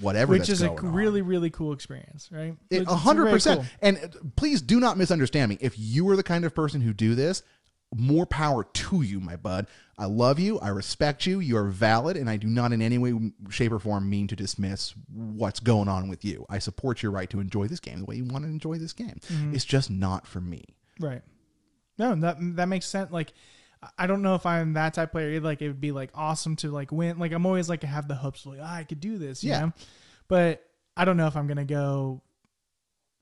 whatever. 0.00 0.32
which 0.32 0.48
is 0.48 0.62
a 0.62 0.70
on. 0.70 0.92
really 0.94 1.20
really 1.20 1.50
cool 1.50 1.74
experience, 1.74 2.30
right? 2.32 2.56
A 2.70 2.94
hundred 2.94 3.30
percent. 3.30 3.66
And 3.82 3.98
please 4.36 4.62
do 4.62 4.80
not 4.80 4.96
misunderstand 4.96 5.50
me. 5.50 5.58
If 5.60 5.78
you 5.78 6.08
are 6.08 6.16
the 6.16 6.22
kind 6.22 6.44
of 6.46 6.54
person 6.54 6.80
who 6.80 6.94
do 6.94 7.14
this, 7.14 7.42
more 7.94 8.26
power 8.26 8.64
to 8.64 9.02
you, 9.02 9.20
my 9.20 9.36
bud. 9.36 9.66
I 9.96 10.04
love 10.04 10.38
you. 10.38 10.58
I 10.60 10.68
respect 10.68 11.26
you. 11.26 11.40
You 11.40 11.56
are 11.56 11.68
valid, 11.68 12.16
and 12.16 12.28
I 12.30 12.36
do 12.36 12.46
not 12.46 12.72
in 12.72 12.80
any 12.82 12.98
way, 12.98 13.32
shape, 13.50 13.72
or 13.72 13.78
form 13.78 14.08
mean 14.08 14.28
to 14.28 14.36
dismiss 14.36 14.94
what's 15.12 15.58
going 15.60 15.88
on 15.88 16.08
with 16.08 16.24
you. 16.24 16.46
I 16.48 16.58
support 16.58 17.02
your 17.02 17.10
right 17.12 17.28
to 17.30 17.40
enjoy 17.40 17.66
this 17.66 17.80
game 17.80 17.98
the 18.00 18.04
way 18.04 18.16
you 18.16 18.24
want 18.24 18.44
to 18.44 18.50
enjoy 18.50 18.76
this 18.78 18.92
game. 18.92 19.18
Mm-hmm. 19.28 19.54
It's 19.54 19.64
just 19.64 19.90
not 19.90 20.26
for 20.26 20.40
me. 20.40 20.64
Right. 21.00 21.22
No, 21.98 22.14
that 22.14 22.36
that 22.56 22.68
makes 22.68 22.86
sense. 22.86 23.10
Like, 23.10 23.32
I 23.96 24.06
don't 24.06 24.22
know 24.22 24.34
if 24.36 24.46
I'm 24.46 24.74
that 24.74 24.94
type 24.94 25.08
of 25.08 25.12
player. 25.12 25.40
Like, 25.40 25.62
it 25.62 25.68
would 25.68 25.80
be 25.80 25.90
like 25.92 26.10
awesome 26.14 26.54
to 26.56 26.70
like 26.70 26.92
win. 26.92 27.18
Like, 27.18 27.32
I'm 27.32 27.46
always 27.46 27.68
like 27.68 27.82
I 27.82 27.88
have 27.88 28.06
the 28.06 28.14
hopes 28.14 28.46
like 28.46 28.60
ah, 28.62 28.74
I 28.76 28.84
could 28.84 29.00
do 29.00 29.18
this. 29.18 29.42
You 29.42 29.50
Yeah. 29.50 29.60
know? 29.60 29.72
But 30.28 30.62
I 30.96 31.04
don't 31.04 31.16
know 31.16 31.26
if 31.26 31.36
I'm 31.36 31.46
gonna 31.48 31.64
go 31.64 32.22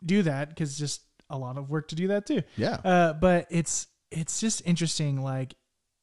do 0.05 0.23
that 0.23 0.51
because 0.51 0.77
just 0.79 1.03
a 1.31 1.39
lot 1.39 1.57
of 1.57 1.71
work 1.71 1.89
to 1.89 1.95
do 1.95 2.09
that 2.09 2.27
too. 2.27 2.43
Yeah. 2.57 2.75
Uh, 2.85 3.13
but 3.15 3.47
it's 3.51 3.87
it's 4.11 4.41
just 4.41 4.63
interesting. 4.65 5.23
Like, 5.23 5.55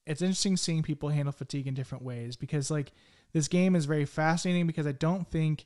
it's 0.06 0.22
interesting 0.22 0.58
seeing 0.58 0.84
people 0.84 1.10
handle 1.10 1.32
fatigue 1.32 1.68
in 1.68 1.74
different 1.74 2.04
ways 2.04 2.36
because 2.36 2.70
like 2.70 2.92
this 3.32 3.48
game 3.48 3.76
is 3.76 3.86
very 3.86 4.06
fascinating 4.06 4.68
because 4.68 4.88
I 4.88 4.92
don't 4.92 5.28
think. 5.30 5.66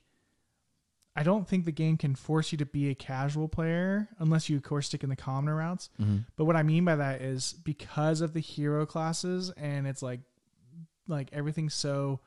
I 1.16 1.24
don't 1.24 1.48
think 1.48 1.66
the 1.66 1.72
game 1.72 1.98
can 1.98 2.14
force 2.14 2.52
you 2.52 2.60
to 2.60 2.66
be 2.68 2.92
a 2.92 2.96
casual 2.96 3.48
player 3.48 4.08
unless 4.20 4.50
you, 4.50 4.56
of 4.56 4.62
course, 4.62 4.86
stick 4.86 5.02
in 5.02 5.10
the 5.10 5.16
commoner 5.16 5.56
routes. 5.56 5.90
Mm-hmm. 6.00 6.18
But 6.36 6.46
what 6.46 6.56
I 6.56 6.62
mean 6.62 6.86
by 6.86 6.96
that 6.96 7.24
is 7.24 7.54
because 7.54 8.22
of 8.22 8.34
the 8.34 8.40
hero 8.40 8.86
classes 8.86 9.50
and 9.58 9.88
it's 9.88 10.04
like 10.04 10.20
like 11.08 11.30
everything's 11.34 11.74
so 11.74 12.20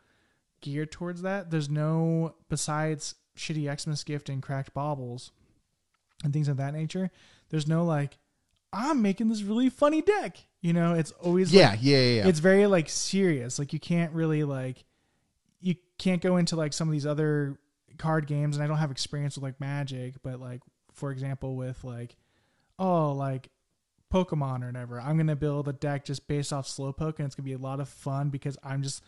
geared 0.60 0.90
towards 0.90 1.22
that. 1.22 1.52
There's 1.52 1.68
no 1.68 2.34
besides 2.48 3.14
shitty 3.36 3.80
Xmas 3.80 4.04
gift 4.04 4.28
and 4.28 4.42
cracked 4.42 4.74
baubles 4.74 5.30
and 6.24 6.32
things 6.32 6.48
of 6.48 6.56
that 6.56 6.74
nature. 6.74 7.10
There's 7.50 7.68
no 7.68 7.84
like 7.84 8.18
I'm 8.72 9.02
making 9.02 9.28
this 9.28 9.42
really 9.42 9.68
funny 9.68 10.02
deck. 10.02 10.38
You 10.60 10.72
know, 10.72 10.94
it's 10.94 11.10
always 11.12 11.52
Yeah, 11.52 11.70
like, 11.70 11.78
yeah, 11.82 11.96
yeah, 11.98 12.22
yeah. 12.22 12.28
it's 12.28 12.38
very 12.38 12.66
like 12.66 12.88
serious. 12.88 13.58
Like 13.58 13.72
you 13.72 13.80
can't 13.80 14.12
really 14.12 14.44
like 14.44 14.84
you 15.60 15.74
can't 15.98 16.22
go 16.22 16.36
into 16.36 16.56
like 16.56 16.72
some 16.72 16.88
of 16.88 16.92
these 16.92 17.06
other 17.06 17.58
card 17.98 18.26
games 18.26 18.56
and 18.56 18.64
I 18.64 18.66
don't 18.66 18.78
have 18.78 18.90
experience 18.90 19.36
with 19.36 19.42
like 19.42 19.60
Magic, 19.60 20.14
but 20.22 20.40
like 20.40 20.60
for 20.92 21.10
example 21.10 21.56
with 21.56 21.82
like 21.84 22.16
oh 22.78 23.12
like 23.12 23.48
Pokemon 24.12 24.62
or 24.62 24.66
whatever. 24.66 25.00
I'm 25.00 25.16
gonna 25.16 25.36
build 25.36 25.68
a 25.68 25.72
deck 25.72 26.04
just 26.04 26.28
based 26.28 26.52
off 26.52 26.66
Slowpoke 26.66 27.18
and 27.18 27.26
it's 27.26 27.34
gonna 27.34 27.44
be 27.44 27.52
a 27.52 27.58
lot 27.58 27.80
of 27.80 27.88
fun 27.88 28.28
because 28.30 28.58
I'm 28.62 28.82
just 28.82 29.02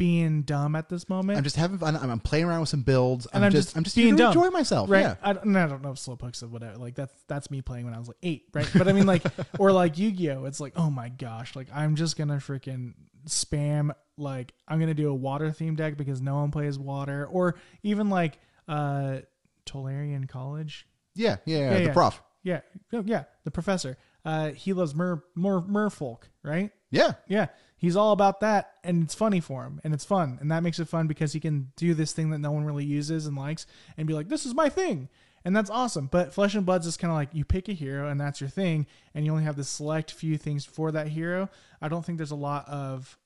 being 0.00 0.40
dumb 0.40 0.74
at 0.76 0.88
this 0.88 1.10
moment. 1.10 1.36
I'm 1.36 1.44
just 1.44 1.56
having 1.56 1.76
fun. 1.76 1.94
I'm, 1.94 2.08
I'm 2.08 2.20
playing 2.20 2.46
around 2.46 2.60
with 2.60 2.70
some 2.70 2.80
builds. 2.80 3.26
and 3.26 3.44
I'm, 3.44 3.48
I'm 3.48 3.52
just, 3.52 3.68
just 3.68 3.76
I'm 3.76 3.84
just 3.84 3.94
being 3.94 4.08
here 4.08 4.16
dumb. 4.16 4.32
enjoy 4.32 4.48
myself. 4.48 4.88
right? 4.88 5.00
Yeah. 5.00 5.16
I, 5.22 5.34
don't, 5.34 5.44
and 5.44 5.58
I 5.58 5.66
don't 5.66 5.82
know 5.82 5.90
if 5.90 5.98
Slowpoke's 5.98 6.42
or 6.42 6.48
whatever. 6.48 6.78
Like 6.78 6.94
that's 6.94 7.12
that's 7.28 7.50
me 7.50 7.60
playing 7.60 7.84
when 7.84 7.92
I 7.92 7.98
was 7.98 8.08
like 8.08 8.16
eight, 8.22 8.46
right? 8.54 8.66
But 8.74 8.88
I 8.88 8.94
mean, 8.94 9.04
like, 9.04 9.22
or 9.58 9.72
like 9.72 9.98
Yu-Gi-Oh. 9.98 10.46
It's 10.46 10.58
like, 10.58 10.72
oh 10.76 10.88
my 10.88 11.10
gosh, 11.10 11.54
like 11.54 11.68
I'm 11.70 11.96
just 11.96 12.16
gonna 12.16 12.36
freaking 12.36 12.94
spam. 13.26 13.90
Like 14.16 14.54
I'm 14.66 14.80
gonna 14.80 14.94
do 14.94 15.10
a 15.10 15.14
water 15.14 15.52
theme 15.52 15.76
deck 15.76 15.98
because 15.98 16.22
no 16.22 16.36
one 16.36 16.50
plays 16.50 16.78
water, 16.78 17.26
or 17.30 17.56
even 17.82 18.08
like 18.08 18.38
uh 18.68 19.18
Tolarian 19.66 20.26
College. 20.26 20.86
Yeah, 21.14 21.36
yeah, 21.44 21.58
yeah. 21.58 21.64
Yeah, 21.64 21.74
the 21.74 21.84
yeah. 21.84 21.92
prof. 21.92 22.22
Yeah, 22.42 22.60
oh, 22.94 23.02
yeah, 23.04 23.24
the 23.44 23.50
professor. 23.50 23.98
Uh, 24.24 24.50
he 24.50 24.72
loves 24.72 24.94
mer 24.94 25.22
mer 25.34 25.60
merfolk, 25.60 26.24
right? 26.42 26.70
Yeah. 26.90 27.12
Yeah, 27.28 27.46
he's 27.76 27.96
all 27.96 28.12
about 28.12 28.40
that, 28.40 28.74
and 28.84 29.02
it's 29.02 29.14
funny 29.14 29.40
for 29.40 29.64
him, 29.64 29.80
and 29.84 29.94
it's 29.94 30.04
fun, 30.04 30.38
and 30.40 30.50
that 30.50 30.62
makes 30.62 30.78
it 30.78 30.88
fun 30.88 31.06
because 31.06 31.32
he 31.32 31.40
can 31.40 31.72
do 31.76 31.94
this 31.94 32.12
thing 32.12 32.30
that 32.30 32.38
no 32.38 32.50
one 32.50 32.64
really 32.64 32.84
uses 32.84 33.26
and 33.26 33.36
likes, 33.36 33.66
and 33.96 34.06
be 34.06 34.14
like, 34.14 34.28
"This 34.28 34.44
is 34.44 34.54
my 34.54 34.68
thing," 34.68 35.08
and 35.44 35.56
that's 35.56 35.70
awesome. 35.70 36.06
But 36.06 36.34
Flesh 36.34 36.54
and 36.54 36.66
Bloods 36.66 36.86
is 36.86 36.96
kind 36.96 37.10
of 37.10 37.16
like 37.16 37.30
you 37.32 37.44
pick 37.44 37.68
a 37.68 37.72
hero, 37.72 38.08
and 38.08 38.20
that's 38.20 38.40
your 38.40 38.50
thing, 38.50 38.86
and 39.14 39.24
you 39.24 39.32
only 39.32 39.44
have 39.44 39.56
the 39.56 39.64
select 39.64 40.12
few 40.12 40.36
things 40.36 40.64
for 40.64 40.92
that 40.92 41.08
hero. 41.08 41.48
I 41.80 41.88
don't 41.88 42.04
think 42.04 42.18
there's 42.18 42.30
a 42.30 42.36
lot 42.36 42.68
of. 42.68 43.18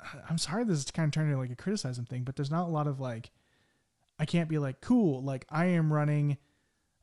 I'm 0.28 0.38
sorry, 0.38 0.64
this 0.64 0.78
is 0.78 0.90
kind 0.90 1.06
of 1.06 1.12
turning 1.12 1.30
into 1.30 1.40
like 1.40 1.52
a 1.52 1.56
criticism 1.62 2.06
thing, 2.06 2.24
but 2.24 2.36
there's 2.36 2.50
not 2.50 2.66
a 2.66 2.72
lot 2.72 2.86
of 2.86 3.00
like. 3.00 3.30
I 4.18 4.24
can't 4.24 4.48
be 4.48 4.58
like 4.58 4.80
cool, 4.80 5.22
like 5.22 5.46
I 5.50 5.66
am 5.66 5.92
running, 5.92 6.36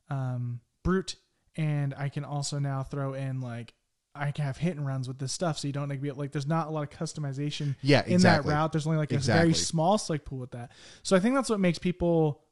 um, 0.08 0.60
brute, 0.82 1.16
and 1.56 1.94
I 1.96 2.08
can 2.08 2.24
also 2.24 2.58
now 2.58 2.82
throw 2.82 3.14
in 3.14 3.40
like 3.40 3.74
I 4.14 4.32
can 4.32 4.44
have 4.44 4.56
hit 4.56 4.76
and 4.76 4.84
runs 4.86 5.06
with 5.06 5.18
this 5.18 5.32
stuff, 5.32 5.58
so 5.58 5.68
you 5.68 5.72
don't 5.72 5.88
like 5.88 6.00
be 6.02 6.10
like. 6.10 6.32
There's 6.32 6.46
not 6.46 6.66
a 6.66 6.70
lot 6.70 6.82
of 6.82 6.90
customization 6.90 7.76
Yeah, 7.80 8.04
in 8.06 8.14
exactly. 8.14 8.50
that 8.50 8.56
route. 8.56 8.72
There's 8.72 8.86
only 8.86 8.98
like 8.98 9.12
a 9.12 9.16
Exactly. 9.16 9.52
very 9.52 9.54
small 9.54 9.98
select 9.98 10.24
pool 10.24 10.38
with 10.38 10.50
that. 10.50 10.72
So 11.04 11.14
I 11.16 11.20
think 11.20 11.36
that's 11.36 11.48
what 11.48 11.60
makes 11.60 11.78
people 11.78 12.42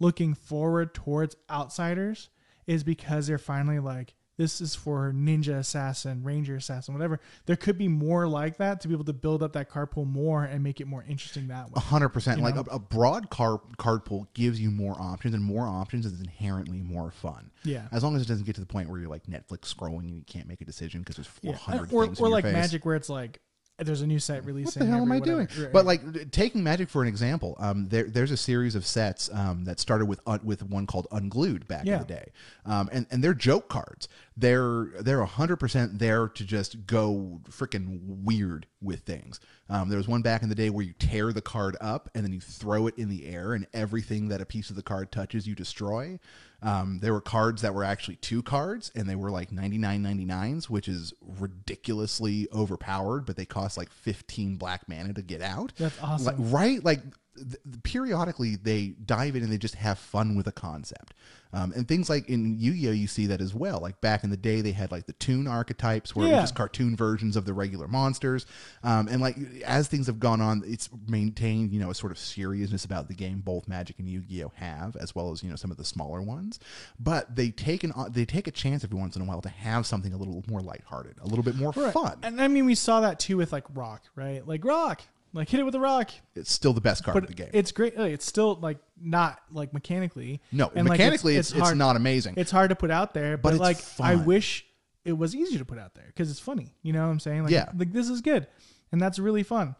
looking 0.00 0.34
forward 0.34 0.92
towards 0.92 1.36
outsiders 1.48 2.30
is 2.66 2.82
because 2.82 3.28
they're 3.28 3.38
finally 3.38 3.78
like, 3.78 4.14
this 4.36 4.60
is 4.60 4.74
for 4.74 5.12
ninja 5.12 5.58
assassin, 5.58 6.22
ranger 6.24 6.56
assassin, 6.56 6.94
whatever. 6.94 7.20
There 7.46 7.56
could 7.56 7.78
be 7.78 7.88
more 7.88 8.26
like 8.26 8.56
that 8.58 8.80
to 8.80 8.88
be 8.88 8.94
able 8.94 9.04
to 9.04 9.12
build 9.12 9.42
up 9.42 9.52
that 9.52 9.68
card 9.68 9.90
pool 9.90 10.04
more 10.04 10.44
and 10.44 10.62
make 10.62 10.80
it 10.80 10.86
more 10.86 11.04
interesting 11.08 11.48
that 11.48 11.66
way. 11.66 11.72
A 11.76 11.80
hundred 11.80 12.08
percent. 12.10 12.38
You 12.38 12.44
Like 12.44 12.56
a, 12.56 12.64
a 12.70 12.78
broad 12.78 13.30
card 13.30 13.60
card 13.76 14.04
pool 14.04 14.28
gives 14.34 14.60
you 14.60 14.70
more 14.70 14.96
options, 15.00 15.34
and 15.34 15.42
more 15.42 15.66
options 15.66 16.04
is 16.06 16.20
inherently 16.20 16.80
more 16.82 17.10
fun. 17.10 17.50
Yeah. 17.64 17.86
As 17.92 18.02
long 18.02 18.16
as 18.16 18.22
it 18.22 18.28
doesn't 18.28 18.44
get 18.44 18.54
to 18.56 18.60
the 18.60 18.66
point 18.66 18.88
where 18.88 18.98
you're 19.00 19.08
like 19.10 19.26
Netflix 19.26 19.72
scrolling 19.74 20.00
and 20.00 20.16
you 20.16 20.24
can't 20.26 20.48
make 20.48 20.60
a 20.60 20.64
decision 20.64 21.00
because 21.00 21.16
there's 21.16 21.26
400 21.28 21.90
Yeah. 21.90 21.96
Or, 21.96 22.06
things. 22.06 22.20
or 22.20 22.28
like 22.28 22.44
magic 22.44 22.84
where 22.84 22.96
it's 22.96 23.08
like 23.08 23.40
there's 23.78 24.02
a 24.02 24.06
new 24.06 24.18
set 24.20 24.44
What 24.44 24.54
the 24.74 24.86
hell 24.86 25.02
am 25.02 25.10
I 25.10 25.18
whatever. 25.18 25.44
doing? 25.46 25.64
Right, 25.64 25.72
But 25.72 25.84
like 25.84 26.30
taking 26.30 26.62
Magic 26.62 26.88
for 26.88 27.02
an 27.02 27.08
example, 27.08 27.56
um, 27.58 27.88
there 27.88 28.04
there's 28.04 28.30
a 28.30 28.36
series 28.36 28.74
of 28.74 28.86
sets 28.86 29.28
um, 29.32 29.64
that 29.64 29.80
started 29.80 30.06
with 30.06 30.20
un- 30.26 30.40
with 30.44 30.62
one 30.62 30.86
called 30.86 31.06
Unglued 31.10 31.66
back 31.66 31.84
Yeah. 31.84 31.94
in 31.94 31.98
the 32.00 32.06
day, 32.06 32.32
um, 32.66 32.88
and 32.92 33.06
and 33.10 33.22
they're 33.22 33.34
joke 33.34 33.68
cards. 33.68 34.08
They're 34.36 34.86
they're 35.00 35.24
hundred 35.24 35.56
percent 35.56 35.98
there 35.98 36.28
to 36.28 36.44
just 36.44 36.86
go 36.86 37.40
freaking 37.50 37.98
weird 38.24 38.66
with 38.80 39.00
things. 39.00 39.40
Um, 39.68 39.88
there 39.88 39.98
was 39.98 40.06
one 40.08 40.22
back 40.22 40.42
in 40.42 40.48
the 40.48 40.54
day 40.54 40.70
where 40.70 40.84
you 40.84 40.92
tear 40.98 41.32
the 41.32 41.40
card 41.40 41.76
up 41.80 42.10
and 42.14 42.22
then 42.24 42.32
you 42.32 42.40
throw 42.40 42.86
it 42.86 42.94
in 42.98 43.08
the 43.08 43.26
air, 43.26 43.54
and 43.54 43.66
everything 43.72 44.28
that 44.28 44.40
a 44.40 44.46
piece 44.46 44.70
of 44.70 44.76
the 44.76 44.82
card 44.82 45.10
touches, 45.10 45.46
you 45.46 45.54
destroy. 45.54 46.18
Um, 46.64 46.98
there 47.00 47.12
were 47.12 47.20
cards 47.20 47.62
that 47.62 47.74
were 47.74 47.84
actually 47.84 48.16
two 48.16 48.42
cards, 48.42 48.90
and 48.94 49.08
they 49.08 49.16
were 49.16 49.30
like 49.30 49.52
99 49.52 50.02
99s, 50.02 50.64
which 50.64 50.88
is 50.88 51.12
ridiculously 51.20 52.48
overpowered, 52.52 53.26
but 53.26 53.36
they 53.36 53.44
cost 53.44 53.76
like 53.76 53.90
15 53.90 54.56
black 54.56 54.88
mana 54.88 55.12
to 55.12 55.22
get 55.22 55.42
out. 55.42 55.74
That's 55.76 56.02
awesome. 56.02 56.26
Like, 56.26 56.36
right? 56.38 56.84
Like 56.84 57.00
th- 57.36 57.56
periodically 57.82 58.56
they 58.56 58.94
dive 59.04 59.36
in 59.36 59.42
and 59.42 59.52
they 59.52 59.58
just 59.58 59.74
have 59.76 59.98
fun 59.98 60.34
with 60.36 60.46
a 60.46 60.52
concept. 60.52 61.14
Um, 61.52 61.72
and 61.76 61.86
things 61.86 62.10
like 62.10 62.28
in 62.28 62.58
Yu-Gi-Oh, 62.58 62.90
you 62.90 63.06
see 63.06 63.26
that 63.26 63.40
as 63.40 63.54
well. 63.54 63.78
Like 63.78 64.00
back 64.00 64.24
in 64.24 64.30
the 64.30 64.36
day, 64.36 64.60
they 64.60 64.72
had 64.72 64.90
like 64.90 65.06
the 65.06 65.12
toon 65.12 65.46
archetypes, 65.46 66.16
where 66.16 66.26
it 66.26 66.32
was 66.32 66.40
just 66.40 66.56
cartoon 66.56 66.96
versions 66.96 67.36
of 67.36 67.44
the 67.44 67.52
regular 67.54 67.86
monsters. 67.86 68.44
Um, 68.82 69.06
and 69.06 69.20
like 69.22 69.36
as 69.64 69.86
things 69.86 70.08
have 70.08 70.18
gone 70.18 70.40
on, 70.40 70.64
it's 70.66 70.88
maintained, 71.06 71.70
you 71.70 71.78
know, 71.78 71.90
a 71.90 71.94
sort 71.94 72.10
of 72.10 72.18
seriousness 72.18 72.84
about 72.84 73.06
the 73.06 73.14
game. 73.14 73.38
Both 73.38 73.68
Magic 73.68 74.00
and 74.00 74.08
Yu-Gi-Oh 74.08 74.50
have, 74.56 74.96
as 74.96 75.14
well 75.14 75.30
as 75.30 75.44
you 75.44 75.48
know 75.50 75.54
some 75.54 75.70
of 75.70 75.76
the 75.76 75.84
smaller 75.84 76.20
ones. 76.20 76.58
But 76.98 77.36
they 77.36 77.50
take 77.50 77.84
an 77.84 77.92
they 78.10 78.24
take 78.24 78.48
a 78.48 78.50
chance 78.50 78.82
every 78.82 78.98
once 78.98 79.14
in 79.14 79.22
a 79.22 79.24
while 79.24 79.40
to 79.42 79.48
have 79.48 79.86
something 79.86 80.12
a 80.12 80.16
little 80.16 80.42
more 80.48 80.60
lighthearted, 80.60 81.18
a 81.22 81.26
little 81.28 81.44
bit 81.44 81.54
more 81.54 81.70
Right. 81.76 81.92
fun. 81.92 82.18
And 82.24 82.40
I 82.40 82.48
mean, 82.48 82.66
we 82.66 82.74
saw 82.74 83.00
that 83.02 83.20
too 83.20 83.36
with 83.36 83.52
like 83.52 83.64
rock, 83.72 84.02
right? 84.16 84.44
Like 84.44 84.64
rock, 84.64 85.02
like 85.34 85.48
hit 85.50 85.60
it 85.60 85.64
with 85.64 85.74
a 85.74 85.80
rock. 85.80 86.10
It's 86.34 86.50
still 86.50 86.72
the 86.72 86.80
best 86.80 87.04
card 87.04 87.14
But 87.14 87.24
of 87.24 87.28
the 87.28 87.34
game. 87.34 87.50
it's 87.52 87.72
great. 87.72 87.98
like, 87.98 88.12
It's 88.12 88.24
still 88.24 88.54
like 88.56 88.78
not 88.98 89.38
like 89.50 89.74
mechanically. 89.74 90.40
no, 90.52 90.70
And, 90.74 90.88
like, 90.88 90.98
mechanically, 90.98 91.36
it's, 91.36 91.50
it's, 91.50 91.60
hard- 91.60 91.76
not 91.76 91.96
amazing. 91.96 92.34
It's 92.38 92.50
hard 92.50 92.70
to 92.70 92.76
put 92.76 92.90
out 92.90 93.12
there, 93.12 93.36
but, 93.36 93.52
it's 93.54 93.60
like 93.60 93.78
I 94.00 94.14
wish 94.14 94.64
it 95.04 95.12
was 95.12 95.34
easier 95.36 95.58
to 95.58 95.64
put 95.66 95.78
out 95.78 95.94
there 95.94 96.06
because 96.06 96.30
it's 96.30 96.40
funny. 96.40 96.74
You 96.82 96.92
know 96.94 97.02
what 97.02 97.10
I'm 97.10 97.20
saying? 97.20 97.42
Like, 97.42 97.52
Yeah. 97.52 97.70
Like 97.76 97.92
this 97.92 98.08
is 98.08 98.20
good, 98.22 98.46
and 98.92 99.00
that's 99.00 99.18
really 99.18 99.42
fun. 99.42 99.74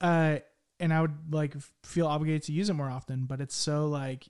Uh, 0.00 0.38
and 0.80 0.92
I 0.92 1.00
would 1.00 1.32
like 1.32 1.54
feel 1.84 2.06
obligated 2.06 2.42
to 2.44 2.52
use 2.52 2.68
it 2.68 2.74
more 2.74 2.90
often, 2.90 3.24
but 3.24 3.40
it's 3.40 3.54
so 3.56 3.86
like. 3.88 4.26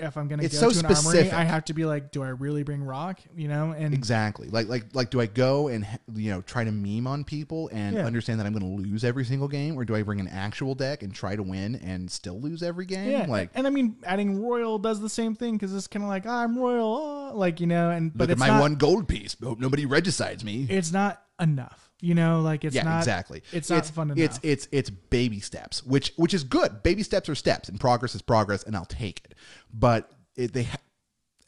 If 0.00 0.16
I'm 0.16 0.28
gonna 0.28 0.44
It's 0.44 0.54
go 0.60 0.70
so 0.70 0.80
to 0.80 0.86
an 0.88 0.94
specific. 0.94 1.32
armory, 1.32 1.44
I 1.44 1.50
have 1.50 1.64
to 1.64 1.74
be 1.74 1.84
like, 1.84 2.12
do 2.12 2.22
I 2.22 2.28
really 2.28 2.62
bring 2.62 2.84
rock? 2.84 3.18
You 3.34 3.48
know, 3.48 3.72
and 3.76 3.92
Exactly. 3.92 4.48
Like 4.48 4.68
like 4.68 4.84
like 4.94 5.10
do 5.10 5.20
I 5.20 5.26
go 5.26 5.66
and 5.66 5.84
you 6.14 6.30
know 6.30 6.40
try 6.42 6.62
to 6.62 6.70
meme 6.70 7.08
on 7.08 7.24
people 7.24 7.68
and 7.72 7.96
Yeah. 7.96 8.06
understand 8.06 8.38
that 8.38 8.46
I'm 8.46 8.52
going 8.52 8.76
to 8.76 8.82
lose 8.88 9.02
every 9.02 9.24
single 9.24 9.48
game 9.48 9.76
or 9.76 9.84
do 9.84 9.96
I 9.96 10.02
bring 10.02 10.20
an 10.20 10.28
actual 10.28 10.76
deck 10.76 11.02
and 11.02 11.12
try 11.12 11.34
to 11.34 11.42
win 11.42 11.74
and 11.76 12.08
still 12.08 12.40
lose 12.40 12.62
every 12.62 12.86
game? 12.86 13.10
Yeah, 13.10 13.26
Like 13.28 13.50
and 13.56 13.66
I 13.66 13.70
mean, 13.70 13.96
adding 14.04 14.40
royal 14.40 14.78
does 14.78 15.00
the 15.00 15.08
same 15.08 15.34
thing 15.34 15.54
because 15.54 15.74
it's 15.74 15.88
kind 15.88 16.04
of 16.04 16.08
like 16.08 16.26
ah, 16.26 16.44
I'm 16.44 16.56
royal, 16.56 17.30
oh, 17.32 17.36
like 17.36 17.58
you 17.58 17.66
know, 17.66 17.90
and 17.90 18.12
but 18.16 18.20
look 18.20 18.28
at 18.30 18.32
it's 18.34 18.38
my 18.38 18.48
not, 18.48 18.60
one 18.60 18.76
gold 18.76 19.08
piece. 19.08 19.34
Nobody 19.40 19.84
regicides 19.84 20.44
me. 20.44 20.68
It's 20.70 20.92
not 20.92 21.20
enough. 21.40 21.90
You 22.00 22.14
know, 22.14 22.40
like 22.42 22.64
it's 22.64 22.76
yeah, 22.76 22.84
not 22.84 22.98
exactly. 22.98 23.42
It's 23.52 23.70
not 23.70 23.84
fun 23.86 24.10
enough. 24.12 24.18
It's 24.18 24.40
it's 24.44 24.68
it's 24.70 24.88
baby 24.90 25.40
steps, 25.40 25.84
which 25.84 26.12
which 26.16 26.32
is 26.32 26.44
good. 26.44 26.82
Baby 26.84 27.02
steps 27.02 27.28
are 27.28 27.34
steps, 27.34 27.68
and 27.68 27.80
progress 27.80 28.14
is 28.14 28.22
progress, 28.22 28.62
and 28.62 28.76
I'll 28.76 28.84
take 28.84 29.20
it. 29.24 29.34
But 29.74 30.08
it, 30.36 30.52
they 30.52 30.68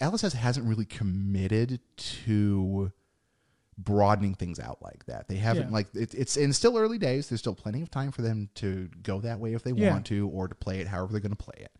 LSS 0.00 0.33
hasn't 0.33 0.66
really 0.66 0.87
committed 0.87 1.79
to 2.24 2.90
broadening 3.79 4.35
things 4.35 4.59
out 4.59 4.83
like 4.83 5.07
that. 5.07 5.29
They 5.29 5.37
haven't 5.37 5.68
Yeah. 5.68 5.72
like 5.74 5.94
it, 5.94 6.14
it's 6.14 6.37
in 6.37 6.53
still 6.53 6.76
early 6.76 6.98
days. 6.98 7.29
There's 7.29 7.40
still 7.40 7.55
plenty 7.55 7.81
of 7.83 7.90
time 7.90 8.11
for 8.11 8.22
them 8.22 8.50
to 8.57 8.88
go 9.03 9.20
that 9.20 9.38
way 9.38 9.55
if 9.55 9.62
they 9.62 9.72
Yeah. 9.72 9.92
want 9.92 10.07
to, 10.07 10.29
or 10.29 10.48
to 10.48 10.55
play 10.55 10.81
it 10.81 10.87
however 10.88 11.12
they're 11.12 11.20
going 11.20 11.31
to 11.31 11.37
play 11.37 11.61
it. 11.64 11.72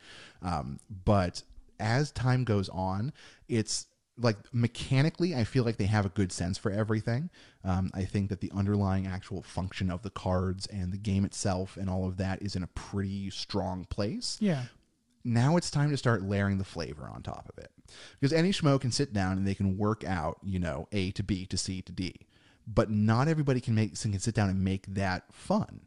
Um, 0.42 0.79
but 1.05 1.42
as 1.79 2.11
time 2.12 2.44
goes 2.44 2.68
on, 2.68 3.12
it's 3.49 3.87
like 4.20 4.37
mechanically, 4.52 5.35
I 5.35 5.44
feel 5.44 5.64
like 5.64 5.76
they 5.76 5.87
have 5.87 6.06
a 6.06 6.11
good 6.11 6.33
sense 6.33 6.59
for 6.59 6.70
everything. 6.70 7.30
Um, 7.64 7.90
I 7.94 8.04
think 8.04 8.28
that 8.30 8.40
the 8.40 8.50
underlying 8.54 9.06
actual 9.06 9.42
function 9.42 9.90
of 9.90 10.02
the 10.02 10.11
cards 10.11 10.66
and 10.66 10.92
the 10.92 10.98
game 10.98 11.24
itself 11.24 11.76
and 11.76 11.88
all 11.88 12.06
of 12.06 12.16
that 12.18 12.42
is 12.42 12.56
in 12.56 12.62
a 12.62 12.68
pretty 12.68 13.30
strong 13.30 13.85
place 13.85 14.38
yeah. 14.40 14.64
now 15.24 15.56
it's 15.56 15.70
time 15.70 15.90
to 15.90 15.96
start 15.96 16.22
layering 16.22 16.59
the 16.59 16.64
flavor 16.64 17.09
on 17.12 17.22
top 17.22 17.50
of 17.50 17.62
it. 17.62 17.70
Because 18.18 18.33
any 18.33 18.52
schmo 18.52 18.80
can 18.80 18.92
sit 18.92 19.12
down 19.12 19.37
and 19.37 19.46
they 19.46 19.54
can 19.54 19.76
work 19.76 20.04
out, 20.04 20.38
you 20.42 20.59
know, 20.59 20.88
A 20.92 21.11
to 21.12 21.22
B 21.22 21.46
to 21.46 21.56
C 21.56 21.83
to 21.83 21.92
D. 21.92 22.14
But 22.66 22.90
not 22.90 23.26
everybody 23.26 23.61
can 23.61 23.74
make 23.74 24.00
can 24.00 24.18
sit 24.18 24.35
down 24.35 24.48
and 24.48 24.62
make 24.62 24.87
that 24.87 25.33
fun. 25.33 25.83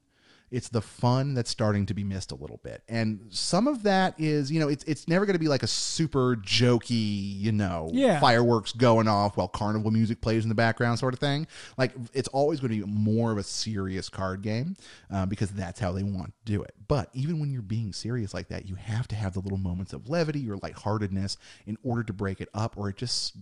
It's 0.54 0.70
the 0.70 0.82
fun 0.82 1.34
that's 1.34 1.50
starting 1.50 1.86
to 1.88 1.94
be 1.94 2.04
missed 2.04 2.32
a 2.32 2.36
little 2.36 2.60
bit. 2.64 2.84
And 2.88 3.26
some 3.30 3.68
of 3.68 3.84
that 3.84 4.14
is, 4.20 4.52
you 4.52 4.60
know, 4.60 4.68
it's 4.70 4.84
it's 4.86 5.08
never 5.08 5.26
going 5.26 5.34
to 5.34 5.40
be 5.40 5.48
like 5.48 5.64
a 5.64 5.68
super 5.68 6.36
jokey, 6.36 7.40
you 7.40 7.52
know, 7.52 7.90
Yeah. 7.92 8.20
fireworks 8.20 8.72
going 8.72 9.08
off 9.08 9.36
while 9.36 9.48
carnival 9.48 9.90
music 9.92 10.22
plays 10.22 10.44
in 10.44 10.50
the 10.50 10.56
background 10.56 11.00
sort 11.00 11.14
of 11.14 11.20
thing. 11.20 11.48
Like 11.78 11.94
it's 12.14 12.28
always 12.30 12.60
going 12.60 12.72
to 12.80 12.86
be 12.86 12.92
more 12.92 13.32
of 13.32 13.38
a 13.38 13.44
serious 13.44 14.10
card 14.10 14.42
game 14.44 14.76
uh, 15.12 15.26
because 15.26 15.50
that's 15.52 15.80
how 15.80 15.92
they 15.92 16.04
want 16.04 16.28
to 16.28 16.34
do 16.52 16.62
it. 16.62 16.76
But 16.88 17.10
even 17.14 17.40
when 17.40 17.50
you're 17.52 17.62
being 17.64 17.92
serious 17.92 18.34
like 18.34 18.50
that, 18.50 18.68
you 18.68 18.76
have 18.76 19.08
to 19.08 19.16
have 19.16 19.34
the 19.34 19.40
little 19.40 19.58
moments 19.58 19.92
of 19.92 20.08
levity 20.10 20.48
or 20.50 20.58
lightheartedness 20.58 21.38
in 21.66 21.78
order 21.84 22.04
to 22.04 22.14
break 22.14 22.40
it 22.42 22.50
up, 22.54 22.78
or 22.78 22.90
it 22.90 22.98
just 22.98 23.34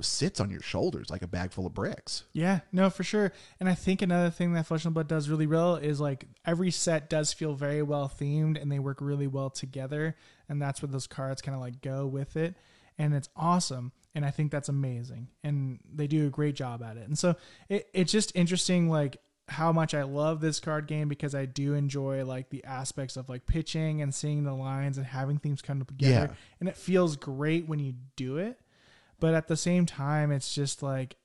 sits 0.00 0.40
on 0.40 0.50
your 0.50 0.60
shoulders 0.60 1.10
like 1.10 1.22
a 1.22 1.26
bag 1.26 1.52
full 1.52 1.66
of 1.66 1.74
bricks. 1.74 2.24
Yeah, 2.32 2.60
no, 2.72 2.90
for 2.90 3.02
sure. 3.02 3.32
And 3.58 3.68
I 3.68 3.74
think 3.74 4.02
another 4.02 4.30
thing 4.30 4.52
that 4.52 4.66
Flesh 4.66 4.84
and 4.84 4.94
Blood 4.94 5.08
does 5.08 5.28
really 5.28 5.46
well 5.46 5.76
is 5.76 6.00
like 6.00 6.26
every 6.44 6.70
set 6.70 7.08
does 7.08 7.32
feel 7.32 7.54
very 7.54 7.82
well 7.82 8.08
themed 8.08 8.60
and 8.60 8.70
they 8.70 8.78
work 8.78 8.98
really 9.00 9.26
well 9.26 9.50
together. 9.50 10.16
And 10.48 10.60
that's 10.60 10.82
where 10.82 10.90
those 10.90 11.06
cards 11.06 11.42
kind 11.42 11.54
of 11.54 11.60
like 11.60 11.80
go 11.80 12.06
with 12.06 12.36
it. 12.36 12.54
And 12.98 13.14
it's 13.14 13.28
awesome. 13.34 13.92
And 14.14 14.24
I 14.24 14.30
think 14.30 14.50
that's 14.50 14.68
amazing. 14.68 15.28
And 15.42 15.78
they 15.94 16.06
do 16.06 16.26
a 16.26 16.30
great 16.30 16.54
job 16.56 16.82
at 16.82 16.96
it. 16.96 17.06
And 17.06 17.18
so 17.18 17.36
it, 17.68 17.88
it's 17.94 18.12
just 18.12 18.32
interesting, 18.34 18.88
like, 18.90 19.18
how 19.50 19.72
much 19.72 19.94
I 19.94 20.04
love 20.04 20.40
this 20.40 20.60
card 20.60 20.86
game 20.86 21.08
because 21.08 21.34
I 21.34 21.44
do 21.44 21.74
enjoy 21.74 22.24
like 22.24 22.50
the 22.50 22.62
aspects 22.64 23.16
of 23.16 23.28
like 23.28 23.46
pitching 23.46 24.00
and 24.00 24.14
seeing 24.14 24.44
the 24.44 24.54
lines 24.54 24.96
and 24.96 25.04
having 25.04 25.38
things 25.38 25.60
come 25.60 25.84
together. 25.84 26.28
Yeah. 26.30 26.36
And 26.60 26.68
it 26.68 26.76
feels 26.76 27.16
great 27.16 27.66
when 27.68 27.80
you 27.80 27.94
do 28.14 28.36
it. 28.36 28.60
But 29.20 29.34
at 29.34 29.46
the 29.48 29.56
same 29.56 29.86
time, 29.86 30.32
it's 30.32 30.54
just 30.54 30.82
like 30.82 31.16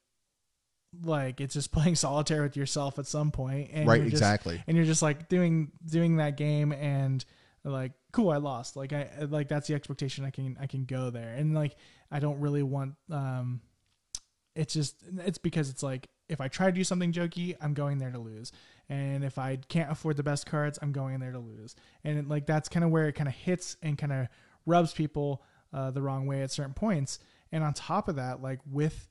like 1.04 1.42
it's 1.42 1.54
just 1.54 1.72
playing 1.74 1.96
solitaire 1.96 2.44
with 2.44 2.56
yourself 2.56 3.00
at 3.00 3.08
some 3.08 3.32
point 3.32 3.70
and 3.74 3.88
right, 3.88 4.02
you're 4.02 4.10
just- 4.10 4.22
exactly. 4.22 4.62
and 4.68 4.78
you're 4.78 4.86
just 4.86 5.02
like 5.02 5.28
doing 5.28 5.72
doing 5.86 6.18
that 6.18 6.38
game 6.38 6.72
and 6.72 7.26
like 7.64 7.92
cool 8.12 8.30
i 8.30 8.38
lost. 8.38 8.76
Like 8.76 8.94
i 8.94 9.10
like 9.30 9.48
that's 9.48 9.68
the 9.68 9.74
expectation 9.74 10.24
i 10.26 10.30
can 10.30 10.58
i 10.60 10.68
can 10.68 10.86
go 10.86 11.10
there. 11.10 11.34
And 11.34 11.54
like 11.56 11.76
i 12.12 12.20
don't 12.20 12.40
really 12.40 12.64
want 12.64 12.96
um 13.12 13.62
it's 14.56 14.74
just 14.74 14.96
it's 15.20 15.38
because 15.38 15.70
it's 15.70 15.84
like 15.84 16.08
if 16.30 16.40
i 16.40 16.48
try 16.48 16.68
to 16.68 16.72
do 16.72 16.84
something 16.84 17.12
jokey 17.12 17.56
i'm 17.62 17.74
going 17.74 17.98
there 17.98 18.12
to 18.12 18.20
lose. 18.20 18.52
And 18.88 19.24
if 19.24 19.38
i 19.38 19.58
can't 19.68 19.92
afford 19.92 20.16
the 20.18 20.24
best 20.24 20.46
cards 20.46 20.78
i'm 20.82 20.92
going 20.92 21.20
there 21.20 21.32
to 21.32 21.40
lose. 21.40 21.76
And 22.04 22.20
it, 22.20 22.28
like 22.28 22.46
that's 22.46 22.70
kind 22.70 22.84
of 22.84 22.92
where 22.92 23.08
it 23.08 23.14
kind 23.14 23.28
of 23.28 23.36
hits 23.36 23.78
and 23.82 23.98
kind 23.98 24.14
of 24.14 24.28
rubs 24.66 24.94
people 24.94 25.44
uh, 25.74 25.92
the 25.92 26.02
wrong 26.02 26.26
way 26.26 26.42
at 26.42 26.52
certain 26.52 26.74
points 26.74 27.20
and 27.56 27.64
on 27.64 27.74
top 27.74 28.08
of 28.08 28.16
that 28.16 28.42
like 28.42 28.60
with 28.70 29.08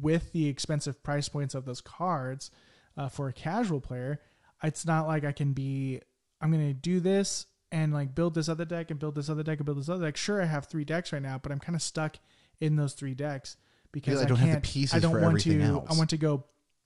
with 0.00 0.32
the 0.32 0.48
expensive 0.48 1.02
price 1.02 1.28
points 1.28 1.54
of 1.54 1.64
those 1.64 1.80
cards 1.80 2.50
uh, 2.96 3.08
for 3.08 3.28
a 3.28 3.32
casual 3.32 3.80
player 3.80 4.20
it's 4.62 4.86
not 4.86 5.06
like 5.06 5.24
i 5.24 5.32
can 5.32 5.52
be 5.52 6.00
i'm 6.40 6.50
going 6.50 6.66
to 6.66 6.74
do 6.74 7.00
this 7.00 7.46
and 7.70 7.92
like 7.92 8.14
build 8.14 8.34
this 8.34 8.48
other 8.48 8.64
deck 8.64 8.90
and 8.90 9.00
build 9.00 9.14
this 9.14 9.28
other 9.28 9.42
deck 9.42 9.58
and 9.58 9.66
build 9.66 9.78
this 9.78 9.88
other 9.88 10.06
deck 10.06 10.16
sure 10.16 10.40
i 10.40 10.44
have 10.44 10.66
three 10.66 10.84
decks 10.84 11.12
right 11.12 11.22
now 11.22 11.38
but 11.42 11.50
i'm 11.50 11.58
kind 11.58 11.76
of 11.76 11.82
stuck 11.82 12.16
in 12.60 12.76
those 12.76 12.94
three 12.94 13.14
decks 13.14 13.56
because 13.92 14.20
I 14.20 14.24
I, 14.24 14.26
don't 14.26 14.38
have 14.38 14.62
the 14.62 14.68
pieces 14.68 14.94
I 14.94 14.98
don't 14.98 15.12
for 15.12 15.20
want 15.20 15.32
everything 15.32 15.58
to. 15.58 15.64
else. 15.64 15.90
I 15.90 15.98
want 15.98 16.10
to 16.10 16.16
go. 16.16 16.44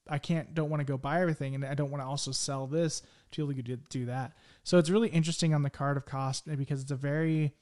I 0.08 0.18
can't. 0.18 0.54
Don't 0.54 0.70
want 0.70 0.80
to 0.80 0.84
go 0.84 0.98
buy 0.98 1.20
everything, 1.20 1.54
and 1.54 1.64
I 1.64 1.74
don't 1.74 1.90
want 1.90 2.02
to 2.02 2.06
also 2.06 2.32
sell 2.32 2.66
this 2.66 3.02
to 3.32 3.46
be 3.46 3.60
able 3.60 3.62
to 3.62 3.76
do 3.88 4.06
that. 4.06 4.32
So 4.64 4.78
it's 4.78 4.90
really 4.90 5.08
interesting 5.08 5.54
on 5.54 5.62
the 5.62 5.70
card 5.70 5.96
of 5.96 6.06
cost 6.06 6.46
because 6.56 6.82
it's 6.82 6.90
a 6.90 6.96
very 6.96 7.54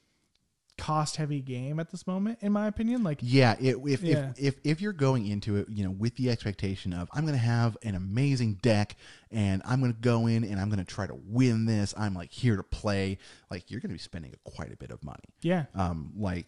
cost 0.76 1.16
heavy 1.16 1.40
game 1.40 1.78
at 1.78 1.90
this 1.90 2.06
moment, 2.06 2.38
in 2.42 2.50
my 2.52 2.66
opinion. 2.66 3.02
Like 3.04 3.18
Yeah, 3.22 3.54
it, 3.60 3.76
if, 3.87 4.02
Yeah. 4.02 4.30
if 4.37 4.38
if 4.38 4.54
if 4.64 4.80
you're 4.80 4.92
going 4.92 5.26
into 5.26 5.56
it, 5.56 5.68
you 5.70 5.84
know, 5.84 5.90
with 5.90 6.16
the 6.16 6.30
expectation 6.30 6.92
of 6.92 7.08
I'm 7.12 7.22
going 7.22 7.34
to 7.38 7.38
have 7.44 7.76
an 7.82 7.94
amazing 7.94 8.54
deck 8.62 8.96
and 9.30 9.62
I'm 9.64 9.80
going 9.80 9.92
to 9.92 10.00
go 10.00 10.26
in 10.26 10.42
and 10.44 10.60
I'm 10.60 10.68
going 10.70 10.84
to 10.84 10.90
try 10.94 11.06
to 11.06 11.14
win 11.26 11.64
this. 11.66 11.94
I'm 11.96 12.14
like 12.14 12.32
here 12.32 12.56
to 12.56 12.62
play. 12.64 13.18
Like 13.50 13.70
you're 13.70 13.80
going 13.80 13.90
to 13.90 13.94
be 13.94 13.98
spending 14.00 14.34
quite 14.44 14.72
a 14.72 14.76
bit 14.76 14.90
of 14.90 15.02
money. 15.04 15.24
yeah, 15.42 15.66
Um, 15.74 16.12
like 16.16 16.46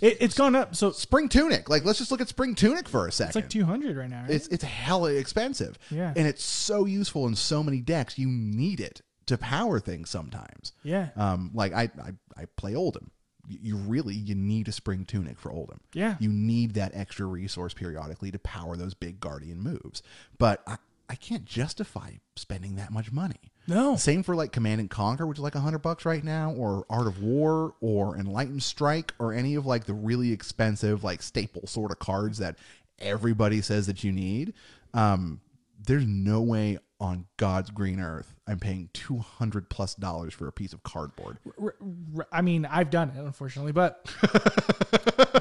it, 0.00 0.18
it's 0.20 0.34
gone 0.36 0.54
up. 0.54 0.74
So 0.76 0.92
spring 0.92 1.28
tunic. 1.28 1.68
Like 1.68 1.84
let's 1.84 1.98
just 1.98 2.10
look 2.10 2.20
at 2.20 2.28
spring 2.28 2.54
tunic 2.54 2.88
for 2.88 3.06
a 3.06 3.12
second. 3.12 3.28
it's 3.30 3.36
like 3.36 3.48
two 3.50 3.64
hundred 3.64 3.96
right 3.96 4.10
now. 4.10 4.22
Right? 4.22 4.30
It's 4.30 4.46
it's 4.48 4.64
hella 4.64 5.12
expensive. 5.14 5.78
Yeah. 5.90 6.12
and 6.16 6.26
it's 6.26 6.44
so 6.44 6.84
useful 6.86 7.26
in 7.26 7.34
so 7.34 7.62
many 7.62 7.80
decks. 7.80 8.18
You 8.18 8.28
need 8.28 8.80
it 8.80 9.02
to 9.26 9.38
power 9.38 9.78
things 9.78 10.10
sometimes. 10.10 10.72
yeah, 10.82 11.08
Um, 11.16 11.50
like 11.54 11.72
I 11.72 11.82
I, 11.84 12.12
I 12.36 12.44
play 12.56 12.72
Oldhim. 12.74 13.08
You- 13.48 13.76
really 13.76 14.14
you 14.14 14.34
need 14.34 14.68
a 14.68 14.72
spring 14.72 15.04
tunic 15.04 15.38
for 15.38 15.50
Oldhim. 15.50 15.78
Yeah. 15.92 16.16
you 16.20 16.28
need 16.30 16.74
that 16.74 16.92
extra 16.94 17.26
resource 17.26 17.74
periodically 17.74 18.30
to 18.30 18.38
power 18.38 18.76
those 18.76 18.94
big 18.94 19.18
guardian 19.20 19.60
moves. 19.60 20.02
But 20.38 20.62
I, 20.66 20.76
I 21.08 21.14
can't 21.16 21.44
justify 21.44 22.12
spending 22.36 22.76
that 22.76 22.92
much 22.92 23.12
money. 23.12 23.52
no, 23.66 23.96
Same 23.96 24.22
for 24.22 24.34
like 24.34 24.52
Command 24.52 24.80
and 24.80 24.88
Conquer, 24.88 25.26
which 25.26 25.38
is 25.38 25.42
like 25.42 25.54
a 25.56 25.60
hundred 25.60 25.80
bucks 25.80 26.04
right 26.06 26.22
now, 26.24 26.52
or 26.52 26.86
Art 26.88 27.06
of 27.06 27.22
War, 27.22 27.74
or 27.80 28.16
Enlightened 28.16 28.62
Strike, 28.62 29.12
or 29.18 29.32
any 29.34 29.54
of 29.56 29.66
like 29.66 29.84
the 29.84 29.92
really 29.94 30.32
expensive 30.32 31.04
like 31.04 31.20
staple 31.22 31.66
sort 31.66 31.90
of 31.90 31.98
cards 31.98 32.38
that 32.38 32.56
everybody 32.98 33.60
says 33.60 33.86
that 33.88 34.04
you 34.04 34.12
need. 34.12 34.54
Um, 34.94 35.40
there's 35.84 36.06
no 36.06 36.40
way 36.42 36.78
on 37.02 37.26
God's 37.36 37.68
green 37.70 37.98
earth 37.98 38.32
I'm 38.46 38.60
paying 38.60 38.88
two 38.92 39.18
hundred 39.18 39.68
plus 39.68 39.94
dollars 39.96 40.32
for 40.34 40.46
a 40.46 40.52
piece 40.52 40.72
of 40.72 40.82
cardboard. 40.84 41.36
R- 41.60 41.74
r- 42.16 42.28
I 42.30 42.42
mean, 42.42 42.64
I've 42.64 42.90
done 42.90 43.10
it, 43.10 43.18
unfortunately, 43.18 43.72
but 43.72 44.08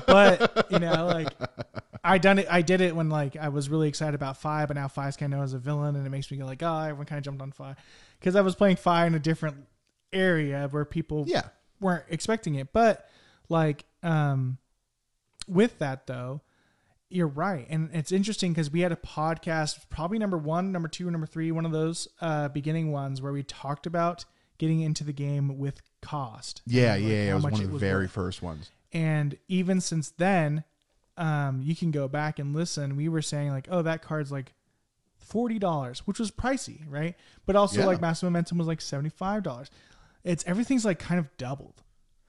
but 0.08 0.68
you 0.72 0.80
know, 0.80 1.06
like 1.06 1.30
I 2.04 2.18
done 2.18 2.40
it. 2.40 2.48
I 2.50 2.62
did 2.62 2.82
it 2.82 2.96
when 2.96 3.10
like 3.10 3.36
I 3.38 3.50
was 3.50 3.70
really 3.70 3.88
excited 3.88 4.16
about 4.16 4.38
Fai, 4.38 4.66
but 4.66 4.76
now 4.76 4.88
Fai's 4.88 5.16
kind 5.18 5.34
of 5.34 5.38
known 5.38 5.44
as 5.44 5.54
a 5.54 5.60
villain, 5.60 5.96
and 5.96 6.06
it 6.06 6.10
makes 6.10 6.32
me 6.32 6.38
go 6.38 6.46
like, 6.46 6.64
oh, 6.64 6.80
everyone 6.80 7.06
kind 7.06 7.18
of 7.18 7.24
jumped 7.24 7.42
on 7.42 7.52
Fai 7.52 7.76
because 8.20 8.36
I 8.36 8.42
was 8.42 8.56
playing 8.56 8.78
Fai 8.78 9.06
in 9.06 9.16
a 9.16 9.20
different 9.20 9.58
area 10.12 10.68
where 10.72 10.84
people 10.86 11.26
Yeah, 11.28 11.44
weren't 11.80 12.06
expecting 12.10 12.56
it. 12.56 12.74
But 12.74 13.08
like, 13.50 13.86
um, 14.04 14.58
with 15.48 15.78
that 15.80 16.08
though, 16.08 16.42
you're 17.12 17.28
right, 17.28 17.66
and 17.70 17.90
it's 17.94 18.12
interesting 18.12 18.52
because 18.54 18.72
we 18.72 18.82
had 18.82 18.92
a 18.92 18.96
podcast, 18.96 19.90
probably 19.90 20.18
number 20.20 20.38
one, 20.38 20.72
number 20.72 20.88
two, 20.88 21.10
number 21.12 21.28
three, 21.28 21.52
one 21.52 21.66
of 21.66 21.72
those 21.72 22.08
uh, 22.22 22.48
beginning 22.50 22.92
ones 22.92 23.22
where 23.22 23.32
we 23.34 23.44
talked 23.44 23.86
about 23.86 24.26
getting 24.58 24.82
into 24.82 25.04
the 25.04 25.14
game 25.14 25.58
with 25.58 25.82
cost. 26.02 26.62
yeah, 26.66 26.94
like, 26.94 27.02
yeah. 27.04 27.08
yeah. 27.08 27.32
It 27.32 27.34
was 27.36 27.44
one 27.44 27.54
of 27.54 27.72
the 27.72 27.78
very 27.78 28.04
worth. 28.06 28.12
first 28.12 28.42
ones. 28.42 28.70
And 28.94 29.38
even 29.48 29.82
since 29.82 30.10
then, 30.12 30.64
um, 31.18 31.62
you 31.64 31.76
can 31.76 31.92
go 31.92 32.08
back 32.08 32.40
and 32.40 32.54
listen. 32.56 32.96
We 32.96 33.10
were 33.10 33.22
saying 33.22 33.50
like, 33.52 33.68
oh, 33.72 33.82
that 33.84 34.02
card's 34.02 34.32
like 34.32 34.54
forty 35.18 35.60
dollars, 35.60 36.06
which 36.06 36.20
was 36.20 36.32
pricey, 36.32 36.82
right? 36.90 37.16
But 37.46 37.56
also 37.56 37.80
Yeah. 37.80 37.86
like 37.88 38.02
Mask 38.02 38.22
of 38.24 38.28
Momentum 38.28 38.58
was 38.58 38.68
like 38.68 38.82
seventy 38.82 39.10
five 39.10 39.44
dollars. 39.44 39.70
It's 40.24 40.44
everything's 40.46 40.86
like 40.86 41.00
kind 41.00 41.20
of 41.20 41.28
doubled, 41.38 41.82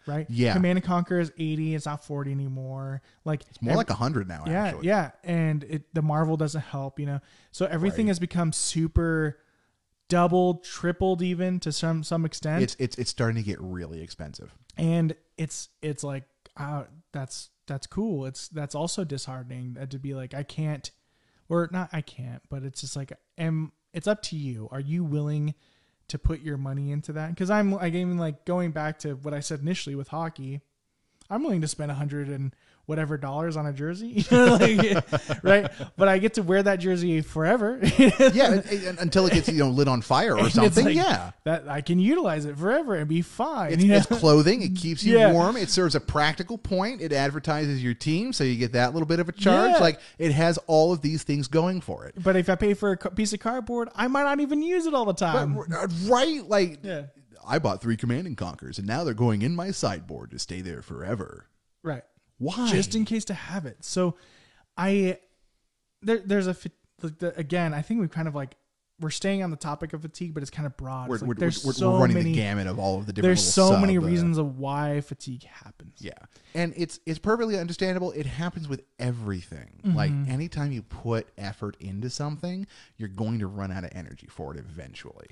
right? 0.07 0.27
Yeah. 0.29 0.53
Command 0.55 0.79
and 0.79 0.85
Conquer 0.87 1.19
is 1.21 1.33
eighty. 1.38 1.75
It's 1.75 1.87
not 1.87 2.05
forty 2.05 2.31
anymore. 2.33 3.03
Like 3.25 3.43
It's 3.49 3.61
more 3.62 3.77
like 3.77 3.91
a 3.91 3.95
hundred 3.95 4.29
now. 4.29 4.45
yeah, 4.47 4.65
actually. 4.67 4.87
yeah, 4.87 5.11
and 5.25 5.65
it 5.65 5.95
the 5.95 6.03
Marvel 6.03 6.37
doesn't 6.37 6.61
help, 6.62 6.99
you 7.01 7.07
know. 7.07 7.21
So 7.51 7.67
everything 7.67 8.07
Right. 8.07 8.11
has 8.11 8.19
become 8.19 8.53
super 8.53 9.38
doubled, 10.09 10.65
tripled, 10.65 11.23
even 11.23 11.59
to 11.61 11.73
some 11.73 12.03
some 12.05 12.25
extent 12.25 12.62
It's 12.62 12.77
it's 12.79 12.99
it's 12.99 13.11
starting 13.11 13.37
to 13.43 13.47
get 13.47 13.61
really 13.61 14.03
expensive. 14.03 14.55
and 14.77 15.15
it's 15.38 15.69
it's 15.81 16.05
like 16.05 16.25
uh, 16.57 16.85
that's 17.12 17.49
that's 17.67 17.87
cool 17.87 18.27
it's 18.27 18.49
that's 18.49 18.75
also 18.75 19.05
disheartening 19.05 19.77
uh, 19.81 19.87
to 19.87 19.99
be 19.99 20.15
like 20.15 20.35
i 20.35 20.43
can't 20.43 20.91
or 21.49 21.69
not 21.73 21.88
i 21.93 22.01
can't 22.03 22.43
but 22.51 22.65
it's 22.65 22.81
just 22.81 22.97
like 22.97 23.12
am 23.38 23.71
it's 23.95 24.07
up 24.09 24.21
to 24.21 24.37
you 24.37 24.69
are 24.73 24.81
you 24.81 25.05
willing 25.05 25.55
to 26.12 26.18
put 26.18 26.40
your 26.40 26.57
money 26.57 26.92
into 26.92 27.12
that? 27.12 27.31
Because 27.31 27.51
i'm 27.51 27.75
even 27.83 28.16
like 28.16 28.44
going 28.44 28.70
back 28.70 28.98
to 29.01 29.14
what 29.16 29.35
i 29.35 29.40
said 29.40 29.61
initially 29.61 29.94
with 29.94 30.09
hockey 30.09 30.62
I'm 31.33 31.42
willing 31.42 31.62
to 31.62 31.68
spend 31.68 31.90
a 31.90 31.94
hundred 31.94 32.29
and 32.29 32.55
whatever 32.87 33.16
dollars 33.16 33.57
on 33.57 33.64
a 33.66 33.73
jersey, 33.73 34.27
like, 34.31 35.05
right? 35.45 35.71
But 35.97 36.09
I 36.09 36.18
get 36.18 36.35
to 36.35 36.42
wear 36.42 36.62
that 36.62 36.77
jersey 36.81 37.21
forever. 37.21 37.79
yeah, 37.99 38.53
and- 38.55 38.64
and 38.66 38.99
until 38.99 39.27
it 39.27 39.33
gets 39.35 39.49
you 39.49 39.59
know 39.59 39.68
lit 39.71 39.87
on 39.88 40.03
fire 40.03 40.37
or 40.37 40.51
something. 40.51 40.85
like, 40.87 40.97
yeah. 40.97 41.31
that 41.45 41.68
I 41.68 41.81
can 41.81 41.99
utilize 41.99 42.45
it 42.45 42.59
forever 42.59 42.95
and 42.97 43.09
be 43.09 43.23
fine. 43.23 43.73
It's, 43.75 43.83
you 43.83 43.90
know? 43.90 43.97
it's 43.99 44.07
clothing. 44.07 44.62
It 44.62 44.75
keeps 44.77 45.05
you 45.05 45.16
Yeah. 45.18 45.33
warm. 45.33 45.57
It 45.57 45.71
serves 45.71 45.95
a 45.95 46.01
practical 46.01 46.59
point. 46.59 47.01
It 47.01 47.12
advertises 47.12 47.83
your 47.83 47.95
team, 47.95 48.33
so 48.33 48.42
you 48.45 48.57
get 48.57 48.73
that 48.73 48.92
little 48.95 49.07
bit 49.07 49.21
of 49.21 49.29
a 49.29 49.33
charge. 49.33 49.73
Yeah. 49.73 49.79
Like 49.79 50.01
it 50.18 50.33
has 50.33 50.59
all 50.66 50.92
of 50.92 51.01
these 51.03 51.23
things 51.23 51.49
going 51.49 51.81
for 51.81 52.07
it. 52.07 52.14
but 52.23 52.37
if 52.37 52.49
I 52.51 52.57
pay 52.57 52.75
for 52.75 52.92
a 52.92 52.97
piece 53.11 53.33
of 53.33 53.40
cardboard, 53.40 53.88
I 53.95 54.09
might 54.09 54.25
not 54.25 54.40
even 54.40 54.61
use 54.62 54.87
it 54.87 54.95
all 54.95 55.05
the 55.05 55.12
time. 55.14 55.57
uh, 55.59 55.87
right? 56.07 56.42
Like 56.49 56.81
yeah, 56.83 57.05
I 57.47 57.59
bought 57.59 57.81
three 57.81 57.97
Command 57.97 58.27
and 58.27 58.37
Conquers, 58.37 58.79
and 58.79 58.87
now 58.87 59.05
they're 59.05 59.14
going 59.14 59.42
in 59.42 59.55
my 59.55 59.71
sideboard 59.71 60.31
to 60.33 60.38
stay 60.38 60.61
there 60.61 60.83
forever. 60.83 61.47
right. 61.83 62.03
Why? 62.42 62.70
just 62.70 62.94
in 62.94 63.05
case 63.05 63.24
to 63.26 63.35
have 63.35 63.66
it. 63.66 63.78
So 63.85 64.16
I 64.76 65.18
there 66.02 66.18
there's 66.18 66.46
a 66.46 66.57
like 67.02 67.18
the, 67.18 67.37
again, 67.38 67.74
I 67.74 67.83
think 67.83 68.00
we 68.00 68.09
kind 68.09 68.28
of 68.28 68.35
like 68.35 68.57
we're 69.00 69.11
staying 69.11 69.42
on 69.42 69.50
the 69.50 69.57
topic 69.57 69.92
of 69.94 70.02
fatigue, 70.02 70.33
but 70.33 70.42
it's 70.42 70.50
kind 70.50 70.64
of 70.64 70.76
broad. 70.76 71.09
we're, 71.09 71.16
like 71.16 71.26
we're, 71.26 71.35
there's 71.35 71.64
we're, 71.64 71.72
so 71.72 71.90
we're 71.90 72.00
running 72.00 72.14
many 72.14 72.33
the 72.33 72.38
gamut 72.38 72.68
of 72.68 72.78
all 72.78 72.98
of 72.98 73.07
the 73.07 73.12
different. 73.12 73.28
there's 73.37 73.52
so 73.52 73.76
many 73.76 73.96
sub, 73.96 74.05
uh, 74.05 74.07
reasons 74.07 74.38
of 74.38 74.59
why 74.59 75.00
fatigue 75.00 75.42
happens. 75.44 75.94
Yeah. 75.98 76.12
And 76.55 76.72
it's 76.76 77.00
it's 77.05 77.18
perfectly 77.18 77.59
understandable. 77.59 78.12
It 78.12 78.26
happens 78.26 78.68
with 78.68 78.83
everything. 78.98 79.81
Like 79.85 80.12
Mm-hmm. 80.12 80.31
anytime 80.31 80.72
you 80.72 80.83
put 80.83 81.26
effort 81.37 81.76
into 81.81 82.11
something, 82.11 82.66
you're 82.96 83.09
going 83.09 83.40
to 83.40 83.46
run 83.46 83.72
out 83.72 83.83
of 83.85 83.90
energy 83.94 84.28
for 84.31 84.55
it 84.55 84.59
eventually. 84.59 85.26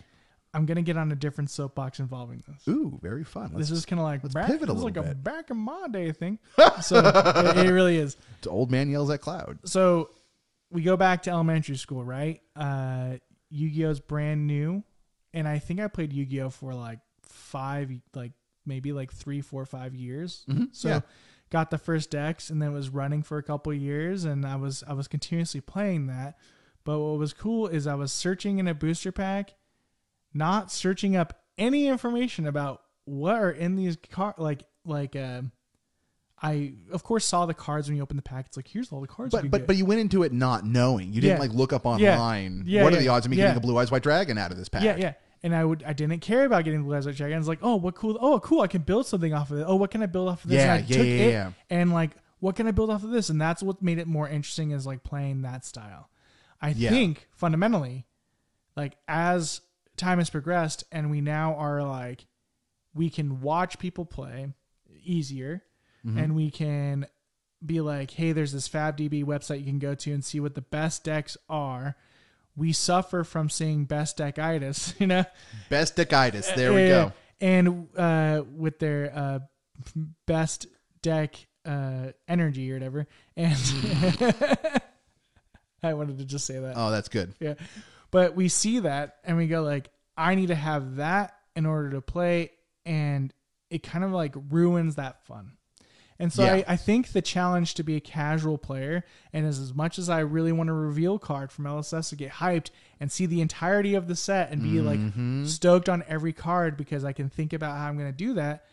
I'm 0.52 0.66
gonna 0.66 0.82
get 0.82 0.96
on 0.96 1.12
a 1.12 1.16
different 1.16 1.50
soapbox 1.50 2.00
involving 2.00 2.42
this. 2.48 2.66
Ooh, 2.68 2.98
very 3.02 3.24
fun. 3.24 3.50
Let's, 3.54 3.68
This 3.68 3.78
is 3.78 3.86
kind 3.86 4.00
of 4.00 4.04
like 4.04 4.22
let's 4.22 4.34
back, 4.34 4.46
pivot 4.46 4.62
a 4.62 4.66
this 4.66 4.76
is 4.76 4.82
little 4.82 5.02
like 5.02 5.12
a 5.12 5.14
back 5.14 5.50
in 5.50 5.56
my 5.56 5.86
day 5.90 6.12
thing. 6.12 6.38
So 6.82 6.98
it, 6.98 7.66
it 7.66 7.70
really 7.70 7.96
is. 7.96 8.16
the 8.42 8.50
old 8.50 8.70
man 8.70 8.90
yells 8.90 9.10
at 9.10 9.20
cloud. 9.20 9.58
So 9.64 10.10
we 10.70 10.82
go 10.82 10.96
back 10.96 11.22
to 11.24 11.30
elementary 11.30 11.76
school, 11.76 12.04
right? 12.04 12.40
Uh, 12.56 13.16
Yu-Gi-Oh's 13.50 14.00
brand 14.00 14.46
new, 14.46 14.82
and 15.34 15.46
I 15.48 15.58
think 15.58 15.80
I 15.80 15.88
played 15.88 16.12
Yu-Gi-Oh 16.12 16.50
for 16.50 16.74
like 16.74 17.00
five, 17.22 17.90
like 18.14 18.32
maybe 18.64 18.92
like 18.92 19.12
three, 19.12 19.40
four, 19.40 19.64
five 19.66 19.94
years. 19.94 20.44
So 20.72 20.88
yeah. 20.88 21.00
got 21.50 21.70
the 21.70 21.78
first 21.78 22.10
decks, 22.10 22.50
and 22.50 22.60
then 22.62 22.72
was 22.72 22.88
running 22.88 23.22
for 23.22 23.38
a 23.38 23.42
couple 23.42 23.72
years, 23.74 24.24
and 24.24 24.46
I 24.46 24.56
was 24.56 24.82
I 24.86 24.92
was 24.94 25.08
continuously 25.08 25.60
playing 25.60 26.06
that. 26.06 26.36
But 26.84 26.98
what 26.98 27.18
was 27.18 27.32
cool 27.32 27.66
is 27.66 27.86
I 27.86 27.94
was 27.94 28.12
searching 28.12 28.58
in 28.58 28.66
a 28.68 28.74
booster 28.74 29.12
pack, 29.12 29.54
not 30.34 30.70
searching 30.70 31.16
up 31.16 31.40
any 31.58 31.86
information 31.88 32.46
about 32.46 32.82
what 33.04 33.34
are 33.36 33.50
in 33.50 33.76
these 33.76 33.96
cards, 34.10 34.38
like 34.38 34.62
like. 34.84 35.16
um 35.16 35.52
I 36.42 36.72
of 36.90 37.02
course 37.02 37.26
saw 37.26 37.44
the 37.44 37.52
cards 37.52 37.86
when 37.86 37.98
you 37.98 38.02
open 38.02 38.16
the 38.16 38.22
pack. 38.22 38.46
It's 38.46 38.56
like 38.56 38.66
here's 38.66 38.90
all 38.92 39.02
the 39.02 39.06
cards. 39.06 39.30
But 39.30 39.50
but 39.50 39.58
get. 39.58 39.66
but 39.66 39.76
you 39.76 39.84
went 39.84 40.00
into 40.00 40.22
it 40.22 40.32
not 40.32 40.64
knowing. 40.64 41.12
You 41.12 41.20
didn't 41.20 41.36
Yeah. 41.36 41.40
like 41.40 41.52
look 41.52 41.74
up 41.74 41.84
online. 41.84 42.62
Yeah, 42.64 42.82
what 42.82 42.94
are 42.94 42.96
the 42.96 43.08
odds 43.08 43.26
of 43.26 43.30
me 43.30 43.36
Yeah. 43.36 43.48
getting 43.48 43.58
a 43.58 43.60
blue 43.60 43.76
eyes 43.76 43.90
white 43.90 44.02
dragon 44.02 44.38
out 44.38 44.50
of 44.50 44.56
this 44.56 44.70
pack? 44.70 44.82
Yeah, 44.82 44.96
yeah. 44.96 45.12
And 45.42 45.54
I 45.54 45.62
would 45.62 45.82
I 45.82 45.92
didn't 45.92 46.20
care 46.20 46.46
about 46.46 46.64
getting 46.64 46.82
the 46.82 46.88
Lesser 46.88 47.12
Dragon. 47.12 47.38
It's 47.38 47.46
like, 47.46 47.58
oh, 47.60 47.76
what 47.76 47.94
cool! 47.94 48.16
Oh, 48.22 48.40
cool! 48.40 48.62
I 48.62 48.68
can 48.68 48.80
build 48.82 49.06
something 49.06 49.34
off 49.34 49.50
of 49.50 49.58
it. 49.58 49.64
Oh, 49.66 49.76
what 49.76 49.90
can 49.90 50.02
I 50.02 50.06
build 50.06 50.28
off 50.30 50.44
of 50.44 50.48
this? 50.50 50.56
Yeah, 50.62 50.74
and 50.76 50.84
I 50.84 50.86
yeah, 50.86 50.96
took 50.96 51.06
yeah, 51.06 51.12
it 51.12 51.30
yeah. 51.30 51.52
And 51.68 51.92
like, 51.92 52.12
what 52.38 52.56
can 52.56 52.66
I 52.66 52.70
build 52.70 52.88
off 52.90 53.04
of 53.04 53.10
this? 53.10 53.28
And 53.28 53.38
that's 53.38 53.62
what 53.62 53.82
made 53.82 53.98
it 53.98 54.06
more 54.06 54.26
interesting 54.28 54.70
is 54.70 54.86
like 54.86 55.02
playing 55.02 55.42
that 55.42 55.66
style. 55.66 56.08
I 56.60 56.70
Yeah. 56.70 56.88
think 56.90 57.26
fundamentally, 57.32 58.06
like 58.76 58.96
as 59.08 59.60
time 60.00 60.18
has 60.18 60.30
progressed 60.30 60.84
and 60.90 61.10
we 61.10 61.20
now 61.20 61.54
are 61.54 61.82
like, 61.82 62.26
we 62.94 63.08
can 63.10 63.40
watch 63.40 63.78
people 63.78 64.04
play 64.04 64.52
easier, 65.02 65.62
Mm-hmm. 66.06 66.18
and 66.18 66.34
we 66.34 66.50
can 66.50 67.06
be 67.64 67.82
like, 67.82 68.10
hey, 68.10 68.32
there's 68.32 68.52
this 68.52 68.68
FabDB 68.70 69.22
website 69.22 69.58
you 69.58 69.66
can 69.66 69.78
go 69.78 69.94
to 69.94 70.12
and 70.12 70.24
see 70.24 70.40
what 70.40 70.54
the 70.54 70.62
best 70.62 71.04
decks 71.04 71.36
are. 71.48 71.94
We 72.56 72.72
suffer 72.72 73.22
from 73.22 73.50
seeing 73.50 73.84
best 73.84 74.16
deckitis, 74.16 74.94
you 74.98 75.06
know. 75.06 75.26
Best 75.68 75.96
deckitis. 75.96 76.54
There 76.54 76.72
we 76.72 76.88
go. 76.88 77.12
And 77.38 77.88
uh, 77.98 78.44
with 78.56 78.78
their 78.78 79.12
uh, 79.14 79.38
best 80.26 80.66
deck 81.02 81.34
uh, 81.66 82.12
energy 82.26 82.70
or 82.72 82.76
whatever, 82.76 83.06
and 83.36 83.58
I 85.82 85.94
wanted 85.94 86.18
to 86.18 86.24
just 86.24 86.46
say 86.46 86.58
that. 86.58 86.74
Oh, 86.76 86.90
that's 86.90 87.08
good. 87.08 87.34
Yeah. 87.40 87.54
But 88.10 88.34
we 88.34 88.48
see 88.48 88.80
that 88.80 89.16
and 89.24 89.36
we 89.36 89.46
go 89.46 89.62
like, 89.62 89.90
I 90.16 90.34
need 90.34 90.48
to 90.48 90.54
have 90.54 90.96
that 90.96 91.34
in 91.56 91.66
order 91.66 91.90
to 91.90 92.00
play, 92.00 92.50
and 92.84 93.32
it 93.70 93.82
kind 93.82 94.04
of 94.04 94.10
like 94.12 94.34
ruins 94.50 94.96
that 94.96 95.24
fun. 95.26 95.52
And 96.18 96.30
so 96.30 96.44
Yeah. 96.44 96.52
I, 96.54 96.64
I 96.68 96.76
think 96.76 97.12
the 97.12 97.22
challenge 97.22 97.74
to 97.74 97.82
be 97.82 97.96
a 97.96 98.00
casual 98.00 98.58
player, 98.58 99.04
and 99.32 99.46
as, 99.46 99.58
as 99.58 99.72
much 99.72 99.98
as 99.98 100.10
I 100.10 100.20
really 100.20 100.52
want 100.52 100.68
to 100.68 100.74
reveal 100.74 101.18
card 101.18 101.50
from 101.50 101.64
LSS 101.64 102.10
to 102.10 102.16
get 102.16 102.30
hyped 102.32 102.70
and 102.98 103.10
see 103.10 103.24
the 103.26 103.40
entirety 103.40 103.94
of 103.94 104.06
the 104.06 104.14
set 104.16 104.50
and 104.50 104.62
be 104.62 104.70
Mm-hmm. 104.74 105.40
like 105.42 105.48
stoked 105.48 105.88
on 105.88 106.04
every 106.06 106.32
card 106.34 106.76
because 106.76 107.04
I 107.04 107.12
can 107.14 107.30
think 107.30 107.52
about 107.54 107.78
how 107.78 107.86
I'm 107.88 107.96
going 107.96 108.10
to 108.10 108.16
do 108.16 108.34
that, 108.34 108.64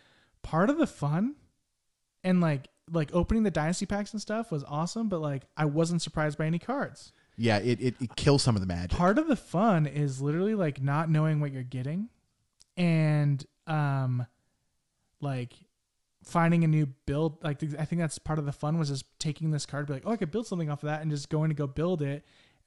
part 0.43 0.69
of 0.69 0.77
the 0.77 0.87
fun 0.87 1.35
and 2.23 2.41
like 2.41 2.67
like 2.91 3.09
opening 3.13 3.43
the 3.43 3.51
dynasty 3.51 3.85
packs 3.85 4.13
and 4.13 4.21
stuff 4.21 4.49
was 4.51 4.63
awesome, 4.65 5.07
but 5.09 5.19
like 5.21 5.43
I 5.57 5.65
wasn't 5.65 6.01
surprised 6.01 6.37
by 6.37 6.45
any 6.47 6.59
cards 6.59 7.11
Yeah, 7.37 7.57
it, 7.59 7.79
it, 7.79 7.95
it 8.01 8.15
kills 8.15 8.41
some 8.41 8.55
of 8.55 8.61
the 8.61 8.67
magic. 8.67 8.97
part 8.97 9.17
of 9.19 9.27
the 9.27 9.35
fun 9.35 9.85
is 9.85 10.21
literally 10.21 10.55
like 10.55 10.81
not 10.81 11.09
knowing 11.09 11.39
what 11.39 11.51
you're 11.51 11.63
getting 11.63 12.09
and 12.75 13.45
um 13.67 14.25
like 15.21 15.53
finding 16.23 16.63
a 16.63 16.67
new 16.67 16.85
build 17.05 17.43
like 17.43 17.61
i 17.79 17.85
think 17.85 17.99
that's 18.01 18.19
part 18.19 18.37
of 18.39 18.45
the 18.45 18.51
fun 18.51 18.77
was 18.77 18.89
just 18.89 19.05
taking 19.19 19.51
this 19.51 19.65
card 19.65 19.87
be 19.87 19.93
like 19.93 20.03
oh 20.05 20.11
i 20.11 20.17
could 20.17 20.29
build 20.31 20.45
something 20.45 20.69
off 20.69 20.83
of 20.83 20.87
that 20.87 21.01
and 21.01 21.09
just 21.09 21.29
going 21.29 21.49
to 21.49 21.55
go 21.55 21.65
build 21.67 22.01
it 22.01 22.23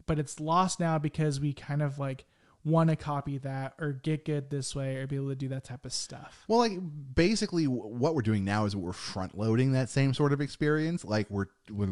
but 0.06 0.18
it's 0.18 0.40
lost 0.40 0.80
now 0.80 0.98
because 0.98 1.38
we 1.40 1.52
kind 1.52 1.82
of 1.82 1.98
like 1.98 2.24
want 2.64 2.90
to 2.90 2.96
copy 2.96 3.38
that 3.38 3.74
or 3.78 3.92
get 3.92 4.24
good 4.24 4.50
this 4.50 4.74
way 4.74 4.96
or 4.96 5.06
be 5.06 5.16
able 5.16 5.28
to 5.28 5.34
do 5.34 5.48
that 5.48 5.64
type 5.64 5.84
of 5.86 5.92
stuff 5.92 6.44
Well, 6.48 6.58
like 6.58 6.72
basically, 7.14 7.64
what 7.66 8.14
we're 8.14 8.20
doing 8.22 8.44
now 8.44 8.66
is 8.66 8.76
we're 8.76 8.92
front 8.92 9.36
loading 9.38 9.72
that 9.72 9.88
same 9.88 10.12
sort 10.12 10.32
of 10.34 10.40
experience. 10.42 11.02
Like 11.04 11.30
we're, 11.30 11.46
we're 11.70 11.86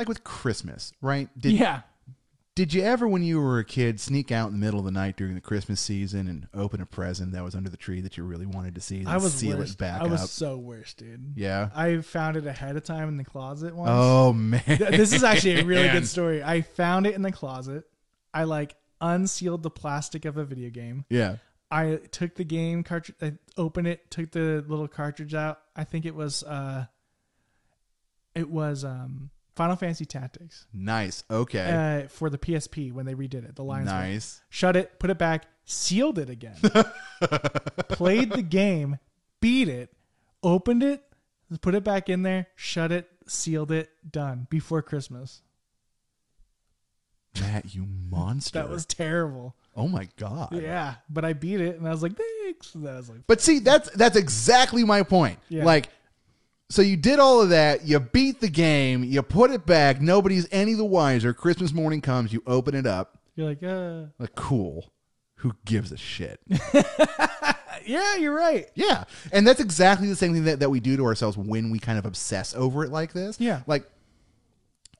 like 0.00 0.08
with 0.08 0.24
Christmas, 0.24 0.92
right? 1.00 1.28
Did, 1.38 1.52
yeah 1.52 1.82
Did 2.56 2.74
you 2.74 2.82
ever, 2.82 3.06
when 3.06 3.22
you 3.22 3.40
were 3.40 3.58
a 3.60 3.64
kid, 3.64 4.00
sneak 4.00 4.32
out 4.32 4.48
in 4.48 4.52
the 4.54 4.58
middle 4.58 4.80
of 4.80 4.84
the 4.84 4.90
night 4.90 5.16
during 5.16 5.34
the 5.34 5.40
Christmas 5.40 5.80
season 5.80 6.26
and 6.28 6.48
open 6.52 6.80
a 6.80 6.86
present 6.86 7.32
that 7.32 7.44
was 7.44 7.54
under 7.54 7.70
the 7.70 7.76
tree 7.76 8.00
that 8.00 8.16
you 8.16 8.24
really 8.24 8.44
wanted 8.46 8.74
to 8.74 8.80
see? 8.80 9.04
I 9.06 9.16
was 9.18 9.32
seal 9.32 9.56
worst. 9.58 9.72
it 9.74 9.78
back 9.78 10.00
i 10.02 10.06
was 10.06 10.22
up. 10.22 10.28
so 10.28 10.56
worst 10.58 10.98
dude 10.98 11.34
Yeah. 11.36 11.68
i 11.74 11.98
found 12.00 12.36
it 12.36 12.46
ahead 12.46 12.76
of 12.76 12.82
time 12.84 13.08
in 13.08 13.16
the 13.16 13.24
closet 13.24 13.74
once 13.74 13.90
Oh 13.92 14.32
man. 14.32 14.62
This 14.66 15.12
is 15.12 15.22
actually 15.24 15.60
a 15.60 15.64
really 15.64 15.88
good 15.88 16.06
story. 16.16 16.42
I 16.42 16.62
found 16.62 17.06
it 17.06 17.14
in 17.14 17.22
the 17.22 17.32
closet. 17.32 17.84
I 18.34 18.44
like 18.44 18.74
unsealed 19.00 19.62
the 19.62 19.70
plastic 19.70 20.24
of 20.24 20.36
a 20.36 20.44
video 20.44 20.70
game. 20.70 21.04
Yeah. 21.08 21.36
I 21.70 22.00
took 22.10 22.34
the 22.34 22.44
game 22.44 22.82
cartridge, 22.82 23.16
I 23.22 23.34
opened 23.56 23.86
it, 23.86 24.10
took 24.10 24.32
the 24.32 24.64
little 24.66 24.88
cartridge 24.88 25.34
out. 25.34 25.60
I 25.76 25.84
think 25.84 26.04
it 26.04 26.14
was, 26.16 26.42
uh, 26.42 26.86
it 28.34 28.50
was 28.50 28.84
um, 28.84 29.30
Final 29.60 29.76
Fantasy 29.76 30.06
Tactics 30.06 30.64
Nice. 30.72 31.22
Okay. 31.30 32.04
uh, 32.04 32.08
for 32.08 32.30
the 32.30 32.38
PSP 32.38 32.94
when 32.94 33.04
they 33.04 33.12
redid 33.12 33.44
it. 33.46 33.56
The 33.56 33.62
Lions. 33.62 33.88
one. 33.88 33.94
nice. 33.94 34.40
Shut 34.48 34.74
it, 34.74 34.98
put 34.98 35.10
it 35.10 35.18
back, 35.18 35.48
sealed 35.66 36.18
it 36.18 36.30
again. 36.30 36.56
played 37.90 38.32
the 38.32 38.40
game, 38.40 38.96
beat 39.38 39.68
it, 39.68 39.92
opened 40.42 40.82
it, 40.82 41.02
put 41.60 41.74
it 41.74 41.84
back 41.84 42.08
in 42.08 42.22
there, 42.22 42.46
shut 42.56 42.90
it, 42.90 43.10
sealed 43.26 43.70
it, 43.70 43.90
done 44.10 44.46
before 44.48 44.80
Christmas. 44.80 45.42
Matt, 47.38 47.74
you 47.74 47.84
monster. 48.10 48.60
That 48.60 48.70
was 48.70 48.86
terrible. 48.86 49.56
Oh 49.76 49.88
my 49.88 50.08
god. 50.16 50.48
Yeah, 50.52 50.94
but 51.10 51.26
I 51.26 51.34
beat 51.34 51.60
it, 51.60 51.76
and 51.76 51.86
I 51.86 51.90
was 51.90 52.02
like, 52.02 52.16
thanks. 52.16 52.74
And 52.74 52.88
I 52.88 52.96
was 52.96 53.10
like, 53.10 53.20
But 53.26 53.42
see, 53.42 53.58
that's 53.58 53.90
that's 53.90 54.16
exactly 54.16 54.84
my 54.84 55.02
point. 55.02 55.38
Yeah. 55.50 55.66
Like, 55.66 55.90
so 56.70 56.80
you 56.82 56.96
did 56.96 57.18
all 57.18 57.42
of 57.42 57.50
that. 57.50 57.84
You 57.86 58.00
beat 58.00 58.40
the 58.40 58.48
game. 58.48 59.04
You 59.04 59.20
put 59.22 59.50
it 59.50 59.66
back. 59.66 60.00
Nobody's 60.00 60.48
any 60.50 60.72
the 60.74 60.84
wiser. 60.84 61.34
Christmas 61.34 61.72
morning 61.74 62.00
comes. 62.00 62.32
You 62.32 62.42
open 62.46 62.74
it 62.74 62.86
up. 62.86 63.18
you're 63.34 63.48
like, 63.48 63.62
uh, 63.62 64.06
Like, 64.18 64.34
cool. 64.34 64.90
Who 65.36 65.52
gives 65.64 65.90
a 65.92 65.96
shit? 65.96 66.40
yeah, 67.86 68.16
you're 68.16 68.34
right. 68.34 68.68
yeah, 68.74 69.04
and 69.32 69.46
that's 69.46 69.60
exactly 69.60 70.06
the 70.08 70.16
same 70.16 70.32
thing 70.34 70.44
that, 70.44 70.60
that 70.60 70.70
we 70.70 70.80
do 70.80 70.96
to 70.96 71.04
ourselves 71.04 71.36
when 71.36 71.70
we 71.70 71.78
kind 71.78 71.98
of 71.98 72.04
obsess 72.06 72.54
over 72.54 72.84
it 72.84 72.90
like 72.90 73.12
this. 73.12 73.40
Yeah. 73.40 73.62
like 73.66 73.84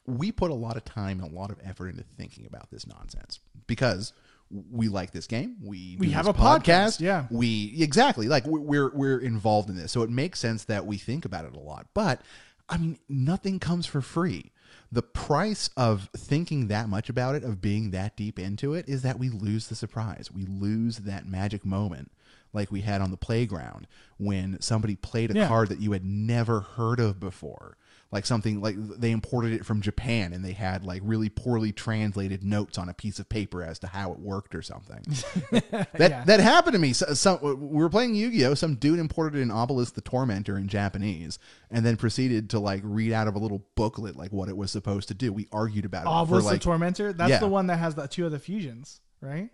we 0.07 0.33
put 0.33 0.51
a 0.51 0.55
lot 0.55 0.77
of 0.77 0.85
time 0.85 1.21
and 1.23 1.31
a 1.31 1.35
lot 1.35 1.51
of 1.51 1.59
effort 1.63 1.89
into 1.89 2.05
thinking 2.17 2.47
about 2.47 2.71
this 2.71 2.87
nonsense 2.87 3.39
because 3.67 4.13
we 4.51 4.89
like 4.89 5.13
this 5.13 5.27
game. 5.27 5.57
We 5.63 5.97
We 5.99 6.11
have 6.11 6.27
a 6.27 6.35
podcast, 6.35 7.01
yeah. 7.01 7.27
we 7.31 7.75
exactly 7.81 8.27
like 8.29 8.47
we- 8.47 8.59
we're 8.61 8.91
we're 8.91 9.19
involved 9.19 9.71
in 9.71 9.77
this, 9.77 9.93
so 9.93 10.03
it 10.03 10.11
makes 10.11 10.41
sense 10.41 10.65
that 10.65 10.87
we 10.87 10.99
think 10.99 11.25
about 11.25 11.45
it 11.45 11.55
a 11.55 11.61
lot. 11.61 11.87
But 11.95 12.23
I 12.69 12.77
mean, 12.79 12.99
nothing 13.09 13.59
comes 13.59 13.87
for 13.87 14.01
free. 14.01 14.53
the 14.93 15.03
price 15.03 15.71
of 15.77 16.09
thinking 16.17 16.67
that 16.67 16.89
much 16.89 17.09
about 17.09 17.37
it, 17.37 17.45
of 17.45 17.61
being 17.61 17.91
that 17.93 18.17
deep 18.17 18.41
into 18.41 18.75
it, 18.75 18.89
is 18.89 19.03
that 19.03 19.21
we 19.21 19.29
lose 19.29 19.69
the 19.69 19.75
surprise. 19.77 20.33
We 20.33 20.45
lose 20.47 20.99
that 20.99 21.29
magic 21.29 21.65
moment 21.65 22.11
like 22.53 22.73
we 22.73 22.81
had 22.81 23.01
on 23.01 23.13
the 23.13 23.17
playground 23.17 23.87
when 24.17 24.61
somebody 24.61 24.97
played 24.97 25.31
a 25.31 25.35
Yeah. 25.35 25.47
card 25.49 25.69
that 25.69 25.81
you 25.81 25.93
had 25.93 26.05
never 26.05 26.61
heard 26.61 26.99
of 26.99 27.21
before. 27.21 27.77
Like 28.13 28.27
something 28.27 28.61
like 28.61 28.75
they 28.77 29.13
imported 29.13 29.53
it 29.53 29.65
from 29.65 29.81
Japan 29.83 30.33
and 30.33 30.45
they 30.45 30.51
had 30.51 30.85
like 30.85 31.01
really 31.05 31.29
poorly 31.29 31.71
translated 31.71 32.43
notes 32.43 32.77
on 32.77 32.89
a 32.89 32.93
piece 32.93 33.21
of 33.21 33.29
paper 33.29 33.63
as 33.63 33.79
to 33.79 33.87
how 33.87 34.11
it 34.13 34.19
worked 34.19 34.53
or 34.57 34.63
something. 34.63 35.01
that 35.53 35.97
Yeah. 36.11 36.25
that 36.25 36.41
happened 36.41 36.73
to 36.73 36.81
me. 36.81 36.93
So, 36.93 37.15
some 37.15 37.39
we 37.41 37.55
were 37.55 37.89
playing 37.89 38.17
Yu-Gi-Oh. 38.17 38.55
Some 38.55 38.75
dude 38.75 38.99
imported 38.99 39.41
an 39.41 39.53
Obelisk 39.53 39.95
the 39.95 40.01
Tormentor 40.01 40.59
in 40.59 40.67
Japanese 40.67 41.39
and 41.71 41.87
then 41.87 41.97
proceeded 41.97 42.51
to 42.51 42.59
like 42.59 42.81
read 42.83 43.13
out 43.13 43.29
of 43.29 43.37
a 43.37 43.39
little 43.39 43.65
booklet 43.77 44.17
like 44.17 44.33
what 44.33 44.49
it 44.49 44.57
was 44.57 44.73
supposed 44.73 45.07
to 45.09 45.15
do. 45.15 45.33
We 45.33 45.47
argued 45.53 45.85
about 45.85 46.07
it 46.07 46.09
Oh, 46.11 46.27
for 46.27 46.35
was 46.35 46.47
like 46.47 46.55
the 46.61 46.65
Tormentor? 46.65 47.13
That's 47.13 47.31
Yeah. 47.31 47.39
the 47.39 47.47
one 47.49 47.69
that 47.69 47.77
has 47.79 47.95
the 47.95 48.09
two 48.09 48.27
of 48.27 48.33
the 48.33 48.41
fusions, 48.41 49.01
right? 49.21 49.51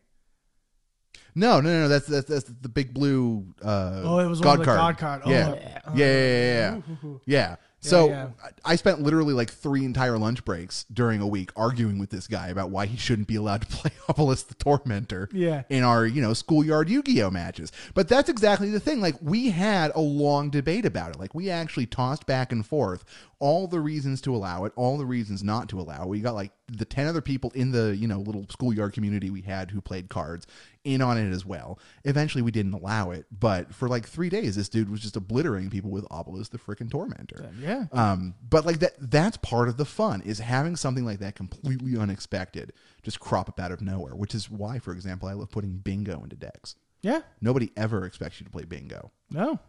no, 1.35 1.61
no, 1.61 1.69
no, 1.71 1.81
no. 1.83 1.89
That's 1.89 2.07
that's, 2.07 2.27
that's 2.29 2.45
the 2.45 2.69
big 2.71 2.95
blue. 2.95 3.47
Uh, 3.63 4.01
Oh, 4.05 4.19
it 4.21 4.27
was 4.29 4.41
God 4.41 4.49
one 4.51 4.61
of 4.61 4.67
the 4.67 4.73
card. 4.73 4.79
God 4.79 4.99
card. 4.99 5.23
Oh, 5.27 5.31
yeah, 5.31 5.55
yeah, 5.55 5.81
yeah, 5.95 6.07
yeah, 6.07 6.81
yeah. 7.05 7.11
Yeah. 7.27 7.57
So 7.87 8.09
yeah. 8.09 8.29
I 8.65 8.77
spent 8.77 9.01
literally 9.01 9.33
like 9.35 9.51
three 9.51 9.85
entire 9.85 10.19
lunch 10.19 10.45
breaks 10.45 10.85
during 10.93 11.21
a 11.21 11.27
week 11.27 11.51
arguing 11.57 11.99
with 11.99 12.11
this 12.11 12.27
guy 12.27 12.49
about 12.49 12.71
why 12.71 12.87
he 12.87 12.97
shouldn't 12.97 13.29
be 13.29 13.37
allowed 13.37 13.63
to 13.63 13.67
play 13.77 13.91
Obelisk 14.09 14.49
the 14.49 14.55
Tormentor 14.55 15.29
Yeah. 15.33 15.63
in 15.69 15.83
our, 15.83 16.07
you 16.07 16.21
know, 16.21 16.33
schoolyard 16.35 16.89
Yu-Gi-Oh 16.89 17.31
matches. 17.31 17.73
But 17.95 18.09
that's 18.09 18.29
exactly 18.29 18.71
the 18.71 18.81
thing. 18.81 19.01
Like 19.01 19.17
we 19.23 19.51
had 19.51 19.93
a 19.95 20.01
long 20.01 20.51
debate 20.51 20.85
about 20.85 21.11
it. 21.11 21.19
Like 21.21 21.35
we 21.35 21.51
actually 21.51 21.87
tossed 21.87 22.27
back 22.27 22.53
and 22.53 22.65
forth 22.67 23.05
all 23.39 23.67
the 23.67 23.81
reasons 23.81 24.21
to 24.23 24.35
allow 24.35 24.65
it, 24.65 24.73
all 24.77 24.97
the 24.97 25.05
reasons 25.07 25.45
not 25.45 25.69
to 25.69 25.79
allow. 25.81 26.03
it. 26.05 26.09
We 26.09 26.21
got 26.21 26.35
like 26.35 26.53
the 26.69 26.85
10 26.85 27.07
other 27.07 27.21
people 27.21 27.53
in 27.55 27.71
the, 27.71 27.97
you 27.97 28.09
know, 28.09 28.19
little 28.19 28.45
schoolyard 28.51 28.93
community 28.93 29.31
we 29.31 29.43
had 29.43 29.71
who 29.71 29.81
played 29.81 30.09
cards 30.09 30.47
in 30.85 31.01
on 31.01 31.17
it 31.17 31.31
as 31.31 31.45
well. 31.45 31.79
Eventually 32.05 32.43
we 32.43 32.51
didn't 32.51 32.73
allow 32.73 33.13
it, 33.13 33.27
but 33.31 33.73
for 33.75 33.89
like 33.89 34.07
3 34.07 34.29
days 34.29 34.57
this 34.57 34.69
dude 34.69 34.91
was 34.91 35.01
just 35.01 35.17
obliterating 35.17 35.71
people 35.71 35.91
with 35.91 36.05
Obelisk 36.11 36.51
the 36.51 36.59
freaking 36.59 36.91
Tormentor. 36.91 37.51
Yeah. 37.61 37.87
Um, 37.93 38.35
but 38.49 38.67
like 38.67 38.81
that 38.81 38.95
that's 38.99 39.37
part 39.37 39.69
of 39.69 39.77
the 39.77 39.85
fun 39.85 40.23
is 40.23 40.41
having 40.41 40.77
something 40.77 41.05
like 41.05 41.21
that 41.21 41.37
completely 41.37 41.97
unexpected 41.97 42.73
just 43.03 43.21
crop 43.21 43.49
up 43.49 43.61
out 43.61 43.71
of 43.71 43.81
nowhere, 43.81 44.17
which 44.17 44.35
is 44.35 44.51
why, 44.51 44.79
for 44.81 44.93
example, 44.93 45.29
I 45.29 45.35
love 45.35 45.51
putting 45.51 45.77
bingo 45.77 46.23
into 46.23 46.37
decks. 46.37 46.75
Yeah. 47.03 47.21
Nobody 47.41 47.71
ever 47.77 48.05
expects 48.05 48.41
you 48.41 48.45
to 48.45 48.51
play 48.51 48.65
bingo. 48.65 49.13
No. 49.31 49.61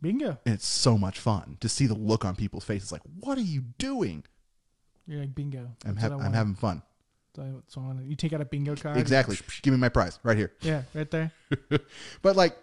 Bingo. 0.00 0.38
And 0.46 0.54
it's 0.54 0.66
so 0.66 0.96
much 0.96 1.18
fun 1.18 1.58
to 1.60 1.68
see 1.68 1.86
the 1.86 1.94
look 1.94 2.24
on 2.24 2.34
people's 2.34 2.64
faces 2.64 2.90
like, 2.90 3.02
what 3.18 3.36
are 3.36 3.42
you 3.42 3.64
doing? 3.76 4.24
You're 5.10 5.20
like 5.20 5.34
bingo. 5.34 5.68
I'm, 5.84 5.96
ha- 5.96 6.06
I'm 6.06 6.32
having 6.32 6.54
fun. 6.54 6.82
I- 7.38 7.42
so 7.68 7.80
I 7.80 7.84
wanna- 7.84 8.02
you 8.04 8.14
take 8.16 8.32
out 8.32 8.40
a 8.40 8.44
bingo 8.44 8.76
card. 8.76 8.96
Exactly. 8.96 9.36
Give 9.62 9.72
me 9.74 9.78
my 9.78 9.88
prize 9.88 10.18
right 10.22 10.36
here. 10.36 10.52
Yeah, 10.60 10.82
right 10.94 11.10
there. 11.10 11.32
but 12.22 12.36
like 12.36 12.56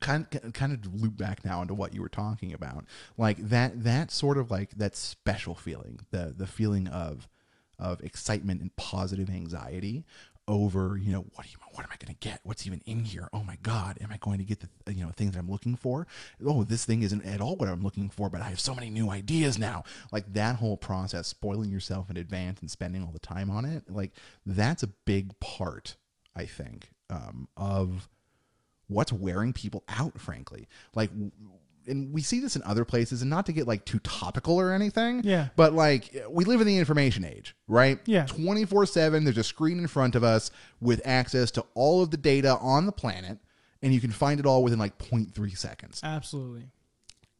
kind 0.00 0.26
kind 0.52 0.72
of 0.72 1.00
loop 1.00 1.16
back 1.16 1.44
now 1.44 1.62
into 1.62 1.74
what 1.74 1.94
you 1.94 2.00
were 2.02 2.08
talking 2.08 2.52
about 2.52 2.84
like 3.16 3.36
that 3.38 3.84
that 3.84 4.10
sort 4.10 4.36
of 4.36 4.50
like 4.50 4.70
that 4.76 4.96
special 4.96 5.54
feeling 5.54 6.00
the 6.10 6.34
the 6.36 6.46
feeling 6.46 6.88
of 6.88 7.28
of 7.78 8.00
excitement 8.02 8.60
and 8.60 8.74
positive 8.74 9.30
anxiety 9.30 10.04
over 10.52 10.96
you 10.96 11.12
know 11.12 11.24
what 11.34 11.50
you 11.50 11.58
what 11.72 11.84
am 11.84 11.90
i 11.90 11.96
going 12.04 12.14
to 12.14 12.28
get? 12.28 12.40
What's 12.42 12.66
even 12.66 12.82
in 12.84 13.04
here? 13.04 13.28
Oh 13.32 13.42
my 13.42 13.56
god 13.62 13.98
am 14.00 14.10
i 14.12 14.18
going 14.18 14.38
to 14.38 14.44
get 14.44 14.60
the 14.60 14.92
you 14.92 15.04
know 15.04 15.10
things 15.16 15.36
i'm 15.36 15.50
looking 15.50 15.74
for? 15.74 16.06
Oh 16.44 16.64
this 16.64 16.84
thing 16.84 17.02
isn't 17.02 17.24
at 17.24 17.40
all 17.40 17.56
what 17.56 17.68
i'm 17.68 17.82
looking 17.82 18.10
for 18.10 18.28
but 18.28 18.40
i 18.42 18.48
have 18.48 18.60
so 18.60 18.74
many 18.74 18.90
new 18.90 19.10
ideas 19.10 19.58
now. 19.58 19.84
Like 20.12 20.32
that 20.34 20.56
whole 20.56 20.76
process 20.76 21.26
spoiling 21.28 21.70
yourself 21.70 22.10
in 22.10 22.16
advance 22.16 22.60
and 22.60 22.70
spending 22.70 23.02
all 23.02 23.12
the 23.12 23.18
time 23.18 23.50
on 23.50 23.64
it 23.64 23.90
like 23.90 24.12
that's 24.44 24.82
a 24.82 24.88
big 24.88 25.38
part 25.40 25.96
i 26.36 26.44
think 26.44 26.90
um, 27.10 27.48
of 27.56 28.08
what's 28.88 29.12
wearing 29.12 29.52
people 29.52 29.84
out 29.88 30.20
frankly. 30.20 30.68
Like 30.94 31.10
and 31.86 32.12
we 32.12 32.22
see 32.22 32.40
this 32.40 32.54
in 32.56 32.62
other 32.64 32.84
places 32.84 33.22
and 33.22 33.30
not 33.30 33.46
to 33.46 33.52
get 33.52 33.66
like 33.66 33.84
too 33.84 33.98
topical 34.00 34.58
or 34.60 34.72
anything 34.72 35.20
Yeah. 35.24 35.48
but 35.56 35.72
like 35.72 36.14
we 36.30 36.44
live 36.44 36.60
in 36.60 36.66
the 36.66 36.78
information 36.78 37.24
age 37.24 37.54
right 37.68 37.98
Yeah. 38.06 38.26
24/7 38.26 39.24
there's 39.24 39.38
a 39.38 39.44
screen 39.44 39.78
in 39.78 39.86
front 39.88 40.14
of 40.14 40.22
us 40.24 40.50
with 40.80 41.00
access 41.04 41.50
to 41.52 41.64
all 41.74 42.02
of 42.02 42.10
the 42.10 42.16
data 42.16 42.56
on 42.58 42.86
the 42.86 42.92
planet 42.92 43.38
and 43.82 43.92
you 43.92 44.00
can 44.00 44.12
find 44.12 44.38
it 44.40 44.46
all 44.46 44.62
within 44.62 44.78
like 44.78 44.98
0.3 44.98 45.56
seconds 45.56 46.00
Absolutely. 46.02 46.68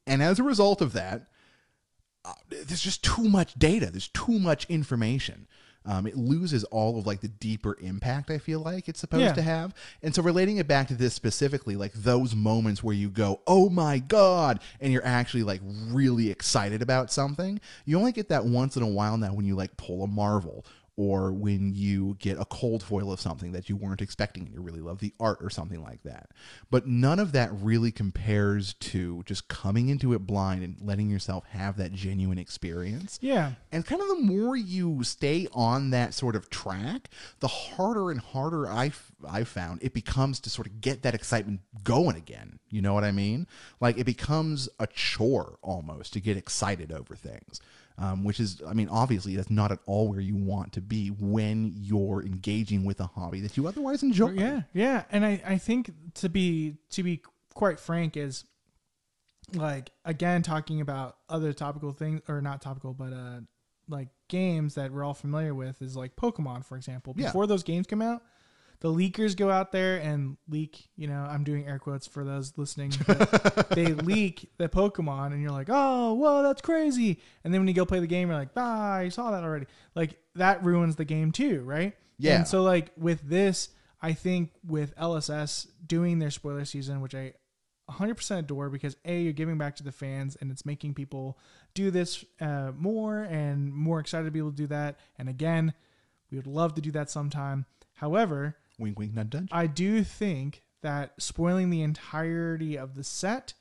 and 0.06 0.22
as 0.22 0.38
a 0.38 0.42
result 0.42 0.80
of 0.80 0.92
that, 0.94 1.28
uh, 2.24 2.32
there's 2.50 2.80
just 2.82 3.02
too 3.02 3.28
much 3.28 3.54
data. 3.54 3.90
There's 3.90 4.06
too 4.08 4.38
much 4.38 4.64
information. 4.66 5.48
Um, 5.84 6.06
it 6.06 6.16
loses 6.16 6.64
all 6.64 6.98
of 6.98 7.06
like 7.06 7.20
the 7.20 7.28
deeper 7.28 7.76
impact 7.80 8.30
I 8.30 8.38
feel 8.38 8.60
like 8.60 8.88
it's 8.88 9.00
supposed 9.00 9.22
Yeah. 9.24 9.32
to 9.32 9.42
have. 9.42 9.74
And 10.02 10.14
so 10.14 10.22
relating 10.22 10.58
it 10.58 10.68
back 10.68 10.88
to 10.88 10.94
this 10.94 11.14
specifically, 11.14 11.76
like 11.76 11.92
those 11.92 12.34
moments 12.34 12.82
where 12.84 12.94
you 12.94 13.08
go, 13.10 13.40
"Oh 13.46 13.68
my 13.68 13.98
god," 13.98 14.60
and 14.80 14.92
you're 14.92 15.04
actually 15.04 15.42
like 15.42 15.60
really 15.64 16.30
excited 16.30 16.82
about 16.82 17.10
something. 17.12 17.60
You 17.84 17.98
only 17.98 18.12
get 18.12 18.28
that 18.28 18.44
once 18.44 18.76
in 18.76 18.82
a 18.82 18.88
while 18.88 19.16
now 19.16 19.32
when 19.34 19.44
you 19.44 19.54
like 19.56 19.76
pull 19.76 20.04
a 20.04 20.06
Marvel 20.06 20.64
or 20.96 21.32
when 21.32 21.74
you 21.74 22.16
get 22.18 22.38
a 22.38 22.44
cold 22.44 22.82
foil 22.82 23.10
of 23.10 23.20
something 23.20 23.52
that 23.52 23.68
you 23.68 23.76
weren't 23.76 24.02
expecting 24.02 24.44
and 24.44 24.52
you 24.52 24.60
really 24.60 24.80
love 24.80 24.98
the 24.98 25.14
art 25.18 25.38
or 25.40 25.48
something 25.48 25.82
like 25.82 26.02
that. 26.02 26.30
But 26.70 26.86
none 26.86 27.18
of 27.18 27.32
that 27.32 27.50
really 27.52 27.90
compares 27.90 28.74
to 28.74 29.22
just 29.24 29.48
coming 29.48 29.88
into 29.88 30.12
it 30.12 30.26
blind 30.26 30.62
and 30.62 30.76
letting 30.80 31.08
yourself 31.08 31.44
have 31.50 31.78
that 31.78 31.92
genuine 31.92 32.38
experience. 32.38 33.18
Yeah. 33.22 33.52
And 33.70 33.86
kind 33.86 34.02
of 34.02 34.08
the 34.08 34.20
more 34.20 34.54
you 34.54 35.02
stay 35.02 35.48
on 35.52 35.90
that 35.90 36.12
sort 36.12 36.36
of 36.36 36.50
track, 36.50 37.08
the 37.40 37.48
harder 37.48 38.10
and 38.10 38.20
harder 38.20 38.68
I've, 38.68 39.12
I've 39.26 39.48
found 39.48 39.82
it 39.82 39.94
becomes 39.94 40.40
to 40.40 40.50
sort 40.50 40.66
of 40.66 40.80
get 40.82 41.02
that 41.02 41.14
excitement 41.14 41.60
going 41.84 42.16
again. 42.16 42.58
You 42.70 42.82
know 42.82 42.92
what 42.92 43.04
I 43.04 43.12
mean? 43.12 43.46
Like 43.80 43.96
it 43.98 44.04
becomes 44.04 44.68
a 44.78 44.86
chore 44.86 45.58
almost 45.62 46.12
to 46.12 46.20
get 46.20 46.36
excited 46.36 46.92
over 46.92 47.16
things. 47.16 47.60
Um, 48.02 48.24
which 48.24 48.40
is, 48.40 48.60
I 48.66 48.72
mean, 48.72 48.88
obviously 48.88 49.36
that's 49.36 49.48
not 49.50 49.70
at 49.70 49.78
all 49.86 50.08
where 50.08 50.18
you 50.18 50.34
want 50.34 50.72
to 50.72 50.80
be 50.80 51.08
when 51.08 51.72
you're 51.76 52.22
engaging 52.24 52.84
with 52.84 52.98
a 52.98 53.06
hobby 53.06 53.40
that 53.42 53.56
you 53.56 53.68
otherwise 53.68 54.02
enjoy. 54.02 54.30
Yeah, 54.30 54.62
yeah, 54.72 55.04
and 55.12 55.24
I, 55.24 55.40
I 55.46 55.58
think 55.58 55.92
to 56.14 56.28
be 56.28 56.78
to 56.90 57.04
be 57.04 57.22
quite 57.54 57.78
frank 57.78 58.16
is 58.16 58.44
like 59.54 59.90
again 60.04 60.42
talking 60.42 60.80
about 60.80 61.18
other 61.28 61.52
topical 61.52 61.92
things 61.92 62.22
or 62.26 62.40
not 62.40 62.62
topical 62.62 62.94
but 62.94 63.12
uh 63.12 63.40
like 63.88 64.08
games 64.28 64.74
that 64.74 64.90
we're 64.92 65.04
all 65.04 65.14
familiar 65.14 65.54
with 65.54 65.82
is 65.82 65.96
like 65.96 66.16
Pokemon 66.16 66.64
for 66.64 66.76
example. 66.76 67.14
Yeah. 67.16 67.26
Before 67.26 67.46
those 67.46 67.62
games 67.62 67.86
come 67.86 68.02
out, 68.02 68.22
the 68.82 68.88
leakers 68.88 69.36
go 69.36 69.48
out 69.48 69.70
there 69.70 69.98
and 69.98 70.36
leak, 70.48 70.88
you 70.96 71.06
know, 71.06 71.20
I'm 71.20 71.44
doing 71.44 71.68
air 71.68 71.78
quotes 71.78 72.08
for 72.08 72.24
those 72.24 72.52
listening. 72.58 72.90
they 73.70 73.94
leak 73.94 74.50
the 74.58 74.68
Pokemon 74.68 75.28
and 75.28 75.40
you're 75.40 75.52
like, 75.52 75.68
"Oh, 75.70 76.14
whoa, 76.14 76.42
that's 76.42 76.60
crazy." 76.60 77.20
And 77.44 77.54
then 77.54 77.60
when 77.60 77.68
you 77.68 77.74
go 77.74 77.86
play 77.86 78.00
the 78.00 78.08
game, 78.08 78.28
you're 78.28 78.36
like, 78.36 78.48
"Ah, 78.56 78.94
I 78.94 79.08
saw 79.08 79.30
that 79.30 79.44
already." 79.44 79.66
Like 79.94 80.18
that 80.34 80.64
ruins 80.64 80.96
the 80.96 81.04
game 81.04 81.30
too, 81.30 81.62
right? 81.62 81.94
Yeah. 82.18 82.34
And 82.34 82.48
so 82.48 82.64
like 82.64 82.90
with 82.96 83.22
this, 83.22 83.68
I 84.00 84.14
think 84.14 84.50
with 84.66 84.96
LSS 84.96 85.68
doing 85.86 86.18
their 86.18 86.32
spoiler 86.32 86.64
season, 86.64 87.00
which 87.00 87.14
I 87.14 87.34
100% 87.88 88.38
adore 88.38 88.68
because 88.68 88.96
a 89.04 89.22
you're 89.22 89.32
giving 89.32 89.58
back 89.58 89.76
to 89.76 89.84
the 89.84 89.92
fans 89.92 90.36
and 90.40 90.50
it's 90.50 90.66
making 90.66 90.94
people 90.94 91.38
do 91.74 91.92
this 91.92 92.24
uh, 92.40 92.72
more 92.76 93.22
and 93.22 93.72
more 93.72 94.00
excited 94.00 94.24
to 94.24 94.32
be 94.32 94.40
able 94.40 94.50
to 94.50 94.56
do 94.56 94.66
that. 94.66 94.98
And 95.18 95.28
again, 95.28 95.72
we 96.32 96.36
would 96.36 96.48
love 96.48 96.74
to 96.74 96.80
do 96.80 96.90
that 96.92 97.10
sometime. 97.10 97.64
However, 97.94 98.56
Wink, 98.82 98.98
wink, 98.98 99.14
nudge, 99.14 99.32
nudge. 99.32 99.48
I 99.52 99.66
do 99.66 100.04
think 100.04 100.62
that 100.82 101.12
spoiling 101.18 101.70
the 101.70 101.82
entirety 101.82 102.76
of 102.76 102.94
the 102.94 103.04
set 103.04 103.54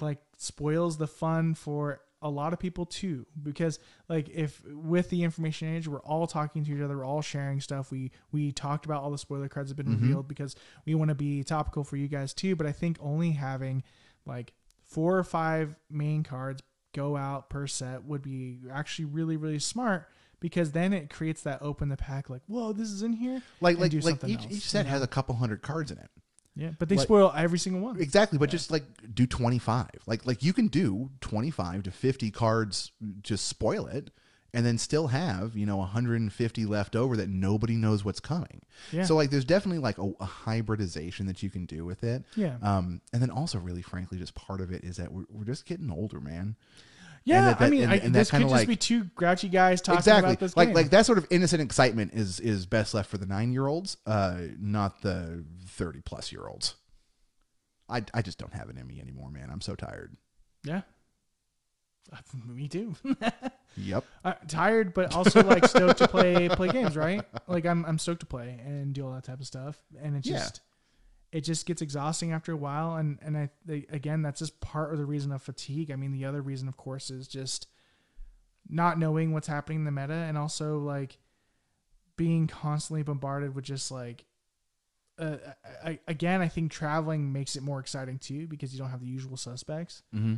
like 0.00 0.18
spoils 0.36 0.98
the 0.98 1.06
fun 1.06 1.54
for 1.54 2.00
a 2.22 2.30
lot 2.30 2.52
of 2.52 2.58
people 2.58 2.86
too 2.86 3.26
because 3.42 3.78
like 4.08 4.28
if 4.30 4.62
with 4.66 5.10
the 5.10 5.22
information 5.22 5.68
age 5.68 5.86
we're 5.86 6.00
all 6.00 6.26
talking 6.26 6.64
to 6.64 6.72
each 6.72 6.80
other 6.80 6.96
we're 6.96 7.04
all 7.04 7.20
sharing 7.20 7.60
stuff 7.60 7.90
we 7.90 8.10
we 8.32 8.50
talked 8.52 8.86
about 8.86 9.02
all 9.02 9.10
the 9.10 9.18
spoiler 9.18 9.48
cards 9.48 9.70
have 9.70 9.76
been 9.76 9.86
mm-hmm. 9.86 10.02
revealed 10.02 10.28
because 10.28 10.56
we 10.86 10.94
want 10.94 11.08
to 11.08 11.14
be 11.14 11.44
topical 11.44 11.84
for 11.84 11.96
you 11.96 12.08
guys 12.08 12.32
too 12.32 12.56
but 12.56 12.66
i 12.66 12.72
think 12.72 12.96
only 13.00 13.32
having 13.32 13.82
like 14.24 14.54
four 14.82 15.16
or 15.16 15.24
five 15.24 15.76
main 15.90 16.22
cards 16.22 16.62
go 16.94 17.16
out 17.16 17.50
per 17.50 17.66
set 17.66 18.02
would 18.04 18.22
be 18.22 18.58
actually 18.72 19.04
really 19.04 19.36
really 19.36 19.58
smart 19.58 20.08
because 20.40 20.72
then 20.72 20.92
it 20.92 21.10
creates 21.10 21.42
that 21.42 21.60
open 21.62 21.88
the 21.88 21.96
pack 21.96 22.28
like 22.30 22.42
whoa 22.46 22.72
this 22.72 22.88
is 22.90 23.02
in 23.02 23.12
here 23.12 23.40
like 23.60 23.78
like 23.78 23.92
like 23.92 24.24
each, 24.24 24.42
else, 24.42 24.46
each 24.50 24.62
set 24.68 24.84
you 24.86 24.90
has 24.92 25.02
a 25.02 25.06
couple 25.06 25.34
hundred 25.34 25.62
cards 25.62 25.90
in 25.90 25.98
it. 25.98 26.10
yeah 26.54 26.70
but 26.78 26.88
they 26.88 26.96
like- 26.96 27.04
spoil 27.04 27.32
every 27.36 27.58
single 27.58 27.80
one 27.82 28.00
Exactly, 28.00 28.38
but 28.38 28.50
just 28.50 28.70
like 28.70 28.84
do 29.14 29.26
25. 29.26 29.88
Like 30.06 30.26
like 30.26 30.42
you 30.42 30.52
can 30.52 30.68
do 30.68 31.10
25 31.20 31.82
to 31.84 31.90
50 31.90 32.30
cards 32.30 32.92
just 33.22 33.46
spoil 33.46 33.86
it 33.86 34.10
and 34.54 34.64
then 34.64 34.78
still 34.78 35.08
have, 35.08 35.54
you 35.54 35.66
know, 35.66 35.76
150 35.78 36.64
left 36.64 36.96
over 36.96 37.16
that 37.18 37.28
nobody 37.28 37.74
knows 37.74 38.04
what's 38.06 38.20
coming. 38.20 38.62
Yeah. 38.90 39.04
So 39.04 39.14
like 39.14 39.28
there's 39.30 39.44
definitely 39.44 39.80
like 39.80 39.98
a, 39.98 40.10
a 40.20 40.24
hybridization 40.24 41.26
that 41.26 41.42
you 41.42 41.50
can 41.50 41.66
do 41.66 41.84
with 41.84 42.02
it. 42.04 42.24
Yeah. 42.36 42.56
Um 42.62 43.00
and 43.12 43.20
then 43.20 43.30
also 43.30 43.58
really 43.58 43.82
frankly 43.82 44.18
just 44.18 44.34
part 44.34 44.60
of 44.60 44.70
it 44.72 44.84
is 44.84 44.96
that 44.96 45.12
we're 45.12 45.24
we're 45.30 45.44
just 45.44 45.66
getting 45.66 45.90
older, 45.90 46.20
man. 46.20 46.56
Yeah, 47.26 47.42
that- 47.54 47.60
I 47.60 47.68
mean, 47.70 47.82
and- 47.82 47.92
I, 47.92 47.96
and 47.96 48.14
this 48.14 48.30
could 48.30 48.40
just 48.40 48.52
like- 48.52 48.68
be 48.68 48.76
two 48.76 49.04
grouchy 49.16 49.48
guys 49.48 49.82
talking 49.82 49.98
exactly 49.98 50.30
about 50.30 50.40
this 50.40 50.56
like 50.56 50.68
game. 50.68 50.74
like 50.76 50.90
that 50.90 51.04
sort 51.06 51.18
of 51.18 51.26
innocent 51.28 51.60
excitement 51.60 52.14
is 52.14 52.40
is 52.40 52.64
best 52.66 52.94
left 52.94 53.10
for 53.10 53.18
the 53.18 53.26
nine 53.26 53.52
year 53.52 53.66
olds, 53.66 53.96
uh, 54.06 54.38
not 54.60 55.02
the 55.02 55.44
thirty 55.66 56.00
plus 56.00 56.30
year 56.32 56.46
olds. 56.46 56.76
I 57.88 58.02
I 58.14 58.22
just 58.22 58.38
don't 58.38 58.52
have 58.54 58.70
it 58.70 58.78
in 58.78 58.86
me 58.86 59.00
anymore, 59.00 59.30
man. 59.30 59.50
I'm 59.52 59.60
so 59.60 59.74
tired. 59.74 60.16
yeah, 60.64 60.82
me 62.46 62.68
too. 62.68 62.94
Yep. 63.78 64.04
uh, 64.24 64.32
tired, 64.48 64.94
but 64.94 65.14
also 65.14 65.42
like 65.42 65.66
stoked 65.66 65.98
to 65.98 66.08
play 66.08 66.48
play 66.48 66.68
games, 66.68 66.96
right? 66.96 67.22
Like 67.46 67.66
I'm 67.66 67.84
I'm 67.84 67.98
stoked 67.98 68.20
to 68.20 68.26
play 68.26 68.58
and 68.64 68.94
do 68.94 69.04
all 69.04 69.12
that 69.12 69.24
type 69.24 69.38
of 69.40 69.46
stuff, 69.46 69.76
and 70.00 70.16
it's 70.16 70.26
Yeah. 70.26 70.38
just 70.38 70.60
it 71.36 71.42
just 71.42 71.66
gets 71.66 71.82
exhausting 71.82 72.32
after 72.32 72.52
a 72.52 72.56
while, 72.56 72.96
and 72.96 73.18
and 73.20 73.36
I 73.36 73.50
they, 73.64 73.86
again 73.90 74.22
that's 74.22 74.38
just 74.38 74.58
part 74.60 74.92
of 74.92 74.98
the 74.98 75.04
reason 75.04 75.32
of 75.32 75.42
fatigue. 75.42 75.90
I 75.90 75.96
mean, 75.96 76.12
the 76.12 76.24
other 76.24 76.40
reason, 76.40 76.66
of 76.68 76.76
course, 76.76 77.10
is 77.10 77.28
just 77.28 77.66
not 78.68 78.98
knowing 78.98 79.32
what's 79.32 79.46
happening 79.46 79.80
in 79.80 79.84
the 79.84 79.90
meta, 79.90 80.14
and 80.14 80.38
also 80.38 80.78
like 80.78 81.18
being 82.16 82.46
constantly 82.46 83.02
bombarded 83.02 83.54
with 83.54 83.64
just 83.64 83.90
like. 83.90 84.24
Uh, 85.18 85.36
I, 85.82 85.98
again, 86.06 86.42
I 86.42 86.48
think 86.48 86.70
traveling 86.70 87.32
makes 87.32 87.56
it 87.56 87.62
more 87.62 87.80
exciting 87.80 88.18
too 88.18 88.46
because 88.46 88.74
you 88.74 88.78
don't 88.78 88.90
have 88.90 89.00
the 89.00 89.06
usual 89.06 89.38
suspects 89.38 90.02
Mm-hmm. 90.14 90.36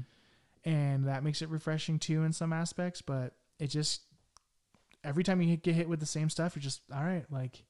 and 0.70 1.08
that 1.08 1.24
makes 1.24 1.42
it 1.42 1.48
refreshing 1.48 1.98
too 1.98 2.22
in 2.22 2.32
some 2.32 2.52
aspects. 2.52 3.02
But 3.02 3.34
it 3.58 3.68
just 3.68 4.02
every 5.02 5.24
time 5.24 5.42
you 5.42 5.56
get 5.56 5.74
hit 5.74 5.88
with 5.88 5.98
the 5.98 6.06
same 6.06 6.30
stuff, 6.30 6.54
you're 6.54 6.62
just 6.62 6.82
all 6.94 7.02
right. 7.02 7.24
Like 7.28 7.64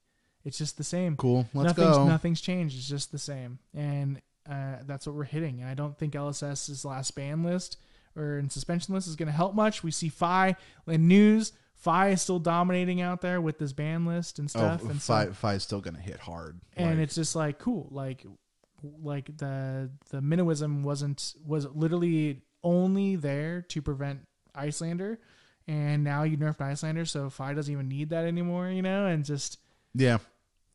it's 0.49 0.59
just 0.59 0.77
the 0.77 0.85
same. 0.85 1.17
Cool. 1.17 1.47
Let's 1.55 1.69
nothing's 1.77 1.97
go. 1.97 2.09
nothing's 2.09 2.41
changed. 2.41 2.77
It's 2.77 2.89
just 2.89 3.13
the 3.13 3.19
same, 3.19 3.59
and 3.75 4.21
uh, 4.51 4.77
that's 4.87 5.07
what 5.07 5.15
we're 5.15 5.25
hitting. 5.25 5.61
And 5.61 5.69
I 5.71 5.75
don't 5.75 5.97
think 5.97 6.15
LSS's 6.15 6.85
last 6.85 7.15
ban 7.15 7.45
list 7.45 7.77
or 8.17 8.39
in 8.39 8.51
suspension 8.51 8.95
list 8.95 9.07
is 9.07 9.15
going 9.17 9.27
to 9.29 9.33
help 9.33 9.55
much. 9.55 9.85
We 9.85 9.91
see 9.93 10.09
Fai 10.09 10.57
in 10.87 11.07
news. 11.07 11.53
Fai 11.77 12.09
is 12.09 12.23
still 12.23 12.41
dominating 12.41 13.01
out 13.01 13.21
there 13.21 13.41
with 13.41 13.59
this 13.59 13.73
ban 13.73 14.05
list 14.05 14.41
and 14.41 14.49
Oh, 14.49 14.59
stuff. 14.59 14.83
and 14.83 15.01
so- 15.01 15.13
five 15.15 15.37
five's 15.37 15.63
still 15.63 15.81
gonna 15.81 16.01
hit 16.01 16.19
hard. 16.19 16.61
and 16.77 16.97
Like, 16.97 17.05
it's 17.05 17.15
just 17.15 17.37
like 17.37 17.59
cool 17.61 17.87
like 17.93 18.27
like 19.03 19.37
the 19.37 19.91
the 20.11 20.21
minnowism 20.21 20.83
wasn't 20.83 21.35
was 21.47 21.67
literally 21.67 22.43
only 22.65 23.15
there 23.17 23.63
to 23.63 23.81
prevent 23.83 24.21
Iyslander 24.57 25.19
and 25.69 26.03
now 26.03 26.23
you 26.25 26.37
nerfed 26.37 26.61
Iyslander 26.61 27.07
so 27.07 27.31
Fai 27.31 27.55
doesn't 27.55 27.73
even 27.73 27.89
need 27.89 28.11
that 28.11 28.25
anymore 28.25 28.69
you 28.71 28.83
know 28.83 29.07
and 29.07 29.25
just 29.25 29.59
yeah. 29.95 30.19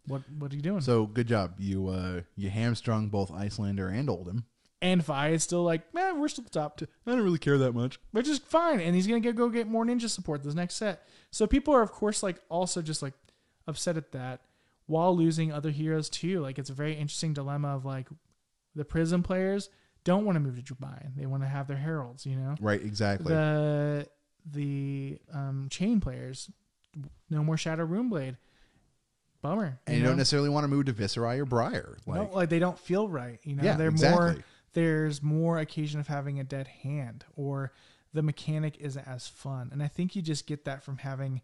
What 0.07 0.21
what 0.37 0.51
are 0.51 0.55
you 0.55 0.61
doing 0.61 0.81
So 0.81 1.05
good 1.05 1.27
job. 1.27 1.55
You 1.59 1.87
uh 1.87 2.21
you 2.35 2.49
hamstrung 2.49 3.09
both 3.09 3.31
Iyslander 3.31 3.87
and 3.93 4.09
Oldhim. 4.09 4.43
and 4.81 5.03
Fai 5.03 5.29
is 5.29 5.43
still 5.43 5.63
like 5.63 5.93
man 5.93 6.19
we're 6.19 6.27
still 6.27 6.43
the 6.43 6.49
top 6.49 6.77
two 6.77 6.87
I 7.07 7.11
don't 7.11 7.21
really 7.21 7.39
care 7.39 7.57
that 7.57 7.73
much. 7.73 7.99
which 8.11 8.27
is 8.27 8.39
fine 8.39 8.79
and 8.81 8.95
he's 8.95 9.07
gonna 9.07 9.19
get, 9.21 9.35
go 9.35 9.49
get 9.49 9.67
more 9.67 9.85
ninja 9.85 10.09
support 10.09 10.43
this 10.43 10.53
next 10.55 10.75
set 10.75 11.07
so 11.31 11.47
people 11.47 11.73
are 11.73 11.81
of 11.81 11.91
course 11.91 12.21
like 12.21 12.41
also 12.49 12.81
just 12.81 13.01
like 13.01 13.13
upset 13.67 13.95
at 13.97 14.11
that 14.11 14.41
while 14.87 15.15
losing 15.15 15.53
other 15.53 15.71
heroes 15.71 16.09
too 16.09 16.41
like 16.41 16.59
it's 16.59 16.69
a 16.69 16.73
very 16.73 16.93
interesting 16.93 17.33
dilemma 17.33 17.69
of 17.75 17.85
like 17.85 18.07
the 18.75 18.83
prism 18.83 19.23
players 19.23 19.69
don't 20.03 20.25
want 20.25 20.35
to 20.35 20.41
move 20.41 20.57
to 20.57 20.61
Jubian. 20.61 21.13
They 21.15 21.25
want 21.27 21.43
to 21.43 21.47
have 21.47 21.65
their 21.69 21.77
heralds, 21.77 22.25
you 22.25 22.35
know. 22.35 22.55
Right, 22.59 22.81
exactly. 22.81 23.33
The 23.33 24.05
the 24.51 25.17
um, 25.33 25.67
Chane 25.71 26.01
players, 26.01 26.51
no 27.29 27.41
more 27.41 27.55
Shadow 27.55 27.85
Runeblade. 27.87 28.35
Bummer. 29.43 29.79
and 29.85 29.97
you 29.97 30.01
know? 30.01 30.09
don't 30.09 30.17
necessarily 30.17 30.49
want 30.49 30.63
to 30.63 30.67
move 30.69 30.85
to 30.85 30.93
Viscerai 30.93 31.37
or 31.37 31.45
Briar. 31.45 31.97
Like, 32.07 32.31
no, 32.31 32.35
like 32.35 32.49
they 32.49 32.59
don't 32.59 32.79
feel 32.79 33.07
right. 33.07 33.39
You 33.43 33.57
know, 33.57 33.63
yeah, 33.63 33.75
they're 33.75 33.89
exactly. 33.89 34.25
more. 34.25 34.43
There's 34.73 35.21
more 35.21 35.59
occasion 35.59 35.99
of 35.99 36.07
having 36.07 36.39
a 36.39 36.43
dead 36.43 36.67
hand, 36.67 37.25
or 37.35 37.71
the 38.13 38.23
mechanic 38.23 38.77
isn't 38.79 39.07
as 39.07 39.27
fun. 39.27 39.69
And 39.71 39.83
I 39.83 39.87
think 39.87 40.15
you 40.15 40.23
just 40.23 40.47
get 40.47 40.65
that 40.65 40.83
from 40.83 40.97
having 40.97 41.41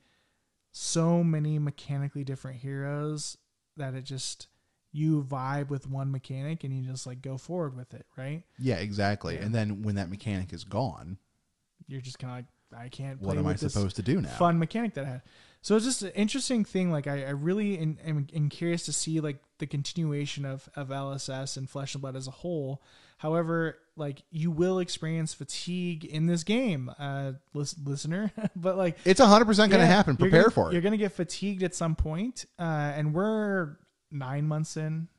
so 0.72 1.24
many 1.24 1.60
mechanically 1.60 2.24
different 2.24 2.62
heroes 2.62 3.38
that 3.78 3.93
it 3.93 4.04
just 4.04 4.47
you 4.91 5.22
vibe 5.22 5.70
with 5.70 5.88
one 5.88 6.12
mechanic 6.12 6.64
and 6.64 6.74
you 6.74 6.89
just 6.89 7.06
like 7.06 7.22
go 7.22 7.38
forward 7.38 7.76
with 7.76 7.93
it, 7.93 8.06
right? 8.18 8.43
Yeah, 8.58 8.78
exactly. 8.78 9.36
Yeah. 9.36 9.41
And 9.41 9.54
then 9.54 9.84
when 9.84 9.95
that 9.95 10.10
mechanic 10.10 10.54
is 10.54 10.64
gone, 10.64 11.18
You're 11.88 12.02
just 12.02 12.18
kind 12.20 12.32
of 12.32 12.38
like, 12.38 12.45
I 12.78 12.90
can't. 12.90 13.20
Play 13.20 13.28
what 13.28 13.38
am 13.38 13.48
I 13.48 13.56
supposed 13.56 13.96
to 13.98 14.02
do 14.02 14.22
now? 14.22 14.30
fun 14.30 14.60
mechanic 14.60 14.94
that 14.96 15.06
I 15.06 15.10
had. 15.10 15.22
So 15.62 15.76
it's 15.76 15.86
just 15.86 16.04
an 16.04 16.12
interesting 16.12 16.64
thing. 16.64 16.92
Like 16.92 17.08
I, 17.08 17.26
I 17.26 17.30
really 17.32 17.78
am, 17.78 17.98
am, 18.06 18.28
am 18.34 18.50
curious 18.50 18.86
to 18.86 18.94
see 18.94 19.20
like 19.20 19.40
the 19.58 19.68
continuation 19.68 20.46
of, 20.46 20.70
of 20.76 20.88
LSS 20.88 21.58
and 21.58 21.70
Flesh 21.70 21.96
and 21.96 22.02
Blood 22.02 22.16
as 22.16 22.28
a 22.28 22.32
whole. 22.32 22.82
However, 23.18 23.78
like 23.98 24.24
you 24.32 24.52
will 24.52 24.80
experience 24.80 25.34
fatigue 25.34 26.06
in 26.06 26.28
this 26.28 26.46
game, 26.46 26.90
uh, 26.98 27.34
lis- 27.54 27.76
listener. 27.84 28.32
but 28.56 28.78
like 28.78 28.98
It's 29.04 29.20
100% 29.20 29.46
going 29.58 29.72
to 29.72 29.86
happen. 29.86 30.16
Prepare 30.16 30.44
gonna- 30.44 30.52
for 30.52 30.70
it. 30.70 30.74
You're 30.74 30.82
gonna 30.82 30.96
get 30.96 31.12
fatigued 31.12 31.64
at 31.64 31.76
some 31.76 31.96
point, 31.96 32.46
uh, 32.58 32.64
and 32.96 33.14
we're 33.14 33.76
nine 34.12 34.48
months 34.48 34.78
in, 34.78 35.10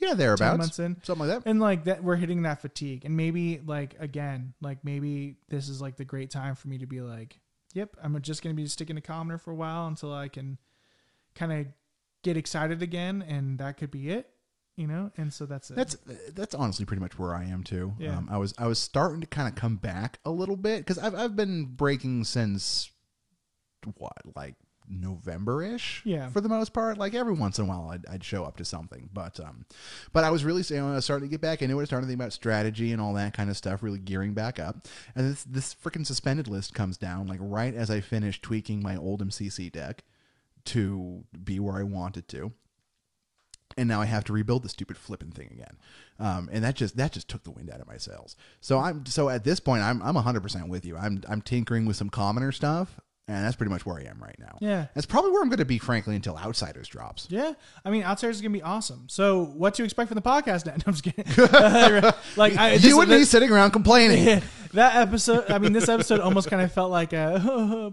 Yeah, 0.00 0.14
thereabouts. 0.14 0.38
ten 0.40 0.46
thereabouts. 0.46 0.58
months 0.58 0.78
in, 0.78 0.96
Something 1.04 1.28
like 1.28 1.38
that. 1.44 1.50
and 1.50 1.60
like 1.60 1.84
that 1.84 2.02
we're 2.04 2.16
hitting 2.16 2.42
that 2.42 2.60
fatigue 2.62 3.04
and 3.04 3.16
maybe 3.16 3.60
like 3.64 3.96
again 3.98 4.54
like 4.60 4.84
maybe 4.84 5.36
this 5.48 5.68
is 5.68 5.80
like 5.80 5.96
the 5.96 6.04
great 6.04 6.30
time 6.30 6.54
for 6.54 6.68
me 6.68 6.78
to 6.78 6.86
be 6.86 7.00
like 7.00 7.40
yep 7.74 7.96
i'm 8.02 8.20
just 8.22 8.42
going 8.42 8.54
to 8.54 8.60
be 8.62 8.66
sticking 8.68 8.96
to 8.96 9.02
commoner 9.02 9.38
for 9.38 9.50
a 9.50 9.54
while 9.54 9.86
until 9.86 10.12
i 10.12 10.28
can 10.28 10.56
kind 11.34 11.52
of 11.52 11.66
get 12.24 12.36
excited 12.36 12.82
again 12.82 13.22
and 13.26 13.58
that 13.58 13.76
could 13.76 13.90
be 13.90 14.08
it 14.10 14.30
you 14.76 14.86
know 14.86 15.10
and 15.16 15.32
so 15.32 15.46
that's 15.46 15.70
it 15.70 15.76
That's 15.76 15.96
that's 16.34 16.54
honestly 16.54 16.84
pretty 16.84 17.00
much 17.02 17.18
where 17.18 17.34
I 17.34 17.44
am 17.44 17.64
too. 17.64 17.94
Yeah. 17.98 18.16
Um, 18.16 18.28
I 18.30 18.38
was 18.38 18.54
I 18.58 18.66
was 18.68 18.78
starting 18.78 19.20
to 19.22 19.26
kind 19.26 19.48
of 19.48 19.56
come 19.56 19.74
back 19.76 20.20
a 20.24 20.30
little 20.30 20.56
bit 20.56 20.78
because 20.78 20.98
I've 20.98 21.14
I've 21.16 21.34
been 21.34 21.64
breaking 21.64 22.22
since 22.24 22.88
what 23.96 24.12
like 24.36 24.54
November 24.90 25.62
ish. 25.62 26.02
Yeah. 26.04 26.30
For 26.30 26.40
the 26.40 26.48
most 26.48 26.72
part, 26.72 26.98
like 26.98 27.14
every 27.14 27.32
once 27.32 27.58
in 27.58 27.64
a 27.64 27.68
while, 27.68 27.90
I'd, 27.90 28.06
I'd 28.06 28.24
show 28.24 28.44
up 28.44 28.56
to 28.58 28.64
something, 28.64 29.08
but 29.12 29.38
um, 29.40 29.64
but 30.12 30.24
I 30.24 30.30
was 30.30 30.44
really 30.44 30.62
saying 30.62 30.82
I 30.82 30.94
was 30.94 31.04
starting 31.04 31.28
to 31.28 31.30
get 31.30 31.40
back 31.40 31.62
into 31.62 31.78
it. 31.78 31.82
I 31.82 31.84
started 31.86 32.06
to 32.06 32.10
think 32.10 32.20
about 32.20 32.32
strategy 32.32 32.92
and 32.92 33.00
all 33.00 33.14
that 33.14 33.34
kind 33.34 33.50
of 33.50 33.56
stuff, 33.56 33.82
really 33.82 33.98
gearing 33.98 34.34
back 34.34 34.58
up. 34.58 34.88
And 35.14 35.30
this 35.30 35.44
this 35.44 35.74
freaking 35.74 36.06
suspended 36.06 36.48
list 36.48 36.74
comes 36.74 36.96
down 36.96 37.26
like 37.26 37.40
right 37.40 37.74
as 37.74 37.90
I 37.90 38.00
finish 38.00 38.40
tweaking 38.40 38.82
my 38.82 38.96
old 38.96 39.22
MCC 39.22 39.70
deck 39.70 40.04
to 40.66 41.24
be 41.44 41.58
where 41.58 41.76
I 41.76 41.82
wanted 41.82 42.28
to 42.28 42.52
and 43.78 43.88
now 43.88 44.00
I 44.00 44.06
have 44.06 44.24
to 44.24 44.32
rebuild 44.32 44.64
the 44.64 44.68
stupid 44.68 44.98
flipping 44.98 45.30
thing 45.30 45.48
again. 45.52 45.78
Um, 46.18 46.48
and 46.52 46.64
that 46.64 46.74
just 46.74 46.96
that 46.96 47.12
just 47.12 47.28
took 47.28 47.44
the 47.44 47.50
wind 47.50 47.70
out 47.70 47.80
of 47.80 47.86
my 47.86 47.96
sails. 47.96 48.36
So 48.60 48.78
I'm 48.78 49.06
so 49.06 49.28
at 49.28 49.44
this 49.44 49.60
point 49.60 49.82
I'm 49.82 50.02
I'm 50.02 50.14
100% 50.14 50.68
with 50.68 50.84
you. 50.84 50.96
I'm 50.96 51.22
I'm 51.28 51.40
tinkering 51.40 51.86
with 51.86 51.96
some 51.96 52.10
commoner 52.10 52.52
stuff 52.52 52.98
and 53.28 53.44
that's 53.44 53.54
pretty 53.56 53.70
much 53.70 53.84
where 53.86 53.98
I 53.98 54.04
am 54.04 54.18
right 54.22 54.38
now. 54.38 54.56
yeah. 54.60 54.86
That's 54.94 55.06
probably 55.06 55.30
where 55.32 55.42
I'm 55.42 55.48
going 55.48 55.58
to 55.58 55.64
be 55.64 55.78
frankly 55.78 56.16
until 56.16 56.36
Outsiders 56.36 56.88
drops. 56.88 57.26
yeah. 57.30 57.52
I 57.84 57.90
mean 57.90 58.02
outsiders 58.02 58.36
is 58.36 58.42
gonna 58.42 58.52
be 58.54 58.62
awesome. 58.62 59.04
So 59.08 59.44
what 59.44 59.74
to 59.74 59.84
expect 59.84 60.08
from 60.08 60.16
the 60.16 60.22
podcast 60.22 60.66
now? 60.66 60.72
No, 60.78 60.82
i'm 60.86 60.94
just 60.94 61.04
kidding. 61.04 62.12
Like 62.36 62.56
I, 62.56 62.70
this- 62.78 62.84
you 62.84 63.00
and 63.00 63.10
me 63.10 63.18
this- 63.18 63.30
sitting 63.30 63.50
around 63.50 63.70
complaining. 63.72 64.24
Yeah, 64.26 64.40
that 64.74 64.96
episode 64.96 65.50
i 65.50 65.58
mean 65.58 65.72
this 65.72 65.88
episode 65.88 66.20
almost 66.20 66.50
kind 66.50 66.60
of 66.62 66.70
felt 66.70 66.90
like 66.90 67.12
a 67.14 67.92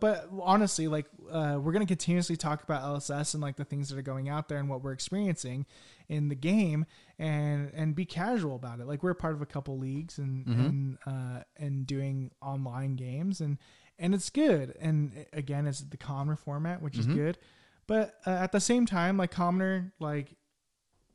but 0.00 0.28
honestly 0.40 0.88
like 0.88 1.06
uh, 1.30 1.58
we're 1.60 1.72
going 1.72 1.84
to 1.84 1.90
continuously 1.90 2.36
talk 2.36 2.62
about 2.62 2.82
lss 2.82 3.34
and 3.34 3.42
like 3.42 3.56
the 3.56 3.64
things 3.64 3.88
that 3.88 3.98
are 3.98 4.02
going 4.02 4.28
out 4.28 4.48
there 4.48 4.58
and 4.58 4.68
what 4.68 4.82
we're 4.82 4.92
experiencing 4.92 5.66
in 6.08 6.28
the 6.28 6.34
game 6.34 6.86
and 7.18 7.70
and 7.74 7.94
be 7.94 8.04
casual 8.04 8.56
about 8.56 8.80
it. 8.80 8.86
Like 8.86 9.02
we're 9.02 9.14
part 9.14 9.34
of 9.34 9.40
a 9.42 9.46
couple 9.46 9.78
leagues 9.78 10.18
and 10.18 10.46
and 10.46 10.98
uh 11.06 11.42
and 11.56 11.86
doing 11.86 12.30
online 12.42 12.96
games 12.96 13.40
and 13.40 13.58
and 13.98 14.14
it's 14.14 14.30
good 14.30 14.74
and 14.80 15.26
again 15.32 15.66
it's 15.66 15.80
the 15.80 15.96
commoner 15.96 16.36
format 16.36 16.82
which 16.82 16.98
is 16.98 17.06
good 17.06 17.38
but 17.86 18.14
uh, 18.26 18.30
at 18.30 18.50
the 18.52 18.60
same 18.60 18.86
time 18.86 19.16
like 19.16 19.30
commoner 19.30 19.92
like 20.00 20.34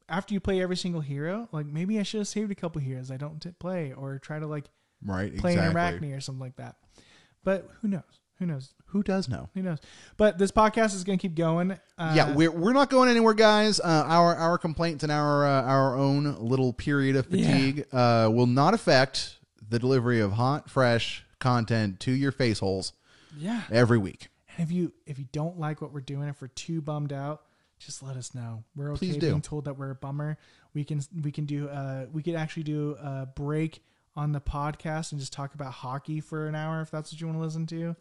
after 0.07 0.33
you 0.33 0.39
play 0.39 0.59
every 0.59 0.75
single 0.75 1.01
hero, 1.01 1.47
like 1.51 1.67
maybe 1.67 1.99
I 1.99 2.03
should 2.03 2.17
have 2.21 2.27
saved 2.27 2.51
a 2.51 2.55
couple 2.55 2.81
heroes 2.81 3.11
I 3.11 3.17
don't 3.17 3.39
t- 3.39 3.51
play, 3.59 3.93
or 3.93 4.17
try 4.17 4.39
to 4.39 4.47
like 4.47 4.65
Right, 5.05 5.37
play 5.37 5.53
exactly. 5.53 5.81
an 5.81 5.99
Arakni 6.13 6.17
or 6.17 6.19
something 6.19 6.39
like 6.39 6.55
that. 6.55 6.77
But 7.43 7.69
who 7.83 7.89
knows? 7.89 8.01
Who 8.39 8.47
knows? 8.47 8.73
Who 8.87 9.03
does 9.03 9.29
know? 9.29 9.49
Who 9.53 9.61
knows? 9.61 9.77
But 10.17 10.39
this 10.39 10.49
podcast 10.51 10.95
is 10.95 11.03
going 11.03 11.19
to 11.19 11.21
keep 11.21 11.35
going. 11.35 11.77
Uh, 11.97 12.13
yeah, 12.15 12.33
we're, 12.33 12.49
we're 12.49 12.73
not 12.73 12.89
going 12.89 13.07
anywhere, 13.09 13.35
guys. 13.35 13.79
Uh, 13.79 13.83
our 14.07 14.35
our 14.35 14.57
complaints 14.57 15.03
and 15.03 15.11
our 15.11 15.45
uh, 15.45 15.61
our 15.61 15.95
own 15.95 16.35
little 16.39 16.73
period 16.73 17.15
of 17.15 17.27
Yeah. 17.29 17.45
fatigue 17.45 17.85
uh, 17.93 18.31
will 18.33 18.47
not 18.47 18.73
affect 18.73 19.37
the 19.69 19.77
delivery 19.77 20.19
of 20.21 20.31
hot, 20.31 20.71
fresh 20.71 21.23
content 21.39 21.99
to 22.01 22.11
your 22.11 22.31
face 22.31 22.59
holes 22.59 22.93
yeah. 23.37 23.63
every 23.71 23.97
week. 23.97 24.29
And 24.57 24.65
if 24.65 24.71
you 24.71 24.93
if 25.05 25.19
you 25.19 25.25
don't 25.31 25.59
like 25.59 25.81
what 25.81 25.93
we're 25.93 26.01
doing, 26.01 26.27
if 26.27 26.41
we're 26.41 26.47
too 26.49 26.81
bummed 26.81 27.13
out, 27.13 27.43
just 27.79 28.03
let 28.03 28.17
us 28.17 28.35
know. 28.35 28.63
We're 28.75 28.91
okay 28.91 28.99
Please 28.99 29.17
do. 29.17 29.29
being 29.29 29.41
told 29.41 29.65
that 29.65 29.77
we're 29.77 29.91
a 29.91 29.95
bummer. 29.95 30.37
We 30.73 30.83
can 30.83 31.01
we 31.23 31.31
can 31.31 31.45
do 31.45 31.69
uh 31.69 32.05
we 32.11 32.21
could 32.21 32.35
actually 32.35 32.63
do 32.63 32.97
a 33.01 33.25
break 33.25 33.81
on 34.19 34.33
the 34.33 34.41
podcast 34.41 35.11
and 35.11 35.19
just 35.19 35.31
talk 35.31 35.53
about 35.53 35.71
hockey 35.71 36.19
for 36.19 36.47
an 36.47 36.55
hour 36.55 36.81
if 36.81 36.91
that's 36.91 37.11
what 37.11 37.21
you 37.21 37.27
want 37.27 37.39
to 37.39 37.43
listen 37.43 37.65
to? 37.67 37.95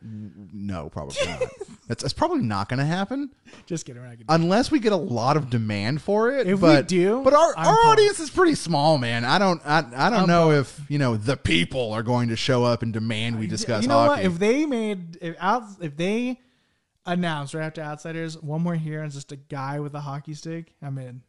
No, 0.53 0.89
probably 0.91 1.17
not. 1.27 1.43
that's, 1.89 2.03
that's 2.03 2.13
probably 2.13 2.41
not 2.43 2.69
going 2.69 2.81
to 2.81 2.85
happen 2.85 3.31
Just 3.67 3.87
kidding. 3.87 4.03
we're 4.03 4.09
not 4.09 4.19
gonna- 4.19 4.43
unless 4.43 4.71
we 4.71 4.81
get 4.81 4.93
a 4.93 4.97
lot 4.97 5.37
of 5.37 5.49
demand 5.49 6.03
for 6.03 6.31
it. 6.33 6.47
If 6.47 6.55
we 6.61 6.69
but, 6.69 6.89
do, 6.89 7.23
but 7.23 7.33
our, 7.35 7.55
I'm 7.57 7.69
our 7.69 7.75
pumped. 7.77 7.89
audience 7.93 8.21
is 8.21 8.31
pretty 8.31 8.57
small, 8.57 8.99
man. 8.99 9.25
I 9.25 9.39
don't 9.39 9.63
I, 9.65 9.79
I 9.79 10.11
don't 10.11 10.21
I'm 10.23 10.29
know 10.29 10.51
if 10.51 10.81
you 10.89 10.99
know 10.99 11.17
the 11.17 11.37
people 11.37 11.93
are 11.93 12.03
going 12.03 12.29
to 12.31 12.37
show 12.37 12.65
up 12.65 12.83
and 12.83 12.93
demand 12.93 13.39
we 13.39 13.47
discuss 13.47 13.83
you 13.83 13.89
know 13.89 13.95
hockey. 13.99 14.23
what? 14.23 14.33
If 14.33 14.39
they 14.39 14.67
made 14.67 15.19
if 15.21 15.37
out 15.39 15.63
if 15.81 15.97
they 15.97 16.41
announced 17.07 17.55
right 17.55 17.65
after 17.65 17.81
Outsiders, 17.81 18.37
one 18.43 18.61
more 18.63 18.75
here 18.75 19.03
and 19.03 19.13
just 19.13 19.31
a 19.33 19.37
guy 19.37 19.81
with 19.81 19.95
a 19.95 20.01
hockey 20.01 20.35
stick, 20.35 20.75
I'm 20.83 20.99
in. 20.99 21.23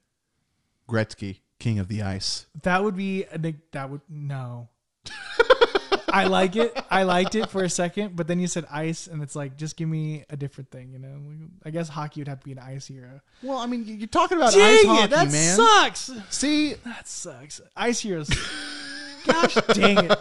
Gretzky, 0.90 1.40
king 1.60 1.78
of 1.80 1.88
the 1.88 2.02
ice. 2.02 2.48
That 2.64 2.84
would 2.84 2.96
be 2.96 3.24
a 3.26 3.38
that 3.72 3.90
would 3.90 4.02
no. 4.10 4.70
I 6.12 6.26
like 6.26 6.56
it. 6.56 6.76
I 6.90 7.04
liked 7.04 7.36
it 7.36 7.50
for 7.50 7.64
a 7.64 7.70
second, 7.70 8.16
but 8.16 8.28
then 8.28 8.40
you 8.40 8.48
said 8.48 8.66
ice, 8.72 9.06
and 9.08 9.22
it's 9.22 9.36
like 9.36 9.58
just 9.58 9.78
give 9.78 9.88
me 9.88 10.26
a 10.30 10.36
different 10.36 10.72
thing. 10.72 10.92
You 10.92 11.00
know, 11.00 11.20
I 11.64 11.70
guess 11.70 11.88
hockey 11.88 12.22
would 12.22 12.28
have 12.28 12.40
to 12.40 12.46
be 12.46 12.52
an 12.52 12.60
ice 12.60 12.88
hero. 12.88 13.22
Well, 13.44 13.60
I 13.60 13.68
mean, 13.68 13.86
you're 13.86 14.08
talking 14.08 14.38
about 14.38 14.54
Dang 14.54 14.62
ice 14.62 14.84
it, 14.84 14.88
hockey, 14.88 15.08
that 15.12 15.32
man. 15.32 15.56
sucks. 15.56 16.12
See, 16.30 16.74
That 16.86 17.08
sucks. 17.08 17.62
Ice 17.78 18.00
heroes. 18.00 18.30
Gosh 19.26 19.54
dang 19.74 19.98
it! 20.10 20.18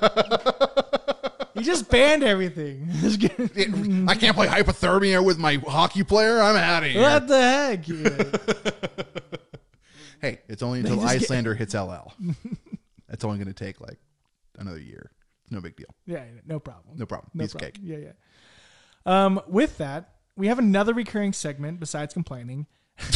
You 1.54 1.62
just 1.62 1.88
banned 1.88 2.22
everything. 2.24 2.88
I 4.08 4.14
can't 4.14 4.36
play 4.36 4.46
hypothermia 4.48 5.24
with 5.24 5.38
my 5.38 5.54
hockey 5.66 6.02
player. 6.04 6.40
I'm 6.42 6.56
out 6.56 6.82
of 6.84 6.90
here. 6.90 7.00
what 7.00 7.26
the 7.28 7.40
heck? 7.40 7.88
Yeah. 7.88 8.54
Hey, 10.20 10.40
it's 10.48 10.64
only 10.64 10.80
until 10.80 10.96
just 11.00 11.06
get- 11.12 11.22
Iyslander 11.22 11.56
hits 11.56 11.74
LL. 11.74 12.12
That's 13.08 13.24
only 13.24 13.38
going 13.38 13.46
to 13.46 13.54
take 13.54 13.80
like 13.80 13.98
another 14.58 14.80
year. 14.80 15.10
No 15.50 15.60
big 15.60 15.76
deal. 15.76 15.88
Yeah, 16.06 16.24
no 16.46 16.60
problem. 16.60 16.98
No 16.98 17.06
problem. 17.06 17.30
No 17.34 17.44
Piece 17.44 17.52
problem. 17.52 17.68
of 17.68 17.74
cake. 17.74 17.82
Yeah, 17.84 17.96
yeah. 17.98 18.12
Um, 19.24 19.40
with 19.48 19.78
that, 19.78 20.14
we 20.36 20.48
have 20.48 20.58
another 20.58 20.92
recurring 20.92 21.32
segment 21.32 21.80
besides 21.80 22.12
complaining. 22.12 22.66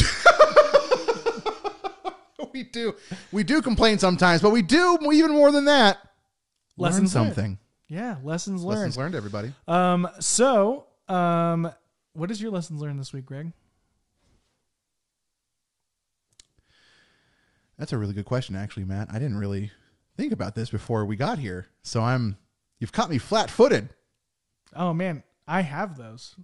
We 2.53 2.63
do. 2.63 2.93
We 3.31 3.43
do 3.43 3.61
complain 3.61 3.97
sometimes, 3.97 4.41
but 4.41 4.51
we 4.51 4.61
do 4.61 4.99
even 5.11 5.31
more 5.31 5.51
than 5.51 5.65
that. 5.65 5.97
Lessons 6.77 7.13
learn 7.15 7.23
learned. 7.23 7.35
something. 7.35 7.59
Yeah, 7.87 8.17
lessons 8.23 8.63
learned. 8.63 8.79
Lessons 8.79 8.97
learned, 8.97 9.15
everybody. 9.15 9.53
Um, 9.67 10.07
so, 10.19 10.85
um, 11.07 11.71
what 12.13 12.29
is 12.29 12.41
your 12.41 12.51
lessons 12.51 12.79
learned 12.79 12.99
this 12.99 13.11
week, 13.11 13.25
Greg? 13.25 13.51
That's 17.77 17.91
a 17.91 17.97
really 17.97 18.13
good 18.13 18.25
question, 18.25 18.55
actually, 18.55 18.85
Matt. 18.85 19.09
I 19.11 19.13
didn't 19.13 19.37
really 19.37 19.71
think 20.17 20.31
about 20.33 20.55
this 20.55 20.69
before 20.69 21.05
we 21.05 21.15
got 21.15 21.39
here, 21.39 21.67
so 21.81 22.01
I'm. 22.01 22.37
You've 22.79 22.91
caught 22.91 23.09
me 23.09 23.17
flat-footed, 23.17 23.89
Oh 24.75 24.93
man, 24.93 25.23
I 25.47 25.61
have 25.61 25.97
those. 25.97 26.35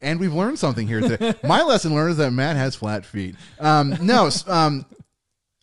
and 0.00 0.20
we've 0.20 0.32
learned 0.34 0.58
something 0.58 0.86
here 0.86 1.00
today. 1.00 1.34
My 1.44 1.62
lesson 1.62 1.94
learned 1.94 2.12
is 2.12 2.16
that 2.18 2.30
Matt 2.32 2.56
has 2.56 2.76
flat 2.76 3.04
feet. 3.04 3.34
Um, 3.58 3.94
no. 4.00 4.30
Um, 4.46 4.86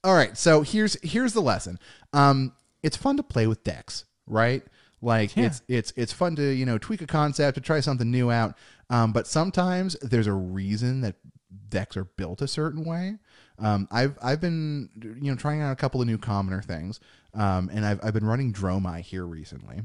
all 0.03 0.13
right. 0.15 0.37
So 0.37 0.61
here's 0.61 0.97
here's 1.01 1.33
the 1.33 1.41
lesson. 1.41 1.79
Um, 2.13 2.53
it's 2.83 2.97
fun 2.97 3.17
to 3.17 3.23
play 3.23 3.47
with 3.47 3.63
decks, 3.63 4.05
right? 4.27 4.63
Like 5.01 5.35
Yeah. 5.35 5.45
it's 5.45 5.61
it's 5.67 5.93
it's 5.95 6.11
fun 6.13 6.35
to 6.35 6.43
you 6.51 6.65
know 6.65 6.77
tweak 6.77 7.01
a 7.01 7.07
concept 7.07 7.55
to 7.55 7.61
try 7.61 7.79
something 7.79 8.09
new 8.11 8.29
out. 8.29 8.55
Um, 8.89 9.11
but 9.13 9.27
sometimes 9.27 9.95
there's 10.01 10.27
a 10.27 10.33
reason 10.33 11.01
that 11.01 11.15
decks 11.69 11.97
are 11.97 12.05
built 12.05 12.41
a 12.41 12.47
certain 12.47 12.83
way. 12.83 13.17
Um, 13.57 13.87
I've 13.91 14.17
I've 14.21 14.41
been 14.41 14.89
you 15.01 15.31
know 15.31 15.35
trying 15.35 15.61
out 15.61 15.71
a 15.71 15.75
couple 15.75 16.01
of 16.01 16.07
new 16.07 16.17
commoner 16.17 16.61
things, 16.61 16.99
um, 17.33 17.69
and 17.71 17.85
I've 17.85 17.99
I've 18.03 18.13
been 18.13 18.25
running 18.25 18.53
Dromai 18.53 19.01
here 19.01 19.25
recently. 19.25 19.83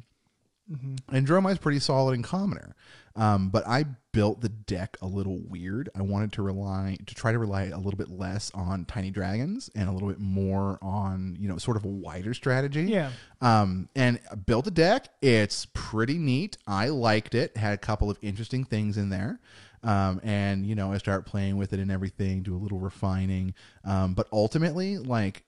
And 1.09 1.27
Dromai 1.27 1.53
is 1.53 1.59
pretty 1.59 1.81
solid 1.81 2.15
in 2.15 2.23
commoner. 2.23 2.75
Um, 3.17 3.51
but 3.51 3.67
I 3.67 3.87
built 4.13 4.41
the 4.41 4.49
deck 4.49 4.97
a 5.03 5.07
little 5.07 5.41
weird. 5.49 5.89
I 5.97 6.03
wanted 6.03 6.33
to 6.35 6.43
rely 6.43 6.97
to 7.07 7.15
try 7.15 7.33
to 7.33 7.39
rely 7.39 7.65
a 7.65 7.77
little 7.77 7.99
bit 7.99 8.09
less 8.09 8.51
on 8.55 8.85
tiny 8.85 9.11
dragons 9.11 9.69
and 9.75 9.89
a 9.89 9.93
little 9.93 10.09
bit 10.09 10.21
more 10.21 10.79
on, 10.81 11.37
you 11.41 11.49
know, 11.49 11.59
sort 11.59 11.77
of 11.77 11.85
a 11.85 11.89
wider 11.89 12.35
strategy. 12.35 12.85
Yeah. 12.85 13.11
Um, 13.41 13.89
and 13.97 14.21
I 14.31 14.37
built 14.37 14.69
a 14.69 14.71
deck. 14.71 15.09
It's 15.21 15.67
pretty 15.75 16.19
neat. 16.19 16.57
I 16.67 16.89
liked 16.89 17.35
it. 17.35 17.57
Had 17.57 17.75
a 17.75 17.79
couple 17.79 18.11
of 18.11 18.19
interesting 18.23 18.65
things 18.65 18.97
in 18.97 19.11
there. 19.11 19.41
Um, 19.83 20.21
and 20.23 20.67
you 20.67 20.75
know, 20.75 20.93
I 20.93 20.99
start 20.99 21.27
playing 21.27 21.57
with 21.57 21.73
it 21.73 21.81
and 21.81 21.91
everything, 21.91 22.43
do 22.43 22.55
a 22.55 22.59
little 22.59 22.79
refining. 22.79 23.55
Um, 23.85 24.15
but 24.15 24.29
ultimately, 24.33 24.99
like, 24.99 25.43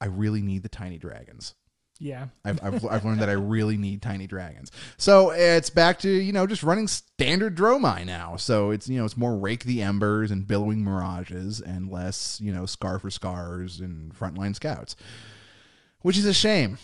I 0.00 0.06
really 0.06 0.40
need 0.40 0.62
the 0.62 0.68
tiny 0.68 0.98
dragons. 0.98 1.54
Yeah. 2.00 2.26
I've, 2.44 2.62
I've, 2.62 2.86
I've 2.86 3.04
learned 3.04 3.20
that 3.20 3.28
I 3.28 3.32
really 3.32 3.76
need 3.76 4.02
tiny 4.02 4.26
dragons. 4.26 4.70
So 4.98 5.30
it's 5.30 5.68
back 5.68 5.98
to, 6.00 6.10
you 6.10 6.32
know, 6.32 6.46
just 6.46 6.62
running 6.62 6.86
standard 6.86 7.56
Dromai 7.56 8.06
now. 8.06 8.36
So 8.36 8.70
it's, 8.70 8.88
you 8.88 8.98
know, 8.98 9.04
it's 9.04 9.16
more 9.16 9.36
rake 9.36 9.64
the 9.64 9.82
embers 9.82 10.30
and 10.30 10.46
billowing 10.46 10.84
mirages 10.84 11.60
and 11.60 11.90
less, 11.90 12.40
you 12.40 12.52
know, 12.52 12.66
scar 12.66 12.98
for 12.98 13.10
scars 13.10 13.80
and 13.80 14.14
frontline 14.14 14.54
scouts, 14.54 14.94
which 16.02 16.16
is 16.16 16.24
a 16.24 16.34
shame. 16.34 16.78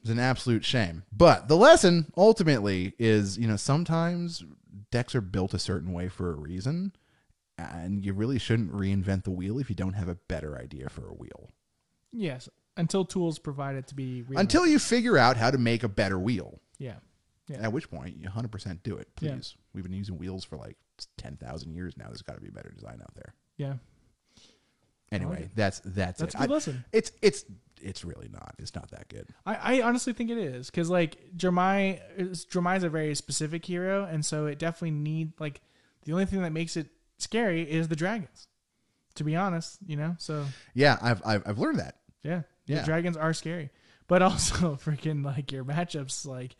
It's 0.00 0.10
an 0.10 0.18
absolute 0.18 0.64
shame. 0.64 1.02
But 1.12 1.48
the 1.48 1.56
lesson 1.56 2.10
ultimately 2.16 2.94
is, 2.98 3.36
you 3.36 3.48
know, 3.48 3.56
sometimes 3.56 4.44
decks 4.90 5.14
are 5.14 5.20
built 5.20 5.52
a 5.52 5.58
certain 5.58 5.92
way 5.92 6.08
for 6.08 6.30
a 6.30 6.36
reason. 6.36 6.92
And 7.58 8.04
you 8.04 8.14
really 8.14 8.38
shouldn't 8.38 8.72
reinvent 8.72 9.24
the 9.24 9.32
wheel 9.32 9.58
if 9.58 9.68
you 9.68 9.74
don't 9.74 9.94
have 9.94 10.08
a 10.08 10.14
better 10.14 10.56
idea 10.56 10.88
for 10.88 11.08
a 11.08 11.14
wheel. 11.14 11.50
Yes. 12.12 12.48
Until 12.78 13.04
tools 13.04 13.38
provided 13.38 13.86
to 13.88 13.94
be 13.94 14.22
real. 14.22 14.38
Until 14.38 14.66
you 14.66 14.78
figure 14.78 15.18
out 15.18 15.36
how 15.36 15.50
to 15.50 15.58
make 15.58 15.82
a 15.82 15.88
better 15.88 16.18
wheel. 16.18 16.60
yeah. 16.78 16.94
Yeah. 17.50 17.58
At 17.62 17.72
which 17.72 17.90
point, 17.90 18.16
you 18.18 18.28
100% 18.28 18.82
do 18.82 18.96
it, 18.98 19.08
Yeah. 19.20 19.32
please. 19.32 19.54
We've 19.72 19.82
been 19.82 19.94
using 19.94 20.18
wheels 20.18 20.44
for 20.44 20.56
like 20.58 20.76
10,000 21.16 21.72
years 21.72 21.96
now. 21.96 22.04
There's 22.08 22.20
got 22.20 22.34
to 22.34 22.42
be 22.42 22.48
a 22.48 22.52
better 22.52 22.68
design 22.70 23.00
out 23.02 23.14
there. 23.14 23.32
Yeah. 23.56 23.74
Anyway, 25.10 25.44
it. 25.44 25.50
that's 25.54 25.80
that's, 25.84 26.20
That's 26.20 26.34
it. 26.34 26.38
a 26.38 26.40
good 26.42 26.50
I- 26.50 26.52
lesson. 26.52 26.84
It's 26.92 27.12
it's 27.22 27.44
it's 27.80 28.04
really 28.04 28.28
not. 28.28 28.54
It's 28.58 28.74
not 28.74 28.90
that 28.90 29.08
good. 29.08 29.28
I, 29.46 29.78
I 29.78 29.82
honestly 29.82 30.12
think 30.12 30.28
it 30.30 30.36
is 30.36 30.68
because 30.70 30.90
like 30.90 31.16
Dromai, 31.36 32.00
is- 32.18 32.44
Dromai 32.44 32.76
is 32.76 32.82
a 32.82 32.90
very 32.90 33.14
specific 33.14 33.64
hero, 33.64 34.04
and 34.04 34.24
so 34.26 34.44
it 34.46 34.58
definitely 34.58 34.90
need 34.90 35.32
like 35.40 35.62
the 36.04 36.12
only 36.12 36.26
thing 36.26 36.42
that 36.42 36.52
makes 36.52 36.76
it 36.76 36.88
scary 37.16 37.62
is 37.62 37.88
the 37.88 37.96
dragons. 37.96 38.46
To 39.14 39.24
be 39.24 39.34
honest, 39.34 39.78
you 39.86 39.96
know, 39.96 40.14
so 40.18 40.44
Yeah, 40.74 40.98
I've 41.00 41.22
I've, 41.24 41.42
I've 41.46 41.58
learned 41.58 41.78
that. 41.78 41.96
yeah, 42.22 42.42
Yeah. 42.68 42.80
the 42.80 42.86
dragons 42.86 43.16
are 43.16 43.32
scary, 43.34 43.70
but 44.06 44.22
also 44.22 44.76
freaking 44.84 45.24
like 45.24 45.50
your 45.52 45.64
matchups, 45.64 46.26
like 46.26 46.56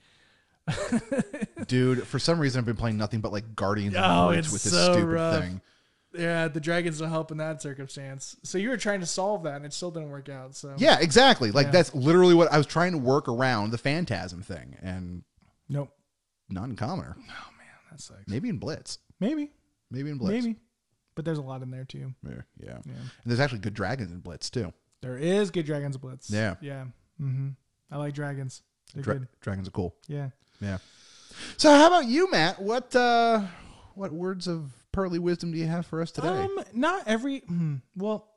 Dude, 1.67 2.07
for 2.07 2.19
some 2.19 2.39
reason 2.39 2.59
I've 2.61 2.67
been 2.67 2.77
playing 2.77 2.97
nothing 2.99 3.21
but 3.21 3.33
like 3.33 3.55
Guardians 3.55 3.95
of 3.97 4.03
Oh, 4.05 4.31
it's 4.31 4.53
with 4.53 4.63
this 4.63 4.73
so 4.73 4.93
stupid 4.93 5.07
rough. 5.09 5.43
thing. 5.43 5.61
yeah, 6.15 6.49
the 6.49 6.61
dragons 6.61 6.99
don't 6.99 7.09
help 7.11 7.31
in 7.31 7.39
that 7.39 7.61
circumstance. 7.63 8.37
So 8.43 8.59
you 8.59 8.69
were 8.71 8.77
trying 8.77 9.01
to 9.01 9.07
solve 9.07 9.45
that, 9.45 9.57
and 9.57 9.65
it 9.67 9.73
still 9.73 9.91
didn't 9.91 10.11
work 10.11 10.29
out. 10.29 10.55
So 10.57 10.75
Yeah, 10.79 10.99
exactly. 11.01 11.51
Like 11.51 11.67
Yeah. 11.67 11.73
that's 11.73 11.95
literally 11.95 12.35
what 12.35 12.53
I 12.53 12.59
was 12.59 12.67
trying 12.67 12.93
to 12.93 12.99
work 12.99 13.29
around 13.29 13.71
the 13.71 13.79
phantasm 13.79 14.43
thing 14.43 14.77
and 14.83 15.23
nope. 15.69 15.91
not 16.49 16.69
in 16.69 16.77
commoner. 16.77 17.17
Oh 17.19 17.23
man, 17.23 17.67
that 17.91 18.01
sucks. 18.01 18.27
Maybe 18.27 18.49
in 18.49 18.59
Blitz. 18.59 18.99
Maybe, 19.21 19.51
Maybe 19.91 20.11
in 20.11 20.19
Blitz. 20.19 20.45
maybe, 20.45 20.59
but 21.15 21.25
there's 21.25 21.39
a 21.39 21.43
lot 21.43 21.63
in 21.63 21.71
there 21.71 21.85
too. 21.85 22.13
Yeah, 22.27 22.43
yeah. 22.63 22.79
Yeah. 22.85 22.93
And 22.93 23.01
there's 23.27 23.41
actually 23.41 23.61
good 23.61 23.75
dragons 23.75 24.13
in 24.13 24.21
Blitz 24.21 24.51
too. 24.51 24.73
There 25.01 25.17
is 25.19 25.51
good 25.51 25.67
dragons 25.67 25.97
blitz. 25.97 26.31
Yeah. 26.31 26.55
yeah. 26.61 26.85
Mm-hmm. 27.21 27.49
I 27.91 27.97
like 27.97 28.15
dragons. 28.15 28.63
They're 28.95 29.03
Dra- 29.03 29.15
good. 29.19 29.29
dragons 29.41 29.69
are 29.69 29.73
cool. 29.73 29.95
Yeah. 30.09 30.31
Yeah. 30.61 30.79
So 31.57 31.71
how 31.71 31.87
about 31.87 32.07
you, 32.07 32.31
Matt? 32.31 32.61
What 32.61 32.95
uh 32.97 33.43
what 33.95 34.13
words 34.13 34.47
of 34.49 34.73
pearly 34.93 35.19
wisdom 35.19 35.53
do 35.53 35.59
you 35.59 35.67
have 35.67 35.87
for 35.87 36.03
us 36.03 36.11
today? 36.11 36.29
Um, 36.29 36.59
not 36.73 37.07
every. 37.07 37.41
hmm, 37.41 37.77
well, 37.97 38.29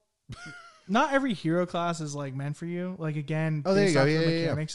not 0.87 1.13
every 1.13 1.33
hero 1.33 1.65
class 1.65 1.99
is 2.01 2.13
like 2.15 2.33
meant 2.35 2.57
for 2.57 2.65
you. 2.65 2.95
Like 2.99 3.15
again, 3.15 3.63
Oh, 3.65 3.73
there 3.73 3.87
you 3.87 3.93
go. 3.93 4.01
off 4.01 4.05
the 4.05 4.11
Yeah, 4.11 4.19
yeah, 4.55 4.65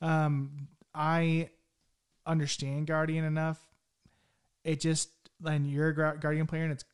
yeah. 0.00 0.24
Um, 0.26 0.68
I 0.94 1.50
understand 2.26 2.86
Guardian 2.86 3.24
enough. 3.24 3.60
It 4.64 4.80
just 4.80 5.10
and 5.44 5.70
you're 5.70 5.88
a 5.90 6.18
Guardian 6.18 6.46
player, 6.46 6.64
and 6.64 6.72
it's 6.72 6.84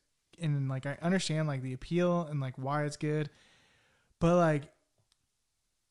and 0.41 0.69
like 0.69 0.85
I 0.85 0.97
understand 1.01 1.47
like 1.47 1.61
the 1.63 1.73
appeal 1.73 2.27
and 2.29 2.39
like 2.39 2.53
why 2.57 2.83
it's 2.85 2.97
good, 2.97 3.29
but 4.23 4.37
like 4.37 4.63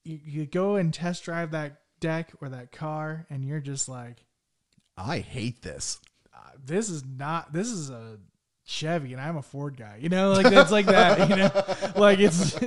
you, 0.05 0.19
you 0.25 0.47
go 0.47 0.77
and 0.77 0.93
test 0.93 1.23
drive 1.25 1.51
that 1.51 1.83
deck 2.01 2.33
or 2.41 2.49
that 2.49 2.73
car, 2.73 3.27
and 3.29 3.45
you're 3.45 3.61
just 3.61 3.91
like. 3.91 4.25
I 4.97 5.19
hate 5.19 5.61
this. 5.61 6.01
uh, 6.35 6.39
this 6.65 6.89
is 6.89 7.05
not 7.05 7.53
this 7.53 7.69
is 7.69 7.91
a 7.91 8.17
Chevy 8.65 9.13
and 9.13 9.21
I'm 9.21 9.37
a 9.37 9.43
Ford 9.43 9.77
guy. 9.77 9.99
You 10.01 10.09
know, 10.09 10.33
like 10.33 10.47
it's 10.47 10.71
like 10.71 10.87
that, 10.87 11.29
you 11.29 11.37
know. 11.37 11.51
Like 12.01 12.21
it's 12.21 12.59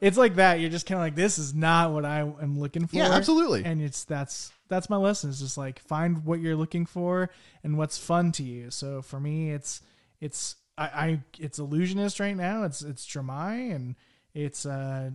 it's 0.00 0.16
like 0.16 0.36
that. 0.36 0.60
You're 0.60 0.70
just 0.70 0.86
kind 0.86 1.00
of 1.00 1.04
like 1.04 1.16
this 1.16 1.38
is 1.38 1.54
not 1.54 1.90
what 1.90 2.04
I 2.04 2.20
am 2.20 2.60
looking 2.60 2.86
for. 2.86 2.94
Yeah, 2.96 3.10
absolutely. 3.10 3.64
And 3.64 3.82
it's 3.82 4.04
that's 4.04 4.52
that's 4.68 4.88
my 4.88 4.96
lesson. 4.96 5.30
It's 5.30 5.40
just 5.40 5.58
like 5.58 5.80
find 5.80 6.24
what 6.24 6.38
you're 6.38 6.54
looking 6.54 6.86
for 6.86 7.30
and 7.64 7.76
what's 7.76 7.98
fun 7.98 8.30
to 8.32 8.44
you. 8.44 8.70
So 8.70 9.02
for 9.02 9.18
me 9.18 9.50
it's 9.50 9.80
it's 10.20 10.54
I, 10.78 10.84
I 10.84 11.20
it's 11.40 11.58
illusionist 11.58 12.20
right 12.20 12.36
now. 12.36 12.62
It's 12.62 12.82
it's 12.82 13.04
Dromai 13.06 13.74
and 13.74 13.96
it's 14.34 14.64
uh 14.66 15.10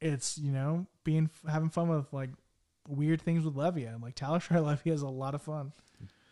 it's 0.00 0.38
you 0.38 0.52
know 0.52 0.86
being 1.04 1.30
having 1.48 1.70
fun 1.70 1.88
with 1.88 2.12
like 2.12 2.30
weird 2.88 3.20
things 3.22 3.44
with 3.44 3.54
Levia. 3.54 4.00
Like 4.02 4.14
Talishar 4.14 4.56
Levia 4.84 4.92
is 4.92 5.02
a 5.02 5.08
lot 5.08 5.34
of 5.34 5.42
fun. 5.42 5.72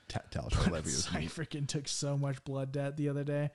Ta- 0.09 0.21
Talishar 0.31 0.71
Levy 0.71 0.91
is 0.91 1.09
I 1.15 1.23
freaking 1.25 1.67
took 1.67 1.89
so 1.89 2.17
much 2.17 2.43
blood 2.45 2.73
debt 2.73 2.97
the 2.97 3.09
other 3.09 3.25
day. 3.25 3.51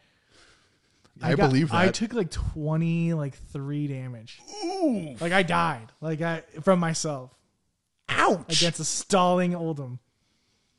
I, 1.21 1.35
got- 1.35 1.49
believe 1.49 1.69
that. 1.69 1.75
I 1.75 1.89
took 1.89 2.13
like 2.13 2.31
twenty, 2.31 3.13
like 3.13 3.35
three 3.35 3.87
damage. 3.87 4.39
Ooh, 4.63 5.15
Like 5.19 5.31
I 5.33 5.43
died. 5.43 5.91
Like 6.01 6.21
I 6.21 6.41
from 6.61 6.79
myself 6.79 7.31
ouch! 8.07 8.57
against 8.61 8.79
a 8.79 8.85
stalling 8.85 9.51
Oldhim. 9.51 9.99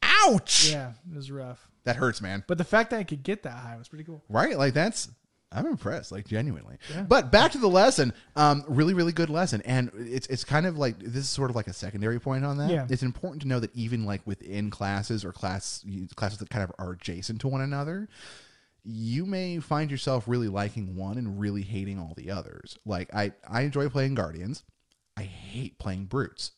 ouch! 0.02 0.70
Yeah, 0.72 0.92
it 1.10 1.16
was 1.16 1.30
rough. 1.30 1.68
That 1.84 1.96
hurts, 1.96 2.20
man. 2.20 2.44
But 2.46 2.58
the 2.58 2.64
fact 2.64 2.90
that 2.90 2.98
I 3.00 3.04
could 3.04 3.22
get 3.22 3.42
that 3.44 3.52
high 3.52 3.76
was 3.76 3.88
pretty 3.88 4.04
cool. 4.04 4.22
Right? 4.28 4.56
Like 4.56 4.74
that's 4.74 5.08
I'm 5.52 5.66
impressed, 5.66 6.12
like 6.12 6.26
genuinely. 6.26 6.76
Yeah. 6.94 7.02
But 7.02 7.32
back 7.32 7.52
to 7.52 7.58
the 7.58 7.68
lesson. 7.68 8.12
Um, 8.36 8.64
really, 8.68 8.94
really 8.94 9.12
good 9.12 9.30
lesson. 9.30 9.62
And 9.64 9.90
it's 9.96 10.26
it's 10.28 10.44
kind 10.44 10.64
of 10.64 10.78
like 10.78 10.98
this 10.98 11.24
is 11.24 11.28
sort 11.28 11.50
of 11.50 11.56
like 11.56 11.66
a 11.66 11.72
secondary 11.72 12.20
point 12.20 12.44
on 12.44 12.58
that. 12.58 12.70
Yeah. 12.70 12.86
It's 12.88 13.02
important 13.02 13.42
to 13.42 13.48
know 13.48 13.58
that 13.58 13.74
even 13.74 14.04
like 14.04 14.20
within 14.24 14.70
classes 14.70 15.24
or 15.24 15.32
class 15.32 15.84
classes 16.14 16.38
that 16.38 16.50
kind 16.50 16.62
of 16.62 16.72
are 16.78 16.92
adjacent 16.92 17.40
to 17.40 17.48
one 17.48 17.62
another, 17.62 18.08
you 18.84 19.26
may 19.26 19.58
find 19.58 19.90
yourself 19.90 20.24
really 20.28 20.48
liking 20.48 20.94
one 20.96 21.18
and 21.18 21.40
really 21.40 21.62
hating 21.62 21.98
all 21.98 22.14
the 22.16 22.30
others. 22.30 22.78
Like 22.86 23.12
I 23.14 23.32
I 23.48 23.62
enjoy 23.62 23.88
playing 23.88 24.14
Guardians. 24.14 24.62
I 25.16 25.22
hate 25.22 25.78
playing 25.78 26.04
Brutes. 26.04 26.52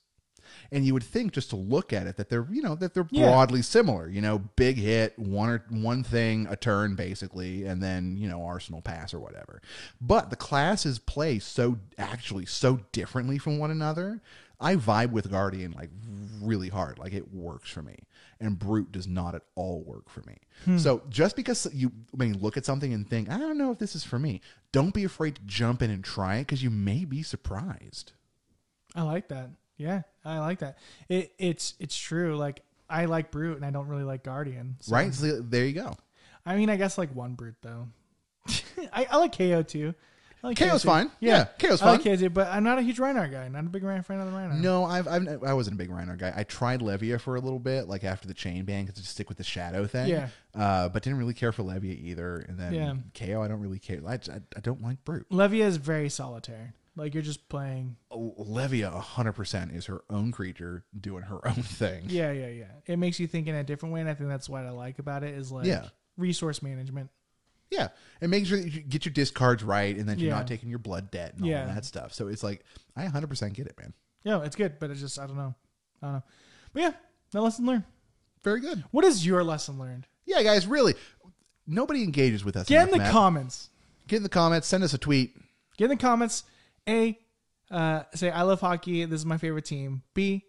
And 0.72 0.84
you 0.86 0.94
would 0.94 1.02
think 1.04 1.32
just 1.32 1.50
to 1.50 1.56
look 1.56 1.92
at 1.92 2.06
it 2.06 2.16
that 2.16 2.30
they're, 2.30 2.46
you 2.50 2.62
know, 2.62 2.74
that 2.76 2.94
they're 2.94 3.06
Yeah. 3.10 3.26
broadly 3.28 3.60
similar. 3.62 4.08
You 4.08 4.22
know, 4.22 4.38
big 4.56 4.78
hit, 4.78 5.18
one 5.18 5.50
or 5.50 5.64
one 5.68 6.02
thing 6.02 6.46
a 6.48 6.56
turn 6.56 6.94
basically, 6.94 7.64
and 7.66 7.82
then 7.82 8.16
you 8.16 8.26
know 8.28 8.42
Arsenal 8.44 8.80
pass 8.80 9.12
or 9.12 9.20
whatever. 9.20 9.60
But 10.00 10.30
the 10.30 10.36
classes 10.36 10.98
play 10.98 11.38
so 11.38 11.78
actually 11.98 12.46
so 12.46 12.80
differently 12.92 13.36
from 13.38 13.58
one 13.58 13.70
another. 13.70 14.22
I 14.58 14.76
vibe 14.76 15.10
with 15.10 15.28
Guardian 15.30 15.72
like 15.72 15.90
really 16.40 16.68
hard. 16.68 16.98
Like 16.98 17.12
it 17.12 17.34
works 17.34 17.68
for 17.68 17.82
me, 17.82 17.96
and 18.40 18.58
Brute 18.58 18.92
does 18.92 19.06
not 19.08 19.34
at 19.34 19.42
all 19.56 19.82
work 19.82 20.08
for 20.08 20.22
me. 20.22 20.38
Hmm. 20.64 20.78
So 20.78 21.02
just 21.10 21.34
because 21.36 21.66
you 21.74 21.92
may 22.16 22.32
look 22.32 22.56
at 22.56 22.64
something 22.64 22.94
and 22.94 23.06
think 23.08 23.28
I 23.28 23.38
don't 23.38 23.58
know 23.58 23.72
if 23.72 23.78
this 23.78 23.94
is 23.96 24.04
for 24.04 24.18
me, 24.20 24.40
don't 24.70 24.94
be 24.94 25.04
afraid 25.04 25.34
to 25.34 25.42
jump 25.42 25.82
in 25.82 25.90
and 25.90 26.02
try 26.02 26.36
it 26.36 26.42
because 26.46 26.62
you 26.62 26.70
may 26.70 27.04
be 27.04 27.22
surprised. 27.22 28.12
I 28.94 29.02
like 29.02 29.28
that. 29.28 29.50
Yeah, 29.76 30.02
I 30.24 30.38
like 30.38 30.60
that. 30.60 30.78
It 31.08 31.32
it's 31.38 31.74
it's 31.80 31.96
true. 31.96 32.36
Like 32.36 32.62
I 32.88 33.06
like 33.06 33.30
Brute 33.30 33.56
and 33.56 33.64
I 33.64 33.70
don't 33.70 33.88
really 33.88 34.04
like 34.04 34.22
Guardian. 34.22 34.76
so- 34.80 34.92
Right? 34.94 35.12
So 35.14 35.40
there 35.40 35.64
you 35.64 35.72
go. 35.72 35.94
I 36.44 36.56
mean, 36.56 36.70
I 36.70 36.76
guess 36.76 36.98
like 36.98 37.14
one 37.14 37.34
Brute 37.34 37.56
though. 37.62 37.88
I, 38.92 39.06
I 39.10 39.16
like 39.18 39.32
Kayo 39.32 39.66
too. 39.66 39.94
I 40.44 40.48
like 40.48 40.56
Kayo's 40.58 40.82
too. 40.82 40.88
fine. 40.88 41.08
Yeah, 41.20 41.46
Kayo's 41.60 41.80
I 41.82 41.92
like 41.92 42.02
fine. 42.02 42.14
Kayo 42.16 42.18
too, 42.18 42.30
but 42.30 42.48
I'm 42.48 42.64
not 42.64 42.78
a 42.78 42.82
huge 42.82 42.98
Rhinar 42.98 43.30
guy. 43.30 43.46
Not 43.46 43.60
a 43.64 43.68
big 43.68 43.84
Rhinar 43.84 44.04
fan 44.04 44.18
of 44.18 44.26
the 44.26 44.36
Rhinar. 44.36 44.58
No, 44.60 44.84
I've, 44.84 45.06
I've 45.06 45.44
I 45.44 45.54
wasn't 45.54 45.74
a 45.74 45.78
big 45.78 45.88
Rhino 45.88 46.16
guy. 46.16 46.32
I 46.36 46.42
tried 46.42 46.80
Levia 46.80 47.20
for 47.20 47.36
a 47.36 47.40
little 47.40 47.60
bit, 47.60 47.86
like 47.88 48.02
after 48.02 48.26
the 48.26 48.34
Chane 48.34 48.64
ban, 48.64 48.84
because 48.86 49.00
to 49.00 49.06
stick 49.06 49.28
with 49.28 49.38
the 49.38 49.44
shadow 49.44 49.86
thing. 49.86 50.08
Yeah. 50.08 50.28
Uh, 50.52 50.88
but 50.88 51.04
didn't 51.04 51.20
really 51.20 51.32
care 51.34 51.52
for 51.52 51.62
Levia 51.62 51.96
either. 51.96 52.38
And 52.48 52.58
then 52.58 52.74
Yeah. 52.74 52.94
Kayo, 53.14 53.40
I 53.44 53.46
don't 53.48 53.60
really 53.60 53.78
care. 53.78 54.00
I, 54.04 54.14
I, 54.14 54.40
I 54.56 54.60
don't 54.60 54.82
like 54.82 55.04
Brute. 55.04 55.28
Levia 55.30 55.62
is 55.64 55.76
very 55.76 56.08
solitary. 56.08 56.72
Like 56.94 57.14
you're 57.14 57.22
just 57.22 57.48
playing. 57.48 57.96
Oh, 58.10 58.34
Levia, 58.38 58.92
hundred 58.92 59.32
percent, 59.32 59.72
is 59.72 59.86
her 59.86 60.02
own 60.10 60.30
creature 60.30 60.84
doing 60.98 61.22
her 61.22 61.46
own 61.48 61.54
thing. 61.62 62.04
Yeah, 62.08 62.32
yeah, 62.32 62.48
yeah. 62.48 62.64
It 62.86 62.98
makes 62.98 63.18
you 63.18 63.26
think 63.26 63.46
in 63.46 63.54
a 63.54 63.64
different 63.64 63.94
way, 63.94 64.00
and 64.00 64.08
I 64.10 64.14
think 64.14 64.28
that's 64.28 64.48
what 64.48 64.64
I 64.64 64.70
like 64.70 64.98
about 64.98 65.24
it 65.24 65.34
is 65.34 65.50
like 65.50 65.66
Yeah. 65.66 65.86
resource 66.18 66.62
management. 66.62 67.10
Yeah, 67.70 67.88
and 68.20 68.30
making 68.30 68.44
sure 68.46 68.58
that 68.60 68.68
you 68.68 68.82
get 68.82 69.06
your 69.06 69.14
discards 69.14 69.64
right, 69.64 69.96
and 69.96 70.06
that 70.10 70.18
you're 70.18 70.28
Yeah. 70.30 70.36
not 70.36 70.46
taking 70.46 70.68
your 70.68 70.78
blood 70.78 71.10
debt 71.10 71.34
and 71.36 71.46
Yeah. 71.46 71.66
all 71.68 71.74
that 71.74 71.86
stuff. 71.86 72.12
So 72.12 72.28
it's 72.28 72.42
like 72.42 72.62
I 72.94 73.06
hundred 73.06 73.28
percent 73.28 73.54
get 73.54 73.66
it, 73.66 73.78
man. 73.80 73.94
Yeah, 74.24 74.42
it's 74.42 74.56
good, 74.56 74.78
but 74.78 74.90
it's 74.90 75.00
just 75.00 75.18
I 75.18 75.26
don't 75.26 75.36
know. 75.38 75.54
I 76.02 76.06
don't 76.06 76.14
know. 76.16 76.22
But 76.74 76.82
yeah, 76.82 76.92
no 77.32 77.42
lesson 77.42 77.64
learned. 77.64 77.84
Very 78.42 78.60
good. 78.60 78.84
What 78.90 79.04
is 79.06 79.24
your 79.24 79.42
lesson 79.42 79.78
learned? 79.78 80.06
Yeah, 80.26 80.42
guys, 80.42 80.66
really, 80.66 80.94
nobody 81.66 82.02
engages 82.02 82.44
with 82.44 82.56
us. 82.56 82.66
Get 82.68 82.84
in 82.88 82.90
the 82.92 82.98
Matt. 82.98 83.12
comments. 83.12 83.70
Get 84.08 84.18
in 84.18 84.22
the 84.24 84.28
comments. 84.28 84.66
Send 84.68 84.84
us 84.84 84.92
a 84.92 84.98
tweet. 84.98 85.34
Get 85.78 85.86
in 85.86 85.96
the 85.96 85.96
comments. 85.96 86.44
A, 86.88 87.18
uh, 87.70 88.02
say 88.14 88.30
I 88.30 88.42
love 88.42 88.60
hockey. 88.60 89.04
This 89.04 89.20
is 89.20 89.26
my 89.26 89.38
favorite 89.38 89.64
team. 89.64 90.02
B, 90.14 90.44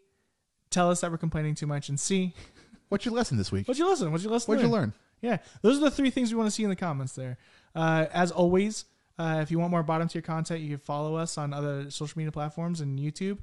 tell 0.69 0.89
us 0.89 1.01
that 1.01 1.11
we're 1.11 1.17
complaining 1.17 1.55
too 1.55 1.67
much. 1.67 1.89
And 1.89 1.99
C, 1.99 2.33
What's 2.93 3.05
your 3.05 3.15
lesson 3.15 3.37
this 3.39 3.51
week? 3.51 3.67
what'd 3.67 3.79
you 3.79 3.89
listen? 3.89 4.11
What'd 4.11 4.23
you 4.23 4.29
listen? 4.29 4.47
What'd 4.51 4.63
you 4.63 4.71
learn? 4.71 4.93
Yeah, 5.19 5.37
those 5.63 5.77
are 5.77 5.79
the 5.79 5.89
three 5.89 6.11
things 6.11 6.31
we 6.31 6.37
want 6.37 6.45
to 6.45 6.51
see 6.51 6.63
in 6.63 6.69
the 6.69 6.75
comments 6.75 7.13
there. 7.13 7.39
Uh, 7.73 8.05
as 8.13 8.29
always, 8.29 8.85
uh, 9.17 9.39
if 9.41 9.49
you 9.49 9.57
want 9.57 9.71
more 9.71 9.81
bottom 9.81 10.07
tier 10.07 10.21
content, 10.21 10.61
you 10.61 10.69
can 10.69 10.77
follow 10.77 11.15
us 11.15 11.39
on 11.39 11.53
other 11.53 11.89
social 11.89 12.19
media 12.19 12.31
platforms 12.31 12.81
and 12.81 12.99
YouTube. 12.99 13.39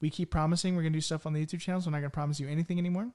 We 0.00 0.08
keep 0.08 0.30
promising 0.30 0.74
we're 0.74 0.84
gonna 0.84 0.94
do 0.94 1.02
stuff 1.02 1.26
on 1.26 1.34
the 1.34 1.44
YouTube 1.44 1.60
channel, 1.60 1.82
so 1.82 1.88
I'm 1.88 1.92
not 1.92 1.98
gonna 1.98 2.08
promise 2.08 2.40
you 2.40 2.48
anything 2.48 2.78
anymore. 2.78 3.10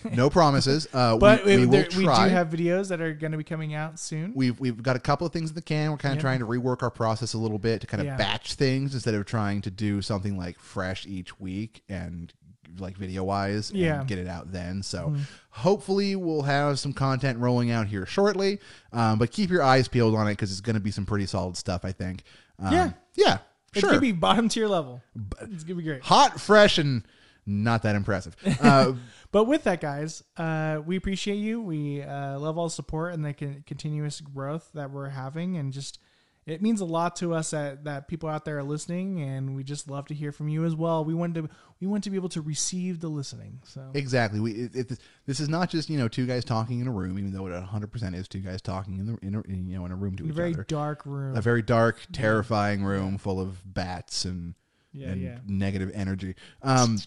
No 0.12 0.30
promises. 0.30 0.86
Uh, 0.92 1.16
But 1.16 1.44
we, 1.44 1.58
we, 1.58 1.64
there- 1.66 1.86
we 1.96 2.04
do 2.04 2.08
have 2.10 2.48
videos 2.48 2.88
that 2.88 3.00
are 3.00 3.12
gonna 3.14 3.36
be 3.36 3.44
coming 3.44 3.74
out 3.74 3.98
soon. 3.98 4.32
we've 4.34 4.58
we've 4.60 4.82
got 4.82 4.96
a 4.96 5.00
couple 5.00 5.26
of 5.26 5.32
things 5.32 5.50
in 5.50 5.54
the 5.56 5.62
can. 5.62 5.90
We're 5.90 5.96
kind 5.98 6.12
of 6.12 6.18
Yeah. 6.18 6.22
trying 6.22 6.38
to 6.40 6.46
rework 6.46 6.82
our 6.82 6.90
process 6.90 7.34
a 7.34 7.38
little 7.38 7.58
bit 7.58 7.80
to 7.82 7.86
kind 7.86 8.00
of 8.00 8.06
Yeah. 8.06 8.16
batch 8.16 8.54
things 8.54 8.94
instead 8.94 9.14
of 9.14 9.24
trying 9.26 9.60
to 9.62 9.70
do 9.70 10.02
something 10.02 10.36
like 10.38 10.58
fresh 10.58 11.06
each 11.06 11.38
week 11.40 11.82
and 11.88 12.32
like 12.78 12.96
video 12.96 13.22
wise 13.22 13.70
and 13.70 13.78
Yeah. 13.78 13.98
Mm-hmm. 13.98 14.06
get 14.06 14.18
it 14.18 14.26
out 14.26 14.50
then. 14.50 14.82
So 14.82 15.14
hopefully 15.50 16.16
we'll 16.16 16.42
have 16.42 16.78
some 16.78 16.92
content 16.92 17.38
rolling 17.38 17.70
out 17.70 17.86
here 17.86 18.04
shortly. 18.06 18.58
Um, 18.92 19.18
but 19.18 19.30
keep 19.30 19.50
your 19.50 19.62
eyes 19.62 19.86
peeled 19.88 20.14
on 20.14 20.26
it 20.26 20.32
because 20.32 20.50
it's 20.50 20.60
going 20.60 20.74
to 20.74 20.80
be 20.80 20.90
some 20.90 21.06
pretty 21.06 21.26
solid 21.26 21.56
stuff. 21.56 21.84
I 21.84 21.92
think. 21.92 22.24
Um, 22.58 22.72
Yeah. 22.72 22.90
Yeah. 23.14 23.38
It's 23.72 23.80
Sure. 23.80 23.90
gonna 23.90 24.00
be 24.00 24.12
bottom 24.28 24.48
tier 24.48 24.68
level. 24.68 25.02
It's 25.40 25.64
gonna 25.64 25.76
be 25.76 25.82
great. 25.82 26.02
hot, 26.02 26.40
fresh, 26.40 26.78
and 26.78 27.02
not 27.46 27.82
that 27.82 27.94
impressive. 27.96 28.36
Uh, 28.60 28.94
But 29.32 29.44
with 29.44 29.64
that, 29.64 29.80
guys, 29.80 30.22
uh, 30.36 30.80
we 30.86 30.96
appreciate 30.96 31.36
you. 31.36 31.60
We 31.60 32.02
uh, 32.02 32.38
love 32.38 32.56
all 32.56 32.66
the 32.66 32.70
support 32.70 33.14
and 33.14 33.24
the 33.24 33.34
con- 33.34 33.64
continuous 33.66 34.20
growth 34.20 34.70
that 34.74 34.90
we're 34.92 35.08
having, 35.08 35.56
and 35.56 35.72
just 35.72 35.98
it 36.46 36.60
means 36.62 36.80
a 36.82 36.84
lot 36.84 37.16
to 37.16 37.32
us 37.34 37.50
that, 37.52 37.84
that 37.84 38.06
people 38.06 38.28
out 38.28 38.44
there 38.44 38.58
are 38.58 38.62
listening, 38.62 39.20
and 39.22 39.56
we 39.56 39.64
just 39.64 39.88
love 39.90 40.06
to 40.08 40.14
hear 40.14 40.30
from 40.30 40.48
you 40.48 40.64
as 40.66 40.74
well. 40.76 41.04
We 41.04 41.14
want 41.14 41.34
to 41.34 41.48
we 41.80 41.86
want 41.86 42.04
to 42.04 42.10
be 42.10 42.16
able 42.16 42.28
to 42.28 42.42
receive 42.42 43.00
the 43.00 43.08
listening. 43.08 43.60
So 43.64 43.80
Exactly. 43.94 44.38
We 44.40 44.52
it, 44.52 44.76
it, 44.76 44.98
this 45.26 45.40
is 45.40 45.48
not 45.48 45.68
just 45.70 45.88
you 45.90 45.98
know 45.98 46.06
two 46.06 46.26
guys 46.26 46.44
talking 46.44 46.80
in 46.80 46.86
a 46.86 46.92
room, 46.92 47.18
even 47.18 47.32
though 47.32 47.46
it 47.46 47.52
100 47.52 47.90
percent 47.90 48.14
is 48.14 48.28
two 48.28 48.40
guys 48.40 48.62
talking 48.62 48.98
in 48.98 49.06
the 49.06 49.18
in, 49.26 49.34
a, 49.34 49.40
in 49.42 49.66
you 49.66 49.78
know 49.78 49.84
in 49.86 49.90
a 49.90 49.96
room 49.96 50.14
to 50.16 50.24
a 50.24 50.26
each 50.28 50.32
very 50.34 50.52
other. 50.54 50.64
dark 50.64 51.04
room. 51.06 51.36
A 51.36 51.40
very 51.40 51.62
dark, 51.62 51.98
terrifying 52.12 52.84
room 52.84 53.18
full 53.18 53.40
of 53.40 53.62
bats 53.64 54.24
and 54.24 54.54
Yeah, 54.94 55.08
and 55.08 55.20
yeah. 55.20 55.38
negative 55.46 55.90
energy. 55.92 56.34
Um, 56.62 56.98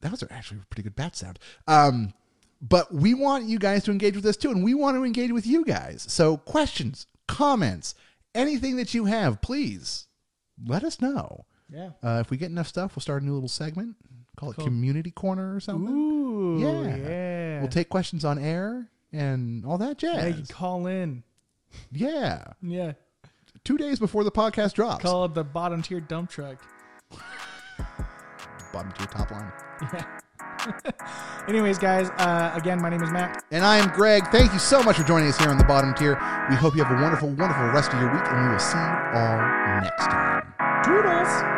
that 0.00 0.10
was 0.10 0.24
actually 0.30 0.60
a 0.60 0.66
pretty 0.66 0.82
good 0.82 0.96
bat 0.96 1.14
sound. 1.14 1.38
Um, 1.68 2.12
but 2.62 2.92
we 2.92 3.12
want 3.14 3.44
you 3.44 3.58
guys 3.58 3.84
to 3.84 3.90
engage 3.90 4.16
with 4.16 4.24
us 4.24 4.36
too, 4.36 4.50
and 4.50 4.64
we 4.64 4.74
want 4.74 4.96
to 4.96 5.04
engage 5.04 5.30
with 5.30 5.46
you 5.46 5.64
guys. 5.64 6.06
So 6.08 6.38
questions, 6.38 7.06
comments, 7.28 7.94
anything 8.34 8.76
that 8.76 8.94
you 8.94 9.04
have, 9.04 9.42
please 9.42 10.06
let 10.66 10.82
us 10.84 11.00
know. 11.02 11.44
yeah. 11.68 11.90
Uh, 12.02 12.18
if 12.24 12.30
we 12.30 12.38
get 12.38 12.50
enough 12.50 12.66
stuff, 12.68 12.96
we'll 12.96 13.02
start 13.02 13.22
a 13.22 13.26
new 13.26 13.34
little 13.34 13.48
segment. 13.48 13.96
Call 14.36 14.50
it 14.50 14.56
Cool. 14.56 14.64
Community 14.64 15.10
Corner 15.10 15.54
or 15.54 15.60
something. 15.60 15.94
Ooh. 15.94 16.58
Yeah. 16.60 16.96
Yeah. 16.96 17.60
We'll 17.60 17.68
take 17.70 17.88
questions 17.90 18.24
on 18.24 18.38
air 18.38 18.88
and 19.12 19.64
all 19.66 19.78
that 19.78 20.02
Yeah, 20.02 20.26
you 20.26 20.34
can 20.34 20.46
call 20.46 20.86
in. 20.86 21.22
Yeah. 21.90 22.44
Yeah. 22.62 22.92
Two 23.64 23.76
days 23.78 23.98
before 23.98 24.24
the 24.24 24.30
podcast 24.30 24.74
drops. 24.74 25.02
Call 25.02 25.24
it 25.24 25.34
the 25.34 25.44
bottom 25.44 25.82
tier 25.82 26.00
dump 26.00 26.30
truck. 26.30 26.58
Bottom 28.72 28.92
to 28.92 29.00
your 29.00 29.08
top 29.08 29.30
line. 29.30 29.52
Yeah. 29.92 30.20
Anyways, 31.48 31.78
guys, 31.78 32.10
uh, 32.18 32.52
again, 32.54 32.80
my 32.80 32.90
name 32.90 33.02
is 33.02 33.10
Matt. 33.10 33.44
And 33.50 33.64
I 33.64 33.78
am 33.78 33.90
Greg. 33.90 34.26
Thank 34.28 34.52
you 34.52 34.58
so 34.58 34.82
much 34.82 34.96
for 34.96 35.04
joining 35.04 35.28
us 35.28 35.38
here 35.38 35.48
on 35.48 35.58
the 35.58 35.64
bottom 35.64 35.94
tier. 35.94 36.14
We 36.50 36.56
hope 36.56 36.74
you 36.74 36.82
have 36.82 36.96
a 36.96 37.00
wonderful, 37.00 37.28
wonderful 37.28 37.66
rest 37.68 37.92
of 37.92 38.00
your 38.00 38.12
week, 38.12 38.22
and 38.26 38.46
we 38.46 38.52
will 38.52 38.58
see 38.58 38.76
you 38.76 38.84
all 38.84 39.80
next 39.80 40.06
time. 40.06 40.54
Toodles. 40.84 41.55